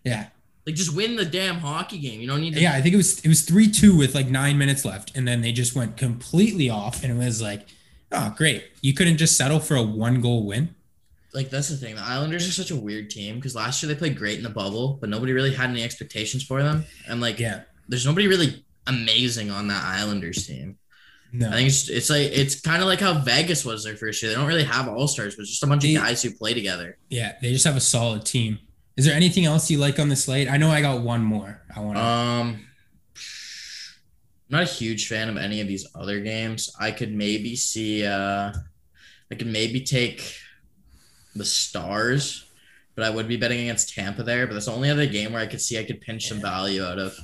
Yeah, 0.04 0.28
Like, 0.66 0.76
just 0.76 0.94
win 0.94 1.16
the 1.16 1.24
damn 1.24 1.60
hockey 1.60 1.98
game. 1.98 2.20
You 2.20 2.28
don't 2.28 2.42
need 2.42 2.56
to. 2.56 2.60
yeah. 2.60 2.74
I 2.74 2.82
think 2.82 2.94
it 2.94 2.98
was 2.98 3.20
it 3.24 3.28
was 3.30 3.42
three 3.44 3.70
two 3.70 3.96
with 3.96 4.14
like 4.16 4.28
nine 4.28 4.58
minutes 4.58 4.84
left, 4.84 5.16
and 5.16 5.28
then 5.28 5.42
they 5.42 5.52
just 5.52 5.76
went 5.76 5.96
completely 5.96 6.70
off, 6.70 7.04
and 7.04 7.12
it 7.14 7.24
was 7.26 7.42
like, 7.42 7.68
oh 8.12 8.34
great, 8.36 8.66
you 8.82 8.94
couldn't 8.94 9.18
just 9.18 9.38
settle 9.38 9.60
for 9.60 9.76
a 9.76 9.84
one 9.84 10.20
goal 10.22 10.46
win. 10.46 10.76
Like 11.34 11.50
that's 11.50 11.70
the 11.70 11.78
thing. 11.78 11.96
The 11.96 12.02
Islanders 12.04 12.48
are 12.48 12.52
such 12.52 12.70
a 12.70 12.76
weird 12.76 13.10
team 13.10 13.36
because 13.36 13.56
last 13.56 13.82
year 13.82 13.92
they 13.92 13.98
played 13.98 14.18
great 14.18 14.38
in 14.38 14.44
the 14.44 14.50
bubble, 14.50 14.98
but 15.00 15.10
nobody 15.10 15.32
really 15.34 15.54
had 15.54 15.70
any 15.70 15.84
expectations 15.84 16.44
for 16.44 16.62
them. 16.62 16.84
And 17.08 17.22
like, 17.22 17.40
Yeah, 17.40 17.62
there's 17.88 18.06
nobody 18.06 18.28
really 18.28 18.64
amazing 18.88 19.50
on 19.52 19.68
that 19.70 19.84
Islanders 19.84 20.46
team. 20.48 20.78
no, 21.32 21.50
I 21.50 21.54
think 21.54 21.68
it's 21.70 21.90
it's 21.90 22.10
like 22.10 22.32
it's 22.32 22.62
kind 22.62 22.82
of 22.82 22.88
like 22.88 23.00
how 23.00 23.20
Vegas 23.20 23.66
was 23.66 23.84
their 23.84 23.96
first 23.98 24.22
year. 24.22 24.32
They 24.32 24.36
don't 24.38 24.48
really 24.48 24.64
have 24.64 24.88
all 24.88 25.08
stars, 25.08 25.36
but 25.36 25.46
just 25.46 25.64
a 25.64 25.68
bunch 25.68 25.84
They- 25.84 25.96
of 25.96 26.04
guys 26.04 26.22
who 26.22 26.32
play 26.32 26.54
together. 26.54 26.98
Yeah, 27.10 27.34
they 27.42 27.52
just 27.52 27.66
have 27.66 27.76
a 27.78 27.82
solid 27.82 28.26
team. 28.26 28.60
Is 28.96 29.06
there 29.06 29.16
anything 29.16 29.46
else 29.46 29.72
you 29.72 29.80
like 29.80 29.98
on 29.98 30.10
the 30.10 30.16
slate? 30.16 30.48
I 30.48 30.58
know 30.58 30.70
I 30.70 30.82
got 30.82 31.02
one 31.02 31.24
more. 31.24 31.62
I 31.76 31.80
want 31.80 31.98
to. 31.98 32.04
Um, 32.04 32.68
I'm 33.16 34.60
not 34.60 34.62
a 34.64 34.66
huge 34.72 35.08
fan 35.08 35.30
of 35.30 35.38
any 35.38 35.62
of 35.62 35.68
these 35.68 35.88
other 35.96 36.20
games. 36.20 36.70
I 36.80 36.92
could 36.92 37.12
maybe 37.14 37.56
see. 37.56 38.06
Uh, 38.06 38.54
I 39.32 39.36
could 39.36 39.48
maybe 39.48 39.82
take 39.82 40.36
the 41.36 41.44
Stars, 41.46 42.46
but 42.94 43.04
I 43.04 43.10
would 43.10 43.28
be 43.28 43.38
betting 43.38 43.62
against 43.62 43.96
Tampa 43.96 44.22
there. 44.22 44.46
But 44.46 44.54
that's 44.54 44.68
the 44.68 44.74
only 44.74 44.92
other 44.92 45.08
game 45.08 45.34
where 45.34 45.42
I 45.42 45.48
could 45.48 45.62
see 45.62 45.80
I 45.80 45.84
could 45.86 46.02
pinch 46.02 46.28
some 46.28 46.40
value 46.40 46.84
out 46.84 47.00
of. 47.00 47.18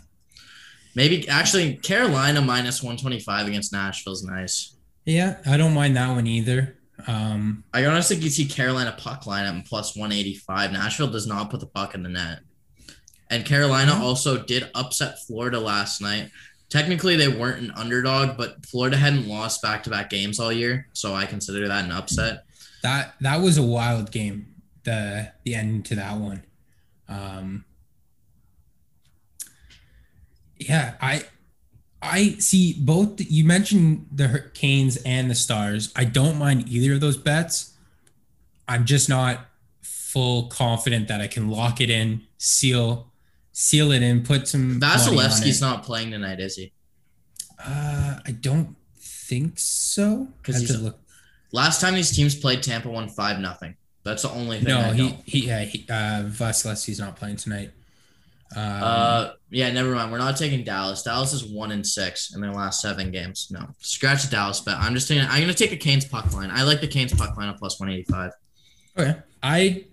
Maybe 0.99 1.29
actually 1.29 1.75
Carolina 1.77 2.41
minus 2.41 2.83
125 2.83 3.47
against 3.47 3.71
Nashville 3.71 4.11
is 4.11 4.23
nice. 4.25 4.75
yeah, 5.05 5.37
I 5.45 5.55
don't 5.55 5.73
mind 5.73 5.95
that 5.95 6.09
one 6.09 6.27
either. 6.27 6.75
Um, 7.07 7.63
I 7.73 7.85
honestly 7.85 8.17
could 8.19 8.33
see 8.33 8.45
Carolina 8.45 8.93
puck 8.97 9.25
line 9.25 9.45
at 9.45 9.65
plus 9.65 9.95
185. 9.95 10.73
Nashville 10.73 11.07
does 11.07 11.25
not 11.25 11.49
put 11.49 11.61
the 11.61 11.67
puck 11.67 11.95
in 11.95 12.03
the 12.03 12.09
net. 12.09 12.39
And 13.29 13.45
Carolina 13.45 13.93
Yeah. 13.93 14.01
also 14.01 14.43
did 14.43 14.69
upset 14.75 15.25
Florida 15.25 15.57
last 15.57 16.01
night. 16.01 16.31
Technically, 16.69 17.15
they 17.15 17.29
weren't 17.29 17.63
an 17.63 17.71
underdog, 17.77 18.35
but 18.37 18.65
Florida 18.65 18.97
hadn't 18.97 19.25
lost 19.27 19.61
back 19.61 19.83
to 19.83 19.89
back 19.89 20.09
games 20.09 20.37
all 20.37 20.51
year. 20.51 20.87
So 20.91 21.15
I 21.15 21.25
consider 21.25 21.65
that 21.69 21.85
an 21.85 21.91
upset. 21.93 22.43
that 22.83 23.15
that 23.21 23.37
was 23.41 23.57
a 23.57 23.63
wild 23.63 24.11
game. 24.11 24.47
The 24.83 25.31
the 25.45 25.55
end 25.55 25.85
to 25.85 25.95
that 25.95 26.17
one. 26.17 26.43
Um, 27.07 27.63
yeah, 30.59 30.95
I 31.01 31.23
I 32.01 32.31
see 32.39 32.75
both. 32.79 33.19
You 33.19 33.43
mentioned 33.45 34.07
the 34.11 34.27
Hurricanes 34.27 34.97
and 35.05 35.29
the 35.29 35.35
Stars. 35.35 35.91
I 35.95 36.05
don't 36.05 36.37
mind 36.37 36.69
either 36.69 36.93
of 36.93 37.01
those 37.01 37.17
bets. 37.17 37.73
I'm 38.67 38.85
just 38.85 39.09
not 39.09 39.47
full 39.81 40.47
confident 40.47 41.07
that 41.07 41.21
I 41.21 41.27
can 41.27 41.49
lock 41.49 41.81
it 41.81 41.89
in, 41.89 42.21
seal 42.37 43.11
seal 43.51 43.91
it 43.91 44.01
in, 44.03 44.23
put 44.23 44.47
some. 44.47 44.79
Vasilevskiy's 44.79 45.61
not 45.61 45.83
playing 45.83 46.11
tonight, 46.11 46.39
is 46.39 46.55
he? 46.55 46.71
Uh, 47.63 48.19
I 48.25 48.31
don't 48.31 48.75
think 48.99 49.59
so. 49.59 50.27
Because 50.41 50.61
he's- 50.61 50.79
look. 50.79 50.99
Last 51.51 51.81
time 51.81 51.95
these 51.95 52.15
teams 52.15 52.35
played, 52.35 52.61
Tampa 52.61 52.89
won 52.89 53.09
5 53.09 53.39
nothing. 53.39 53.75
That's 54.03 54.21
the 54.21 54.29
only 54.29 54.57
thing. 54.59 54.67
No, 54.67 54.79
I 54.79 54.93
he 54.93 55.17
he 55.25 55.47
yeah 55.47 55.63
he 55.63 55.85
uh 55.89 56.23
Vasilevskiy's 56.27 56.99
not 56.99 57.15
playing 57.15 57.35
tonight. 57.35 57.71
Um, 58.55 58.63
Uh, 58.63 59.31
yeah, 59.51 59.71
never 59.71 59.93
mind. 59.93 60.11
We're 60.11 60.17
not 60.17 60.37
taking 60.37 60.63
Dallas. 60.63 61.03
Dallas 61.03 61.33
is 61.33 61.45
one 61.45 61.71
and 61.71 61.85
six 61.85 62.33
in 62.33 62.41
their 62.41 62.51
last 62.51 62.81
seven 62.81 63.11
games. 63.11 63.47
No, 63.51 63.67
scratch 63.79 64.23
the 64.23 64.31
Dallas 64.31 64.59
bet. 64.59 64.77
I'm 64.77 64.93
just 64.93 65.07
taking. 65.07 65.23
I'm 65.25 65.41
gonna 65.41 65.53
take 65.53 65.71
a 65.71 65.77
Canes 65.77 66.05
puck 66.05 66.31
line. 66.33 66.49
I 66.51 66.63
like 66.63 66.81
the 66.81 66.87
Canes 66.87 67.13
puck 67.13 67.37
line 67.37 67.49
at 67.49 67.57
plus 67.57 67.79
185. 67.79 68.31
okay, 68.97 69.19
I 69.43 69.85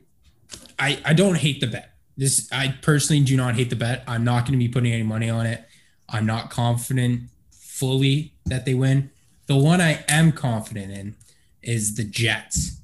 I 0.79 1.01
I 1.05 1.13
don't 1.13 1.37
hate 1.37 1.61
the 1.61 1.67
bet. 1.67 1.93
This 2.17 2.49
I 2.51 2.75
personally 2.81 3.23
do 3.23 3.37
not 3.37 3.57
hate 3.57 3.69
the 3.71 3.77
bet. 3.77 4.03
I'm 4.09 4.25
not 4.25 4.43
going 4.47 4.53
to 4.53 4.59
be 4.59 4.69
putting 4.69 4.93
any 4.93 5.03
money 5.03 5.29
on 5.29 5.45
it. 5.47 5.65
I'm 6.09 6.25
not 6.25 6.49
confident 6.51 7.29
fully 7.51 8.33
that 8.47 8.65
they 8.65 8.73
win. 8.75 9.11
The 9.49 9.57
one 9.57 9.81
I 9.83 10.03
am 10.09 10.33
confident 10.33 10.93
in 10.93 11.17
is 11.63 11.95
the 11.97 12.05
Jets, 12.05 12.81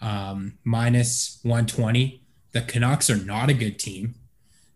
um, 0.00 0.58
minus 0.64 1.38
120. 1.42 2.22
The 2.52 2.60
Canucks 2.62 3.10
are 3.10 3.16
not 3.16 3.50
a 3.50 3.54
good 3.54 3.78
team. 3.78 4.14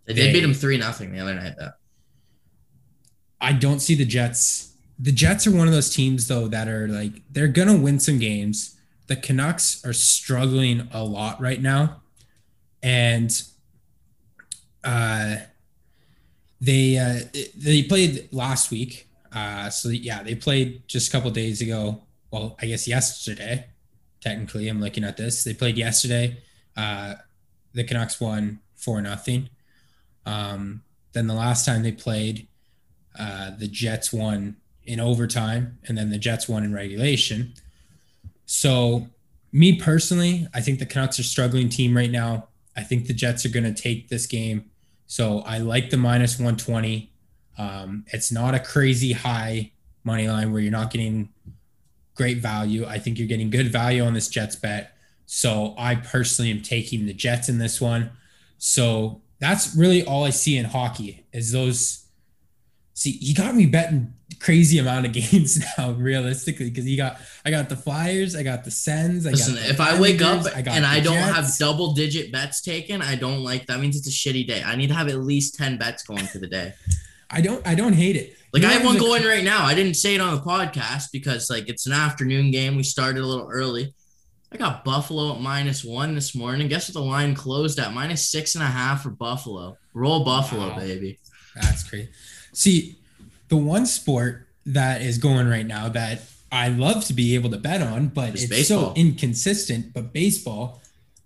They 0.07 0.15
They- 0.15 0.33
beat 0.33 0.41
them 0.41 0.55
three 0.55 0.77
nothing 0.79 1.13
the 1.13 1.21
other 1.21 1.35
night 1.35 1.55
though. 1.59 1.73
I 3.41 3.53
don't 3.53 3.81
see 3.81 3.95
the 3.95 4.05
Jets. 4.05 4.73
The 4.99 5.13
Jets 5.13 5.47
are 5.47 5.51
one 5.53 5.67
of 5.67 5.73
those 5.73 5.91
teams 5.91 6.29
though 6.29 6.49
that 6.49 6.69
are 6.69 6.89
like 6.89 7.23
they're 7.31 7.49
gonna 7.49 7.77
win 7.77 7.99
some 8.01 8.19
games. 8.19 8.77
The 9.09 9.17
Canucks 9.17 9.85
are 9.85 9.93
struggling 9.93 10.89
a 10.93 11.03
lot 11.05 11.41
right 11.41 11.61
now, 11.61 12.03
and 12.83 13.31
uh, 14.85 15.37
they 16.61 16.99
uh, 16.99 17.21
they 17.57 17.83
played 17.83 18.29
last 18.33 18.71
week. 18.71 19.09
Uh, 19.33 19.71
so 19.71 19.89
yeah, 19.89 20.23
they 20.23 20.35
played 20.35 20.87
just 20.87 21.09
a 21.09 21.13
couple 21.13 21.31
days 21.31 21.61
ago. 21.61 22.03
Well, 22.31 22.57
I 22.61 22.67
guess 22.67 22.87
yesterday. 22.87 23.67
Technically, 24.21 24.69
I'm 24.69 24.81
looking 24.81 25.03
at 25.05 25.17
this. 25.17 25.43
They 25.43 25.53
played 25.55 25.77
yesterday. 25.77 26.39
Uh, 26.77 27.15
the 27.73 27.83
Canucks 27.83 28.21
won 28.21 28.61
four 28.77 29.03
nothing. 29.03 29.49
Um, 30.27 30.83
then 31.13 31.27
the 31.27 31.35
last 31.35 31.67
time 31.67 31.83
they 31.83 31.93
played, 31.93 32.49
uh, 33.19 33.51
the 33.51 33.69
Jets 33.69 34.13
won 34.13 34.57
in 34.85 35.01
overtime, 35.01 35.79
and 35.87 35.97
then 35.97 36.11
the 36.11 36.19
Jets 36.19 36.49
won 36.49 36.65
in 36.65 36.73
regulation. 36.75 37.55
So, 38.47 39.09
me 39.53 39.79
personally, 39.79 40.47
I 40.55 40.61
think 40.61 40.79
the 40.79 40.87
Canucks 40.87 41.21
are 41.21 41.25
struggling 41.25 41.69
team 41.69 41.97
right 41.97 42.11
now. 42.11 42.49
I 42.75 42.83
think 42.83 43.07
the 43.07 43.13
Jets 43.13 43.45
are 43.45 43.51
going 43.51 43.73
to 43.73 43.83
take 43.83 44.09
this 44.09 44.27
game. 44.27 44.71
So, 45.07 45.41
I 45.41 45.59
like 45.59 45.91
the 45.91 45.99
minus 45.99 46.39
120. 46.39 47.13
Um, 47.59 48.05
it's 48.09 48.33
not 48.33 48.55
a 48.55 48.61
crazy 48.61 49.13
high 49.13 49.73
money 50.05 50.29
line 50.29 50.53
where 50.53 50.61
you're 50.61 50.73
not 50.73 50.91
getting 50.91 51.29
great 52.15 52.39
value. 52.39 52.85
I 52.87 52.99
think 52.99 53.19
you're 53.19 53.29
getting 53.29 53.51
good 53.51 53.71
value 53.71 54.05
on 54.05 54.15
this 54.15 54.29
Jets 54.29 54.57
bet. 54.57 54.97
So 55.27 55.75
I 55.79 55.95
personally 55.95 56.51
am 56.51 56.63
taking 56.63 57.07
the 57.07 57.15
Jets 57.15 57.49
in 57.49 57.59
this 57.59 57.81
one. 57.81 58.11
So 58.59 59.23
that's 59.43 59.75
really 59.75 60.05
all 60.05 60.23
I 60.23 60.31
see 60.31 60.57
in 60.57 60.65
hockey 60.65 61.27
is 61.33 61.51
those. 61.51 62.05
See, 62.95 63.11
he 63.11 63.35
got 63.35 63.57
me 63.57 63.67
betting 63.67 64.15
crazy 64.39 64.79
amount 64.79 65.05
of 65.05 65.13
games 65.33 65.61
now, 65.77 65.91
realistically, 65.91 66.71
because 66.71 66.85
he 66.85 66.97
got 66.97 67.19
I 67.45 67.51
got 67.51 67.69
the 67.69 67.75
Flyers, 67.77 68.37
I 68.37 68.45
got 68.45 68.63
the 68.63 68.71
Sens. 68.71 69.27
I 69.27 69.31
Listen, 69.31 69.57
if 69.59 69.81
I 69.81 70.01
wake 70.01 70.23
up 70.23 70.47
I 70.47 70.61
and 70.61 70.87
I 70.87 71.01
don't 71.01 71.17
have 71.17 71.51
double 71.59 71.93
digit 71.93 72.31
bets 72.31 72.63
taken, 72.63 73.03
I 73.03 73.17
don't 73.17 73.43
like 73.43 73.67
that 73.67 73.81
means 73.81 73.97
it's 73.97 74.07
a 74.07 74.11
shitty 74.11 74.47
day. 74.47 74.63
I 74.63 74.77
need 74.77 74.87
to 74.89 74.95
have 74.95 75.09
at 75.09 75.19
least 75.19 75.57
10 75.57 75.77
bets 75.77 76.05
going 76.05 76.25
for 76.27 76.39
the 76.39 76.47
day. 76.47 76.75
I 77.29 77.41
don't 77.41 77.67
I 77.67 77.75
don't 77.75 77.95
hate 77.95 78.15
it. 78.15 78.37
Like 78.53 78.63
You 78.63 78.69
I 78.69 78.73
have 78.75 78.85
one 78.85 78.95
there's 78.95 79.05
a- 79.05 79.09
going 79.09 79.25
right 79.25 79.43
now. 79.43 79.65
I 79.65 79.75
didn't 79.75 79.95
say 79.95 80.15
it 80.15 80.21
on 80.21 80.37
the 80.37 80.43
podcast 80.43 81.07
because 81.13 81.51
like 81.51 81.69
it's 81.69 81.87
an 81.87 81.93
afternoon 81.93 82.53
game. 82.53 82.77
We 82.77 82.85
started 82.85 83.23
a 83.23 83.27
little 83.27 83.49
early. 83.51 83.93
I 84.53 84.57
got 84.59 84.85
Buffalo 84.85 85.35
at 85.35 85.41
minus 85.41 85.83
one 85.83 86.15
this 86.15 86.35
morning. 86.35 86.69
Guess 86.69 86.89
what 86.89 86.95
the 86.95 87.01
line 87.09 87.35
closed 87.35 87.79
at? 87.79 87.95
Minus 87.95 88.29
six 88.29 88.55
and 88.55 88.63
a 88.63 88.67
half 88.67 89.03
for 89.03 89.11
Buffalo. 89.11 89.79
Roll 89.95 90.25
Buffalo, 90.25 90.69
Wow. 90.69 90.79
baby. 90.79 91.19
That's 91.55 91.83
crazy. 91.89 92.11
See, 92.53 92.97
the 93.49 93.57
one 93.57 93.87
sport 93.87 94.47
that 94.67 95.01
is 95.01 95.19
going 95.19 95.49
right 95.49 95.67
now 95.67 95.89
that 95.89 96.23
I 96.51 96.69
love 96.69 97.05
to 97.07 97.15
be 97.15 97.35
able 97.35 97.51
to 97.51 97.57
bet 97.59 97.81
on, 97.81 98.09
but 98.09 98.35
It's 98.35 98.51
it's, 98.51 98.69
so 98.69 98.93
inconsistent. 98.95 99.95
But 99.95 100.13
baseball, 100.13 100.83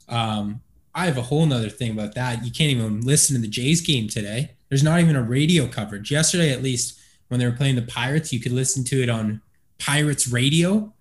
um, 0.09 0.61
I 0.95 1.07
have 1.07 1.18
a 1.18 1.22
whole 1.22 1.45
nother 1.47 1.68
thing 1.68 1.91
about 1.91 2.14
that. 2.14 2.45
You 2.45 2.53
can't 2.53 2.70
even 2.70 3.01
listen 3.01 3.35
to 3.35 3.43
the 3.43 3.49
Jays 3.49 3.81
game 3.81 4.09
today. 4.09 4.53
There's 4.68 4.85
not 4.85 5.01
even 5.01 5.16
a 5.16 5.22
radio 5.22 5.66
coverage. 5.66 6.11
Yesterday, 6.12 6.53
at 6.53 6.62
least, 6.62 6.99
when 7.29 7.41
they 7.41 7.47
were 7.47 7.53
playing 7.53 7.74
the 7.74 7.83
Pirates, 7.83 8.33
you 8.33 8.39
could 8.41 8.53
listen 8.53 8.85
to 8.85 9.03
it 9.03 9.09
on 9.09 9.43
Pirates 9.79 10.29
radio. 10.29 10.93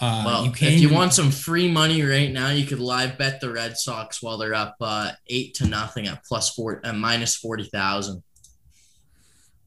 Uh, 0.00 0.22
Well, 0.26 0.44
you 0.46 0.52
if 0.60 0.80
you 0.80 0.88
want 0.92 1.12
some 1.14 1.30
free 1.30 1.70
money 1.70 2.02
right 2.02 2.32
now, 2.32 2.50
you 2.50 2.66
could 2.66 2.80
live 2.80 3.16
bet 3.16 3.40
the 3.40 3.50
Red 3.52 3.76
Sox 3.78 4.20
while 4.22 4.38
they're 4.38 4.54
up 4.54 4.76
uh, 4.80 5.12
eight 5.28 5.54
to 5.54 5.66
nothing 5.68 6.06
at 6.08 6.24
plus 6.24 6.50
four 6.54 6.80
at 6.84 6.96
minus 6.96 7.36
forty 7.36 7.64
thousand. 7.64 8.22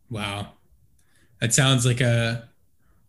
wow, 0.10 0.54
that 1.42 1.54
sounds 1.54 1.86
like 1.86 2.02
a 2.02 2.50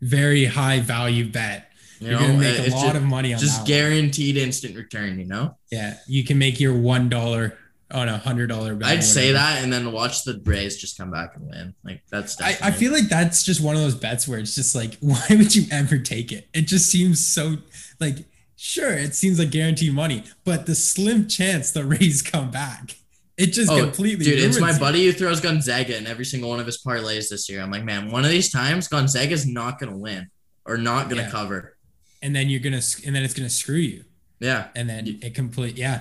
very 0.01 0.45
high 0.45 0.81
value 0.81 1.31
bet. 1.31 1.71
You 2.01 2.11
You're 2.11 2.21
know, 2.21 2.27
gonna 2.29 2.39
make 2.39 2.59
a 2.59 2.71
lot 2.71 2.83
just, 2.85 2.97
of 2.97 3.03
money 3.03 3.35
on 3.35 3.41
just 3.41 3.55
that 3.55 3.61
one. 3.63 3.67
guaranteed 3.67 4.37
instant 4.37 4.77
return. 4.77 5.19
You 5.19 5.25
know, 5.27 5.57
Yeah, 5.73 5.97
you 6.07 6.25
can 6.25 6.39
make 6.39 6.61
your 6.61 6.75
one 6.79 7.09
dollar 7.09 7.59
on 7.91 8.09
a 8.09 8.19
hundred 8.19 8.49
dollar 8.49 8.75
bet. 8.75 8.89
I'd 8.89 9.05
say 9.05 9.33
that 9.33 9.63
and 9.63 9.73
then 9.73 9.93
watch 9.93 10.25
the 10.25 10.41
Rays 10.45 10.77
just 10.77 10.99
come 10.99 11.11
back 11.11 11.37
and 11.37 11.47
win. 11.49 11.75
Like 11.85 12.03
that's. 12.11 12.41
I, 12.41 12.57
I 12.63 12.71
feel 12.71 12.93
like 12.93 13.09
that's 13.09 13.43
just 13.43 13.61
one 13.63 13.77
of 13.77 13.81
those 13.83 13.95
bets 13.95 14.29
where 14.29 14.39
it's 14.39 14.55
just 14.55 14.75
like, 14.75 14.97
why 15.01 15.25
would 15.31 15.55
you 15.55 15.65
ever 15.73 15.99
take 15.99 16.31
it? 16.33 16.49
It 16.53 16.63
just 16.63 16.91
seems 16.91 17.27
so 17.27 17.57
like, 17.99 18.17
sure, 18.57 18.93
it 18.93 19.15
seems 19.15 19.39
like 19.39 19.51
guaranteed 19.51 19.95
money, 19.95 20.25
but 20.45 20.67
the 20.67 20.75
slim 20.75 21.29
chance 21.29 21.71
the 21.71 21.85
Rays 21.85 22.21
come 22.23 22.51
back, 22.51 22.97
it 23.37 23.47
just 23.55 23.71
Oh, 23.71 23.81
completely. 23.81 24.25
Dude, 24.27 24.41
it's 24.41 24.61
my 24.61 24.73
you. 24.73 24.79
buddy 24.79 25.07
who 25.07 25.13
throws 25.13 25.41
Gonzaga 25.41 25.97
in 25.97 26.07
every 26.07 26.25
single 26.27 26.51
one 26.51 26.61
of 26.61 26.67
his 26.67 26.83
parlays 26.83 27.29
this 27.31 27.49
year. 27.49 27.63
I'm 27.63 27.71
like, 27.71 27.85
man, 27.85 28.11
one 28.11 28.25
of 28.25 28.31
these 28.31 28.51
times 28.51 28.87
Gonzaga's 28.89 29.47
not 29.47 29.79
gonna 29.79 29.97
win 29.97 30.29
or 30.67 30.77
not 30.77 31.09
gonna 31.09 31.23
Yeah. 31.23 31.31
cover. 31.31 31.77
and 32.21 32.35
then 32.37 32.49
you're 32.51 32.61
gonna, 32.61 32.83
and 33.07 33.15
then 33.17 33.23
it's 33.23 33.33
gonna 33.35 33.49
screw 33.49 33.77
you, 33.77 34.05
Yeah. 34.41 34.69
and 34.75 34.91
then 34.91 35.21
it 35.23 35.35
complete, 35.35 35.77
yeah. 35.79 36.01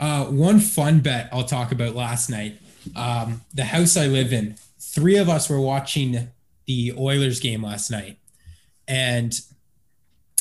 Uh, 0.00 0.24
one 0.24 0.58
fun 0.58 1.00
bet 1.00 1.28
I'll 1.30 1.44
talk 1.44 1.70
about 1.72 1.94
last 1.94 2.30
night. 2.30 2.58
Um, 2.96 3.42
the 3.52 3.64
house 3.64 3.98
I 3.98 4.06
live 4.06 4.32
in, 4.32 4.56
three 4.78 5.18
of 5.18 5.28
us 5.28 5.50
were 5.50 5.60
watching 5.60 6.30
the 6.66 6.94
Oilers 6.98 7.38
game 7.38 7.62
last 7.62 7.90
night, 7.90 8.18
and 8.88 9.38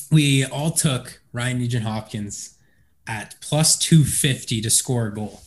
we 0.10 0.46
all 0.46 0.72
took 0.72 1.22
Ryan 1.34 1.60
Nugent 1.60 1.84
Hopkins 1.84 2.58
at 3.06 3.36
plus 3.42 3.78
250 3.78 4.62
to 4.62 4.70
score 4.70 5.08
a 5.08 5.14
goal. 5.14 5.42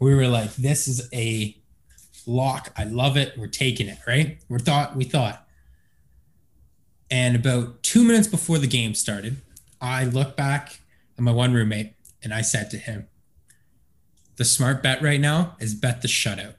We 0.00 0.14
were 0.14 0.28
like, 0.28 0.54
this 0.54 0.88
is 0.88 1.08
a 1.12 1.56
lock. 2.26 2.72
I 2.76 2.84
love 2.84 3.16
it. 3.18 3.36
We're 3.36 3.46
taking 3.46 3.88
it, 3.88 3.98
right? 4.06 4.38
We 4.48 4.58
thought 4.58 4.96
we 4.96 5.04
thought. 5.04 5.46
And 7.10 7.36
about 7.36 7.82
two 7.82 8.02
minutes 8.02 8.26
before 8.26 8.58
the 8.58 8.66
game 8.66 8.94
started, 8.94 9.36
I 9.80 10.04
looked 10.04 10.36
back 10.36 10.80
at 11.18 11.22
my 11.22 11.30
one 11.30 11.52
roommate 11.52 11.92
and 12.22 12.32
I 12.32 12.40
said 12.40 12.70
to 12.70 12.78
him, 12.78 13.06
the 14.36 14.44
smart 14.44 14.82
bet 14.82 15.02
right 15.02 15.20
now 15.20 15.56
is 15.60 15.74
bet 15.74 16.02
the 16.02 16.08
shutout. 16.08 16.54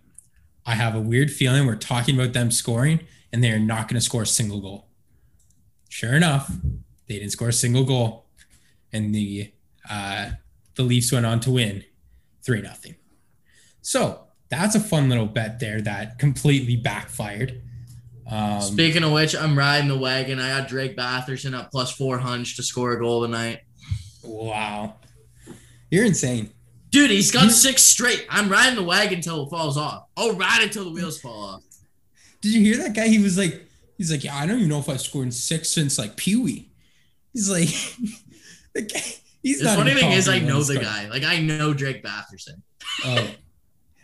I 0.65 0.75
have 0.75 0.95
a 0.95 1.01
weird 1.01 1.31
feeling 1.31 1.65
we're 1.65 1.75
talking 1.75 2.15
about 2.15 2.33
them 2.33 2.51
scoring 2.51 3.01
and 3.35 3.43
they 3.43 3.51
are 3.51 3.59
not 3.59 3.89
going 3.89 3.95
to 3.99 4.01
score 4.01 4.21
a 4.21 4.27
single 4.27 4.61
goal. 4.61 4.87
Sure 5.89 6.13
enough, 6.13 6.49
they 7.07 7.19
didn't 7.19 7.31
score 7.31 7.49
a 7.49 7.53
single 7.53 7.83
goal, 7.83 8.27
and 8.91 9.13
the 9.13 9.51
uh, 9.89 10.31
the 10.75 10.83
Leafs 10.83 11.11
went 11.11 11.25
on 11.25 11.39
to 11.41 11.51
win 11.51 11.83
three 12.45 12.61
nothing. 12.61 12.95
So 13.81 14.27
that's 14.49 14.73
a 14.73 14.79
fun 14.79 15.09
little 15.09 15.25
bet 15.25 15.59
there 15.59 15.81
that 15.81 16.17
completely 16.17 16.77
backfired. 16.77 17.61
Um, 18.29 18.61
Speaking 18.61 19.03
of 19.03 19.11
which, 19.11 19.35
I'm 19.35 19.57
riding 19.57 19.89
the 19.89 19.97
wagon. 19.97 20.39
I 20.39 20.57
got 20.57 20.69
Drake 20.69 20.97
Batherson 20.97 21.57
at 21.59 21.71
plus 21.71 21.91
four 21.91 22.17
hunch 22.17 22.55
to 22.55 22.63
score 22.63 22.93
a 22.93 22.99
goal 22.99 23.21
tonight. 23.21 23.61
wow, 24.23 24.95
you're 25.91 26.05
insane. 26.05 26.51
Dude, 26.95 27.11
he's 27.11 27.29
got 27.29 27.51
six 27.51 27.83
straight. 27.83 28.25
I'm 28.29 28.47
riding 28.47 28.75
the 28.77 28.83
wagon 28.83 29.15
until 29.15 29.43
it 29.45 29.49
falls 29.49 29.77
off. 29.77 30.07
I'll 30.15 30.33
ride 30.33 30.61
it 30.61 30.71
till 30.71 30.85
the 30.85 30.91
wheels 30.91 31.19
fall 31.19 31.43
off. 31.43 31.63
Did 32.39 32.53
you 32.53 32.61
hear 32.61 32.77
that 32.83 32.93
guy? 32.95 33.09
He 33.09 33.19
was 33.19 33.37
like, 33.37 33.65
he's 33.97 34.09
like, 34.09 34.23
yeah, 34.23 34.33
I 34.37 34.45
don't 34.45 34.57
even 34.59 34.69
know 34.69 34.79
if 34.79 34.87
I've 34.87 35.01
scored 35.01 35.33
six 35.33 35.69
since 35.71 35.97
like 35.99 36.15
Pee 36.15 36.37
Wee. 36.37 36.69
He's 37.33 37.49
like, 37.49 37.67
the 38.73 38.83
guy, 38.83 39.01
he's 39.43 39.59
The 39.59 39.65
not. 39.65 39.77
funny 39.79 39.93
thing 39.93 40.13
is, 40.13 40.29
I 40.29 40.39
know 40.39 40.63
the 40.63 40.75
he 40.75 40.79
guy. 40.79 41.09
Like 41.09 41.23
I 41.23 41.41
know 41.41 41.73
Drake 41.73 42.01
Batherson. 42.01 42.61
Oh, 43.03 43.29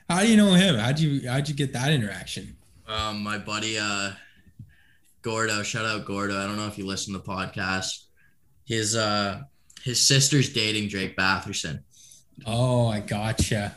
how 0.10 0.20
do 0.24 0.28
you 0.28 0.36
know 0.36 0.54
him? 0.54 0.76
How'd 0.76 1.00
you 1.00 1.30
how'd 1.30 1.48
you 1.48 1.56
get 1.56 1.72
that 1.72 1.94
interaction? 1.94 2.58
Um, 2.90 3.24
my 3.24 3.38
buddy 3.38 3.78
uh 3.80 4.12
Gordo, 5.22 5.64
shout 5.64 5.86
out 5.86 6.06
Gordo. 6.06 6.38
I 6.38 6.46
don't 6.46 6.58
know 6.58 6.68
if 6.68 6.78
you 6.78 6.86
listen 6.86 7.14
to 7.14 7.20
the 7.20 7.26
podcast. 7.26 8.06
His 8.66 8.98
uh 8.98 9.44
his 9.82 10.06
sister's 10.06 10.52
dating 10.52 10.90
Drake 10.90 11.16
Batherson. 11.16 11.84
Oh, 12.46 12.88
I 12.88 13.00
gotcha. 13.00 13.76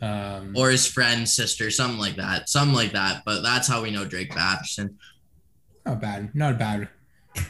Um, 0.00 0.54
Or 0.56 0.70
his 0.70 0.86
friend's 0.86 1.32
sister, 1.32 1.70
something 1.70 1.98
like 1.98 2.16
that. 2.16 2.48
Something 2.48 2.74
like 2.74 2.92
that. 2.92 3.22
But 3.24 3.42
that's 3.42 3.66
how 3.68 3.82
we 3.82 3.90
know 3.90 4.04
Drake 4.04 4.30
Batherson. 4.32 4.94
not 5.84 6.00
bad, 6.00 6.34
not 6.34 6.52
a 6.54 6.56
bad 6.56 6.88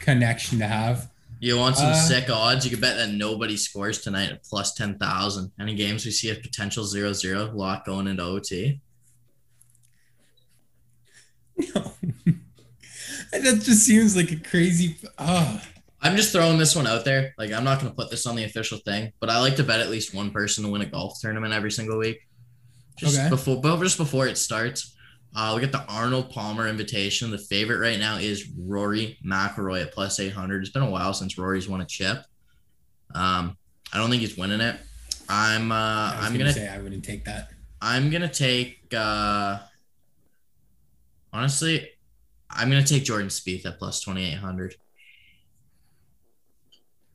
connection 0.01 0.59
to 0.59 0.65
have. 0.67 1.09
You 1.41 1.57
want 1.57 1.77
some 1.77 1.91
Uh, 1.91 1.93
sick 1.95 2.29
odds? 2.29 2.65
You 2.65 2.71
can 2.71 2.79
bet 2.81 2.97
that 2.97 3.11
nobody 3.11 3.55
scores 3.55 4.01
tonight 4.01 4.29
at 4.31 4.43
plus 4.43 4.73
ten 4.73 4.97
thousand. 4.97 5.51
Any 5.59 5.73
games 5.75 6.05
we 6.05 6.11
see 6.11 6.29
a 6.31 6.35
potential 6.35 6.83
0-0 6.85 7.53
lock 7.55 7.85
going 7.85 8.07
into 8.07 8.23
OT. 8.23 8.81
No, 11.75 11.93
that 13.31 13.61
just 13.63 13.85
seems 13.85 14.15
like 14.15 14.31
a 14.31 14.37
crazy. 14.37 14.97
Oh, 15.17 15.61
I'm 16.01 16.15
just 16.15 16.31
throwing 16.31 16.57
this 16.57 16.75
one 16.75 16.87
out 16.87 17.03
there. 17.03 17.33
Like, 17.37 17.51
I'm 17.51 17.63
not 17.63 17.79
going 17.79 17.91
to 17.91 17.95
put 17.95 18.09
this 18.09 18.25
on 18.25 18.35
the 18.35 18.45
official 18.45 18.77
thing, 18.77 19.11
but 19.19 19.29
I 19.29 19.39
like 19.39 19.57
to 19.57 19.63
bet 19.63 19.81
at 19.81 19.89
least 19.89 20.13
one 20.13 20.31
person 20.31 20.63
to 20.63 20.69
win 20.69 20.81
a 20.81 20.85
golf 20.85 21.19
tournament 21.19 21.53
every 21.53 21.71
single 21.71 21.97
week. 21.97 22.25
Just 22.97 23.19
okay. 23.19 23.29
before, 23.29 23.61
but 23.61 23.81
just 23.81 23.97
before 23.97 24.27
it 24.27 24.37
starts, 24.37 24.95
uh, 25.35 25.51
we 25.55 25.61
get 25.61 25.71
the 25.71 25.83
Arnold 25.87 26.31
Palmer 26.31 26.67
invitation. 26.67 27.31
The 27.31 27.37
favorite 27.37 27.79
right 27.79 27.99
now 27.99 28.17
is 28.17 28.49
Rory 28.57 29.17
McIlroy 29.25 29.83
at 29.83 29.91
plus 29.91 30.19
800. 30.19 30.61
It's 30.61 30.71
been 30.71 30.83
a 30.83 30.89
while 30.89 31.13
since 31.13 31.37
Rory's 31.37 31.67
won 31.67 31.81
a 31.81 31.85
chip. 31.85 32.23
Um, 33.13 33.57
I 33.93 33.97
don't 33.97 34.09
think 34.09 34.21
he's 34.21 34.37
winning 34.37 34.61
it. 34.61 34.77
I'm, 35.27 35.71
uh, 35.71 36.15
I'm 36.15 36.33
going 36.33 36.47
to 36.47 36.53
say 36.53 36.67
I 36.67 36.79
wouldn't 36.79 37.05
take 37.05 37.25
that. 37.25 37.49
I'm 37.81 38.09
going 38.09 38.21
to 38.21 38.27
take, 38.27 38.93
uh, 38.95 39.59
honestly, 41.31 41.89
I'm 42.49 42.69
going 42.69 42.83
to 42.83 42.93
take 42.93 43.03
Jordan 43.03 43.27
Spieth 43.27 43.65
at 43.65 43.77
plus 43.77 44.01
2,800. 44.01 44.75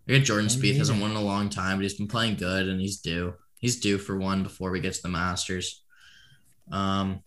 I 0.09 0.13
get 0.13 0.25
Jordan 0.25 0.49
Spieth 0.49 0.77
hasn't 0.77 1.01
won 1.01 1.13
in 1.13 1.17
a 1.17 1.23
long 1.23 1.49
time, 1.49 1.79
but 1.79 1.83
he's 1.83 1.95
been 1.95 2.09
playing 2.09 2.37
good 2.37 2.69
and 2.69 2.81
he's 2.81 2.99
due. 2.99 3.35
He's 3.59 3.81
due 3.81 3.97
for 3.97 4.19
one 4.19 4.43
before 4.43 4.71
we 4.71 4.81
get 4.81 4.93
to 4.95 5.03
the 5.03 5.09
Masters. 5.09 5.83
Um, 6.71 7.23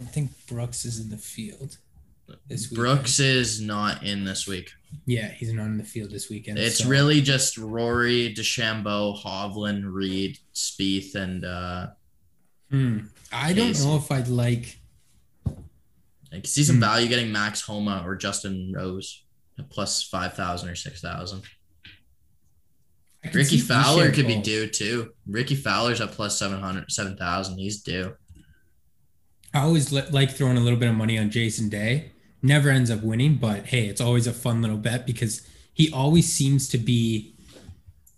I 0.00 0.04
think 0.04 0.30
Brooks 0.46 0.84
is 0.84 1.00
in 1.00 1.10
the 1.10 1.18
field. 1.18 1.76
Brooks 2.72 3.18
is 3.18 3.60
not 3.60 4.02
in 4.02 4.24
this 4.24 4.46
week. 4.46 4.70
Yeah, 5.04 5.28
he's 5.28 5.52
not 5.52 5.66
in 5.66 5.78
the 5.78 5.84
field 5.84 6.10
this 6.10 6.30
weekend. 6.30 6.58
It's 6.58 6.78
so. 6.78 6.88
really 6.88 7.20
just 7.20 7.58
Rory, 7.58 8.34
DeChambeau, 8.34 9.20
Hovland, 9.20 9.92
Reed, 9.92 10.38
Spieth, 10.54 11.14
and 11.14 11.44
uh, 11.44 11.88
hmm. 12.70 12.98
I 13.32 13.52
don't 13.52 13.78
know 13.84 13.96
if 13.96 14.10
I'd 14.10 14.28
like. 14.28 14.78
I 15.46 16.36
can 16.36 16.44
see 16.44 16.62
some 16.62 16.76
hmm. 16.76 16.82
value 16.82 17.08
getting 17.08 17.32
Max 17.32 17.60
Homa 17.60 18.02
or 18.06 18.16
Justin 18.16 18.72
Rose 18.74 19.24
plus 19.68 20.02
five 20.02 20.34
thousand 20.34 20.70
or 20.70 20.76
six 20.76 21.00
thousand. 21.00 21.42
Rickie 23.34 23.58
Fowler 23.58 24.10
could 24.10 24.26
be 24.26 24.40
due 24.40 24.66
too. 24.66 25.12
Rickie 25.26 25.54
Fowler's 25.54 26.00
at 26.00 26.12
plus 26.12 26.38
700, 26.38 26.90
7,000. 26.90 27.58
He's 27.58 27.82
due. 27.82 28.14
I 29.52 29.60
always 29.60 29.92
li- 29.92 30.08
like 30.10 30.30
throwing 30.30 30.56
a 30.56 30.60
little 30.60 30.78
bit 30.78 30.88
of 30.88 30.94
money 30.94 31.18
on 31.18 31.30
Jason 31.30 31.68
Day. 31.68 32.12
Never 32.42 32.70
ends 32.70 32.90
up 32.90 33.02
winning, 33.02 33.34
but 33.34 33.66
hey, 33.66 33.86
it's 33.86 34.00
always 34.00 34.26
a 34.26 34.32
fun 34.32 34.62
little 34.62 34.78
bet 34.78 35.06
because 35.06 35.46
he 35.74 35.92
always 35.92 36.32
seems 36.32 36.68
to 36.70 36.78
be 36.78 37.34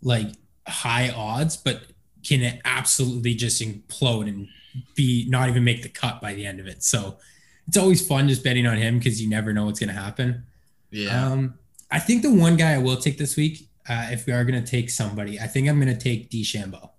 like 0.02 0.28
high 0.68 1.10
odds, 1.10 1.56
but 1.56 1.82
can 2.24 2.60
absolutely 2.64 3.34
just 3.34 3.60
implode 3.60 4.28
and 4.28 4.48
be 4.94 5.26
not 5.28 5.48
even 5.48 5.64
make 5.64 5.82
the 5.82 5.88
cut 5.88 6.20
by 6.20 6.34
the 6.34 6.46
end 6.46 6.60
of 6.60 6.66
it. 6.66 6.82
So 6.84 7.18
it's 7.66 7.76
always 7.76 8.06
fun 8.06 8.28
just 8.28 8.44
betting 8.44 8.66
on 8.66 8.76
him 8.76 8.98
because 8.98 9.20
you 9.20 9.28
never 9.28 9.52
know 9.52 9.66
what's 9.66 9.80
going 9.80 9.94
to 9.94 10.00
happen. 10.00 10.44
Yeah. 10.90 11.26
Um, 11.26 11.54
I 11.90 11.98
think 11.98 12.22
the 12.22 12.32
one 12.32 12.56
guy 12.56 12.74
I 12.74 12.78
will 12.78 12.96
take 12.96 13.18
this 13.18 13.36
week, 13.36 13.68
uh, 13.88 14.08
if 14.10 14.26
we 14.26 14.32
are 14.32 14.44
going 14.44 14.62
to 14.62 14.68
take 14.70 14.90
somebody, 14.90 15.38
I 15.40 15.46
think 15.46 15.68
I'm 15.68 15.80
going 15.80 15.94
to 15.96 16.00
take 16.00 16.30
DeChambeau. 16.30 16.90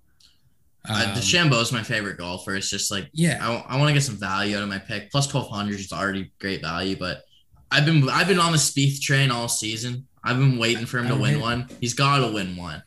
uh, 0.90 0.94
Um, 1.08 1.16
DeChambeau 1.16 1.62
is 1.62 1.72
my 1.72 1.84
favorite 1.84 2.18
golfer. 2.18 2.56
It's 2.56 2.70
just 2.70 2.92
like 2.92 3.10
yeah, 3.14 3.38
I, 3.70 3.78
want 3.78 3.88
to 3.90 3.94
get 3.94 4.04
some 4.04 4.18
value 4.18 4.58
out 4.58 4.64
of 4.64 4.70
my 4.70 4.80
pick. 4.80 5.12
Plus 5.12 5.28
twelve 5.28 5.50
hundred 5.50 5.80
is 5.80 5.92
already 5.94 6.32
great 6.40 6.62
value, 6.62 6.96
but 6.98 7.24
I've 7.72 7.86
been 7.86 8.08
I've 8.10 8.28
been 8.28 8.40
on 8.40 8.52
the 8.52 8.58
Spieth 8.58 9.00
train 9.02 9.32
all 9.32 9.48
season. 9.48 10.08
I've 10.24 10.38
been 10.38 10.58
waiting 10.58 10.86
for 10.86 11.00
him 11.00 11.08
to 11.08 11.16
I 11.16 11.18
win 11.18 11.40
one. 11.40 11.68
He's 11.82 11.94
got 11.94 12.20
to 12.20 12.32
win 12.34 12.56
one. 12.56 12.82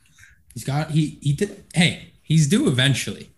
he's 0.54 0.64
got 0.64 0.90
he 0.90 1.18
he 1.22 1.32
did. 1.32 1.64
Hey, 1.74 2.12
he's 2.22 2.46
due 2.48 2.68
eventually. 2.68 3.30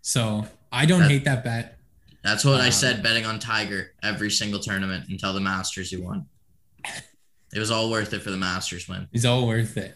So 0.00 0.46
I 0.72 0.86
don't 0.86 1.00
That- 1.00 1.10
hate 1.10 1.24
that 1.24 1.44
bet. 1.44 1.78
That's 2.24 2.44
what 2.44 2.60
I 2.60 2.66
Um, 2.66 2.72
said 2.72 3.02
betting 3.02 3.26
on 3.26 3.40
Tiger 3.40 3.92
every 4.02 4.30
single 4.30 4.60
tournament 4.60 5.08
until 5.08 5.32
the 5.32 5.40
Masters 5.40 5.90
he 5.90 5.96
won. 5.96 6.26
It 7.54 7.58
was 7.58 7.70
all 7.70 7.90
worth 7.90 8.12
it 8.14 8.20
for 8.22 8.30
the 8.30 8.36
Masters 8.36 8.88
win. 8.88 9.08
It's 9.12 9.24
all 9.24 9.46
worth 9.46 9.76
it. 9.76 9.94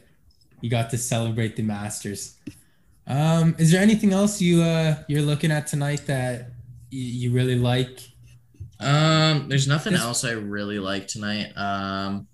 You 0.60 0.70
got 0.70 0.90
to 0.90 0.98
celebrate 0.98 1.56
the 1.56 1.62
Masters. 1.62 2.36
Um, 3.06 3.54
is 3.58 3.70
there 3.70 3.80
anything 3.82 4.12
else 4.12 4.40
you 4.40 4.62
uh 4.62 4.96
you're 5.08 5.22
looking 5.22 5.50
at 5.52 5.66
tonight 5.68 6.06
that 6.06 6.50
you, 6.90 7.02
you 7.28 7.32
really 7.32 7.54
like? 7.56 8.00
Um, 8.80 9.48
there's 9.48 9.66
nothing 9.68 9.92
This- 9.94 10.02
else 10.02 10.24
I 10.24 10.32
really 10.32 10.78
like 10.78 11.06
tonight. 11.08 11.52
Um, 11.56 12.26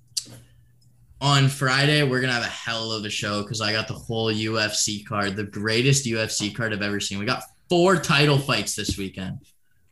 on 1.21 1.49
Friday 1.49 2.03
we're 2.03 2.21
gonna 2.21 2.33
have 2.33 2.43
a 2.43 2.47
hell 2.47 2.91
of 2.93 3.05
a 3.05 3.11
show 3.11 3.43
because 3.43 3.61
I 3.61 3.73
got 3.73 3.87
the 3.87 3.95
whole 3.95 4.33
UFC 4.33 5.05
card, 5.07 5.37
the 5.37 5.45
greatest 5.45 6.05
UFC 6.05 6.55
card 6.55 6.73
I've 6.73 6.83
ever 6.83 6.99
seen. 7.01 7.19
We 7.19 7.27
got 7.27 7.45
four 7.69 7.97
title 7.97 8.39
fights 8.39 8.75
this 8.75 8.99
weekend. 8.99 9.39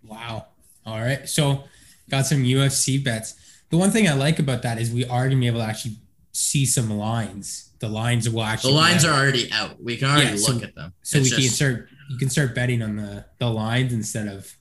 Wow. 0.02 0.46
All 0.86 0.98
right. 0.98 1.28
So 1.28 1.64
got 2.10 2.26
some 2.26 2.42
UFC 2.42 3.02
bets. 3.04 3.34
The 3.70 3.76
one 3.76 3.90
thing 3.90 4.08
I 4.08 4.14
like 4.14 4.38
about 4.38 4.62
that 4.62 4.78
is 4.78 4.90
we 4.90 5.04
are 5.06 5.28
gonna 5.28 5.40
be 5.40 5.46
able 5.46 5.60
to 5.60 5.66
actually 5.66 5.96
see 6.32 6.66
some 6.66 6.90
lines. 6.90 7.70
The 7.78 7.88
lines 7.88 8.28
will 8.28 8.42
actually 8.42 8.72
The 8.72 8.78
lines 8.78 9.04
are 9.04 9.12
already 9.14 9.50
out. 9.52 9.82
We 9.82 9.96
can 9.96 10.10
already 10.10 10.30
Yeah, 10.30 10.36
so- 10.36 10.52
look 10.52 10.62
at 10.62 10.74
them. 10.74 10.92
so 11.02 11.18
It's 11.18 11.30
we 11.30 11.36
can 11.42 11.50
start 11.50 11.88
you 12.10 12.18
can 12.18 12.28
start 12.28 12.54
betting 12.54 12.82
on 12.82 12.96
the 12.96 13.24
the 13.38 13.48
lines 13.48 13.92
instead 13.92 14.26
of 14.26 14.56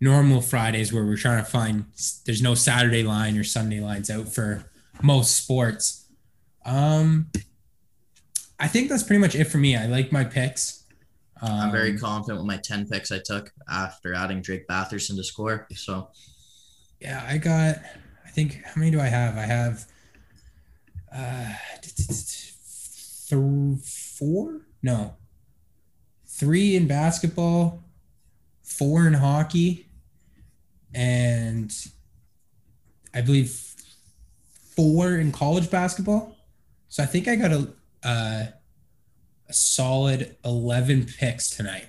normal 0.00 0.40
Fridays 0.40 0.92
where 0.92 1.04
we're 1.04 1.16
trying 1.16 1.44
to 1.44 1.48
find 1.50 1.84
there's 2.26 2.42
no 2.42 2.54
Saturday 2.54 3.02
line 3.02 3.36
or 3.38 3.44
Sunday 3.44 3.80
lines 3.80 4.10
out 4.10 4.32
for 4.32 4.64
most 5.02 5.36
sports. 5.36 6.06
Um 6.64 7.30
I 8.58 8.66
think 8.68 8.88
that's 8.90 9.02
pretty 9.04 9.20
much 9.20 9.34
it 9.34 9.44
for 9.44 9.58
me. 9.58 9.76
I 9.76 9.86
like 9.86 10.12
my 10.12 10.24
picks. 10.24 10.84
Um, 11.40 11.50
I'm 11.52 11.72
very 11.72 11.96
confident 11.96 12.38
with 12.40 12.46
my 12.46 12.58
10 12.58 12.86
picks 12.88 13.10
I 13.10 13.18
took 13.18 13.50
after 13.70 14.12
adding 14.12 14.42
Drake 14.42 14.68
Batherson 14.68 15.16
to 15.16 15.24
score. 15.24 15.66
So 15.74 16.10
Yeah, 17.00 17.24
I 17.26 17.38
got. 17.38 17.78
I 18.30 18.32
think 18.32 18.62
how 18.64 18.74
many 18.76 18.92
do 18.92 19.00
I 19.00 19.08
have? 19.08 19.36
I 19.36 19.42
have 19.42 19.86
uh 21.12 21.52
th- 21.82 22.52
four? 24.18 24.60
No, 24.84 25.14
three 26.28 26.76
in 26.76 26.86
basketball, 26.86 27.82
four 28.62 29.08
in 29.08 29.14
hockey, 29.14 29.88
and 30.94 31.74
I 33.12 33.20
believe 33.20 33.74
four 34.76 35.16
in 35.16 35.32
college 35.32 35.68
basketball. 35.68 36.36
So 36.88 37.02
I 37.02 37.06
think 37.06 37.26
I 37.26 37.34
got 37.34 37.50
a 37.50 37.68
uh, 38.04 38.44
a 39.48 39.52
solid 39.52 40.36
eleven 40.44 41.04
picks 41.04 41.50
tonight. 41.50 41.86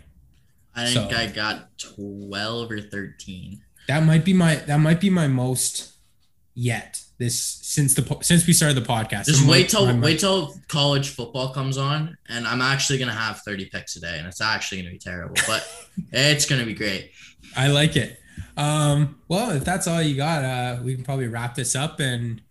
I 0.74 0.86
think 0.92 1.12
So- 1.12 1.16
I 1.18 1.28
got 1.28 1.78
12 1.78 2.72
or 2.72 2.82
13. 2.82 3.62
That 3.88 4.04
might 4.04 4.26
be 4.26 4.34
my 4.34 4.56
that 4.56 4.78
might 4.80 5.00
be 5.00 5.12
my 5.12 5.28
most 5.28 5.92
yet 6.54 7.02
this 7.18 7.38
since 7.40 7.94
the 7.94 8.18
since 8.22 8.48
we 8.48 8.54
started 8.54 8.76
the 8.76 8.88
podcast. 8.88 9.26
Just 9.26 9.44
I'm 9.44 9.48
wait 9.48 9.60
like- 9.62 9.68
till 9.70 9.86
I'm 9.88 10.02
wait 10.02 10.12
like- 10.12 10.20
till 10.20 10.56
college 10.68 11.10
football 11.10 11.54
comes 11.54 11.78
on, 11.78 12.18
and 12.30 12.48
I'm 12.48 12.62
actually 12.62 13.00
gonna 13.00 13.14
have 13.14 13.40
30 13.42 13.66
picks 13.66 13.96
a 13.96 14.02
day, 14.02 14.18
and 14.18 14.28
it's 14.28 14.42
actually 14.42 14.82
gonna 14.82 14.92
be 14.92 14.98
terrible, 15.00 15.36
but 15.48 15.68
it's 16.12 16.46
gonna 16.46 16.66
be 16.66 16.74
great. 16.74 17.12
I 17.56 17.68
like 17.68 17.96
it. 17.96 18.20
Um, 18.58 19.20
well, 19.28 19.52
if 19.52 19.64
that's 19.64 19.88
all 19.88 20.02
you 20.02 20.16
got, 20.16 20.44
uh, 20.44 20.82
we 20.84 20.96
can 20.96 21.04
probably 21.04 21.28
wrap 21.28 21.56
this 21.56 21.76
up. 21.76 22.00
And 22.00 22.42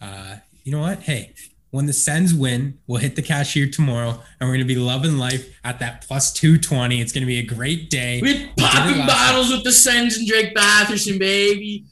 uh, 0.00 0.36
you 0.64 0.72
know 0.72 0.80
what? 0.80 1.00
Hey, 1.00 1.34
when 1.70 1.86
the 1.86 1.92
Sens 1.92 2.34
win, 2.34 2.78
we'll 2.86 3.00
hit 3.00 3.16
the 3.16 3.22
cashier 3.22 3.68
tomorrow, 3.68 4.20
and 4.40 4.48
we're 4.48 4.54
gonna 4.56 4.64
be 4.64 4.76
loving 4.76 5.18
life 5.18 5.46
at 5.64 5.78
that 5.80 6.06
plus 6.06 6.32
two 6.32 6.58
twenty. 6.58 7.00
It's 7.00 7.12
gonna 7.12 7.26
be 7.26 7.38
a 7.38 7.44
great 7.46 7.90
day. 7.90 8.20
We 8.20 8.32
did 8.32 8.42
it 8.42 8.56
popping 8.56 9.06
bottles 9.06 9.50
with 9.52 9.62
the 9.64 9.72
Sens 9.72 10.16
and 10.16 10.26
Drake 10.26 10.54
Batherson, 10.54 11.18
baby. 11.18 11.84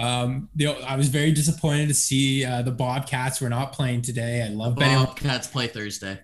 Um, 0.00 0.48
I 0.86 0.96
was 0.96 1.08
very 1.08 1.30
disappointed 1.32 1.88
to 1.88 1.94
see 1.94 2.44
uh, 2.44 2.62
the 2.62 2.70
Bobcats 2.70 3.40
were 3.40 3.50
not 3.50 3.72
playing 3.72 4.02
today. 4.02 4.42
I 4.42 4.48
love 4.48 4.76
Bobcats 4.76 5.46
play 5.46 5.66
Thursday. 5.66 6.18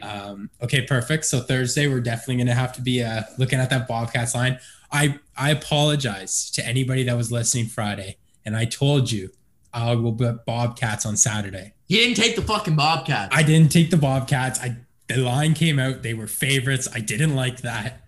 Um, 0.00 0.50
okay, 0.60 0.82
perfect. 0.82 1.26
So 1.26 1.40
Thursday 1.40 1.86
we're 1.86 2.00
definitely 2.00 2.36
going 2.36 2.46
to 2.48 2.54
have 2.54 2.72
to 2.74 2.82
be 2.82 3.02
uh, 3.02 3.22
looking 3.38 3.60
at 3.60 3.70
that 3.70 3.86
Bobcats 3.86 4.34
line. 4.34 4.58
I 4.90 5.18
I 5.36 5.50
apologize 5.50 6.50
to 6.52 6.66
anybody 6.66 7.04
that 7.04 7.16
was 7.16 7.30
listening 7.30 7.66
Friday, 7.66 8.16
and 8.44 8.56
I 8.56 8.64
told 8.64 9.12
you 9.12 9.30
I 9.72 9.94
will 9.94 10.12
bet 10.12 10.44
Bobcats 10.44 11.06
on 11.06 11.16
Saturday. 11.16 11.74
He 11.86 11.98
didn't 11.98 12.16
take 12.16 12.36
the 12.36 12.42
fucking 12.42 12.74
Bobcats. 12.76 13.34
I 13.34 13.42
didn't 13.42 13.70
take 13.70 13.90
the 13.90 13.96
Bobcats. 13.96 14.60
I 14.60 14.76
the 15.08 15.18
line 15.18 15.54
came 15.54 15.78
out; 15.78 16.02
they 16.02 16.14
were 16.14 16.26
favorites. 16.26 16.88
I 16.92 17.00
didn't 17.00 17.36
like 17.36 17.62
that. 17.62 18.00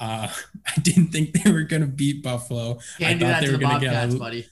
Uh, 0.00 0.28
I 0.66 0.80
didn't 0.80 1.08
think 1.08 1.32
they 1.42 1.52
were 1.52 1.62
going 1.62 1.82
to 1.82 1.88
beat 1.88 2.22
Buffalo. 2.22 2.78
Can't 2.98 3.22
I 3.22 3.26
thought 3.32 3.40
they 3.40 3.46
to 3.46 3.52
were 3.52 3.58
the 3.58 3.64
gonna 3.64 3.80
get 3.80 4.14
a- 4.14 4.18
buddy. 4.18 4.46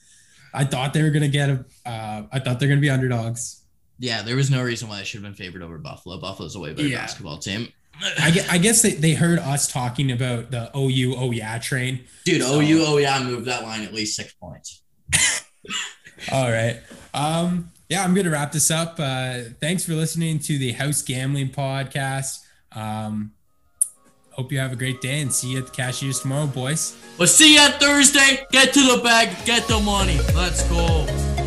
I 0.53 0.63
thought 0.65 0.93
they 0.93 1.01
were 1.01 1.09
going 1.09 1.23
to 1.23 1.27
get 1.29 1.49
a. 1.49 1.65
Uh, 1.85 2.23
I 2.31 2.39
thought 2.39 2.59
they're 2.59 2.67
going 2.69 2.79
to 2.79 2.81
be 2.81 2.89
underdogs. 2.89 3.61
Yeah, 3.99 4.21
there 4.21 4.35
was 4.35 4.49
no 4.51 4.61
reason 4.63 4.89
why 4.89 4.97
they 4.99 5.03
should 5.03 5.23
have 5.23 5.35
been 5.35 5.35
favored 5.45 5.61
over 5.61 5.77
Buffalo. 5.77 6.19
Buffalo's 6.19 6.55
a 6.55 6.59
way 6.59 6.73
better 6.73 6.87
Yeah. 6.87 6.97
basketball 6.99 7.37
team. 7.37 7.71
I 8.19 8.31
guess, 8.31 8.49
I 8.49 8.57
guess 8.57 8.81
they, 8.81 8.91
they 8.93 9.13
heard 9.13 9.37
us 9.39 9.71
talking 9.71 10.11
about 10.11 10.49
the 10.51 10.71
OU 10.75 11.15
oh 11.15 11.31
yeah 11.31 11.59
train. 11.59 12.03
Dude, 12.25 12.41
So- 12.41 12.59
OU, 12.59 12.83
oh 12.85 12.97
yeah, 12.97 13.21
moved 13.23 13.45
that 13.45 13.63
line 13.63 13.83
at 13.83 13.93
least 13.93 14.15
six 14.15 14.33
points. 14.33 14.81
All 16.31 16.49
right. 16.51 16.79
Um, 17.13 17.71
yeah, 17.89 18.03
I'm 18.03 18.13
going 18.13 18.25
to 18.25 18.31
wrap 18.31 18.51
this 18.51 18.71
up. 18.71 18.95
Uh, 18.99 19.41
thanks 19.61 19.85
for 19.85 19.93
listening 19.93 20.39
to 20.39 20.57
the 20.57 20.71
House 20.71 21.01
Gambling 21.01 21.49
Podcast. 21.49 22.39
Um, 22.71 23.33
hope 24.33 24.51
you 24.51 24.59
have 24.59 24.71
a 24.71 24.75
great 24.75 25.01
day 25.01 25.21
and 25.21 25.31
see 25.31 25.51
you 25.51 25.59
at 25.59 25.65
the 25.67 25.71
cashiers 25.71 26.19
tomorrow, 26.19 26.47
boys. 26.47 26.95
We'll 27.17 27.27
see 27.27 27.55
you 27.55 27.61
on 27.61 27.71
Thursday. 27.73 28.45
Get 28.51 28.73
to 28.73 28.79
the 28.79 29.01
bag, 29.03 29.45
get 29.45 29.67
the 29.67 29.79
money. 29.79 30.17
Let's 30.35 30.67
go. 30.69 31.42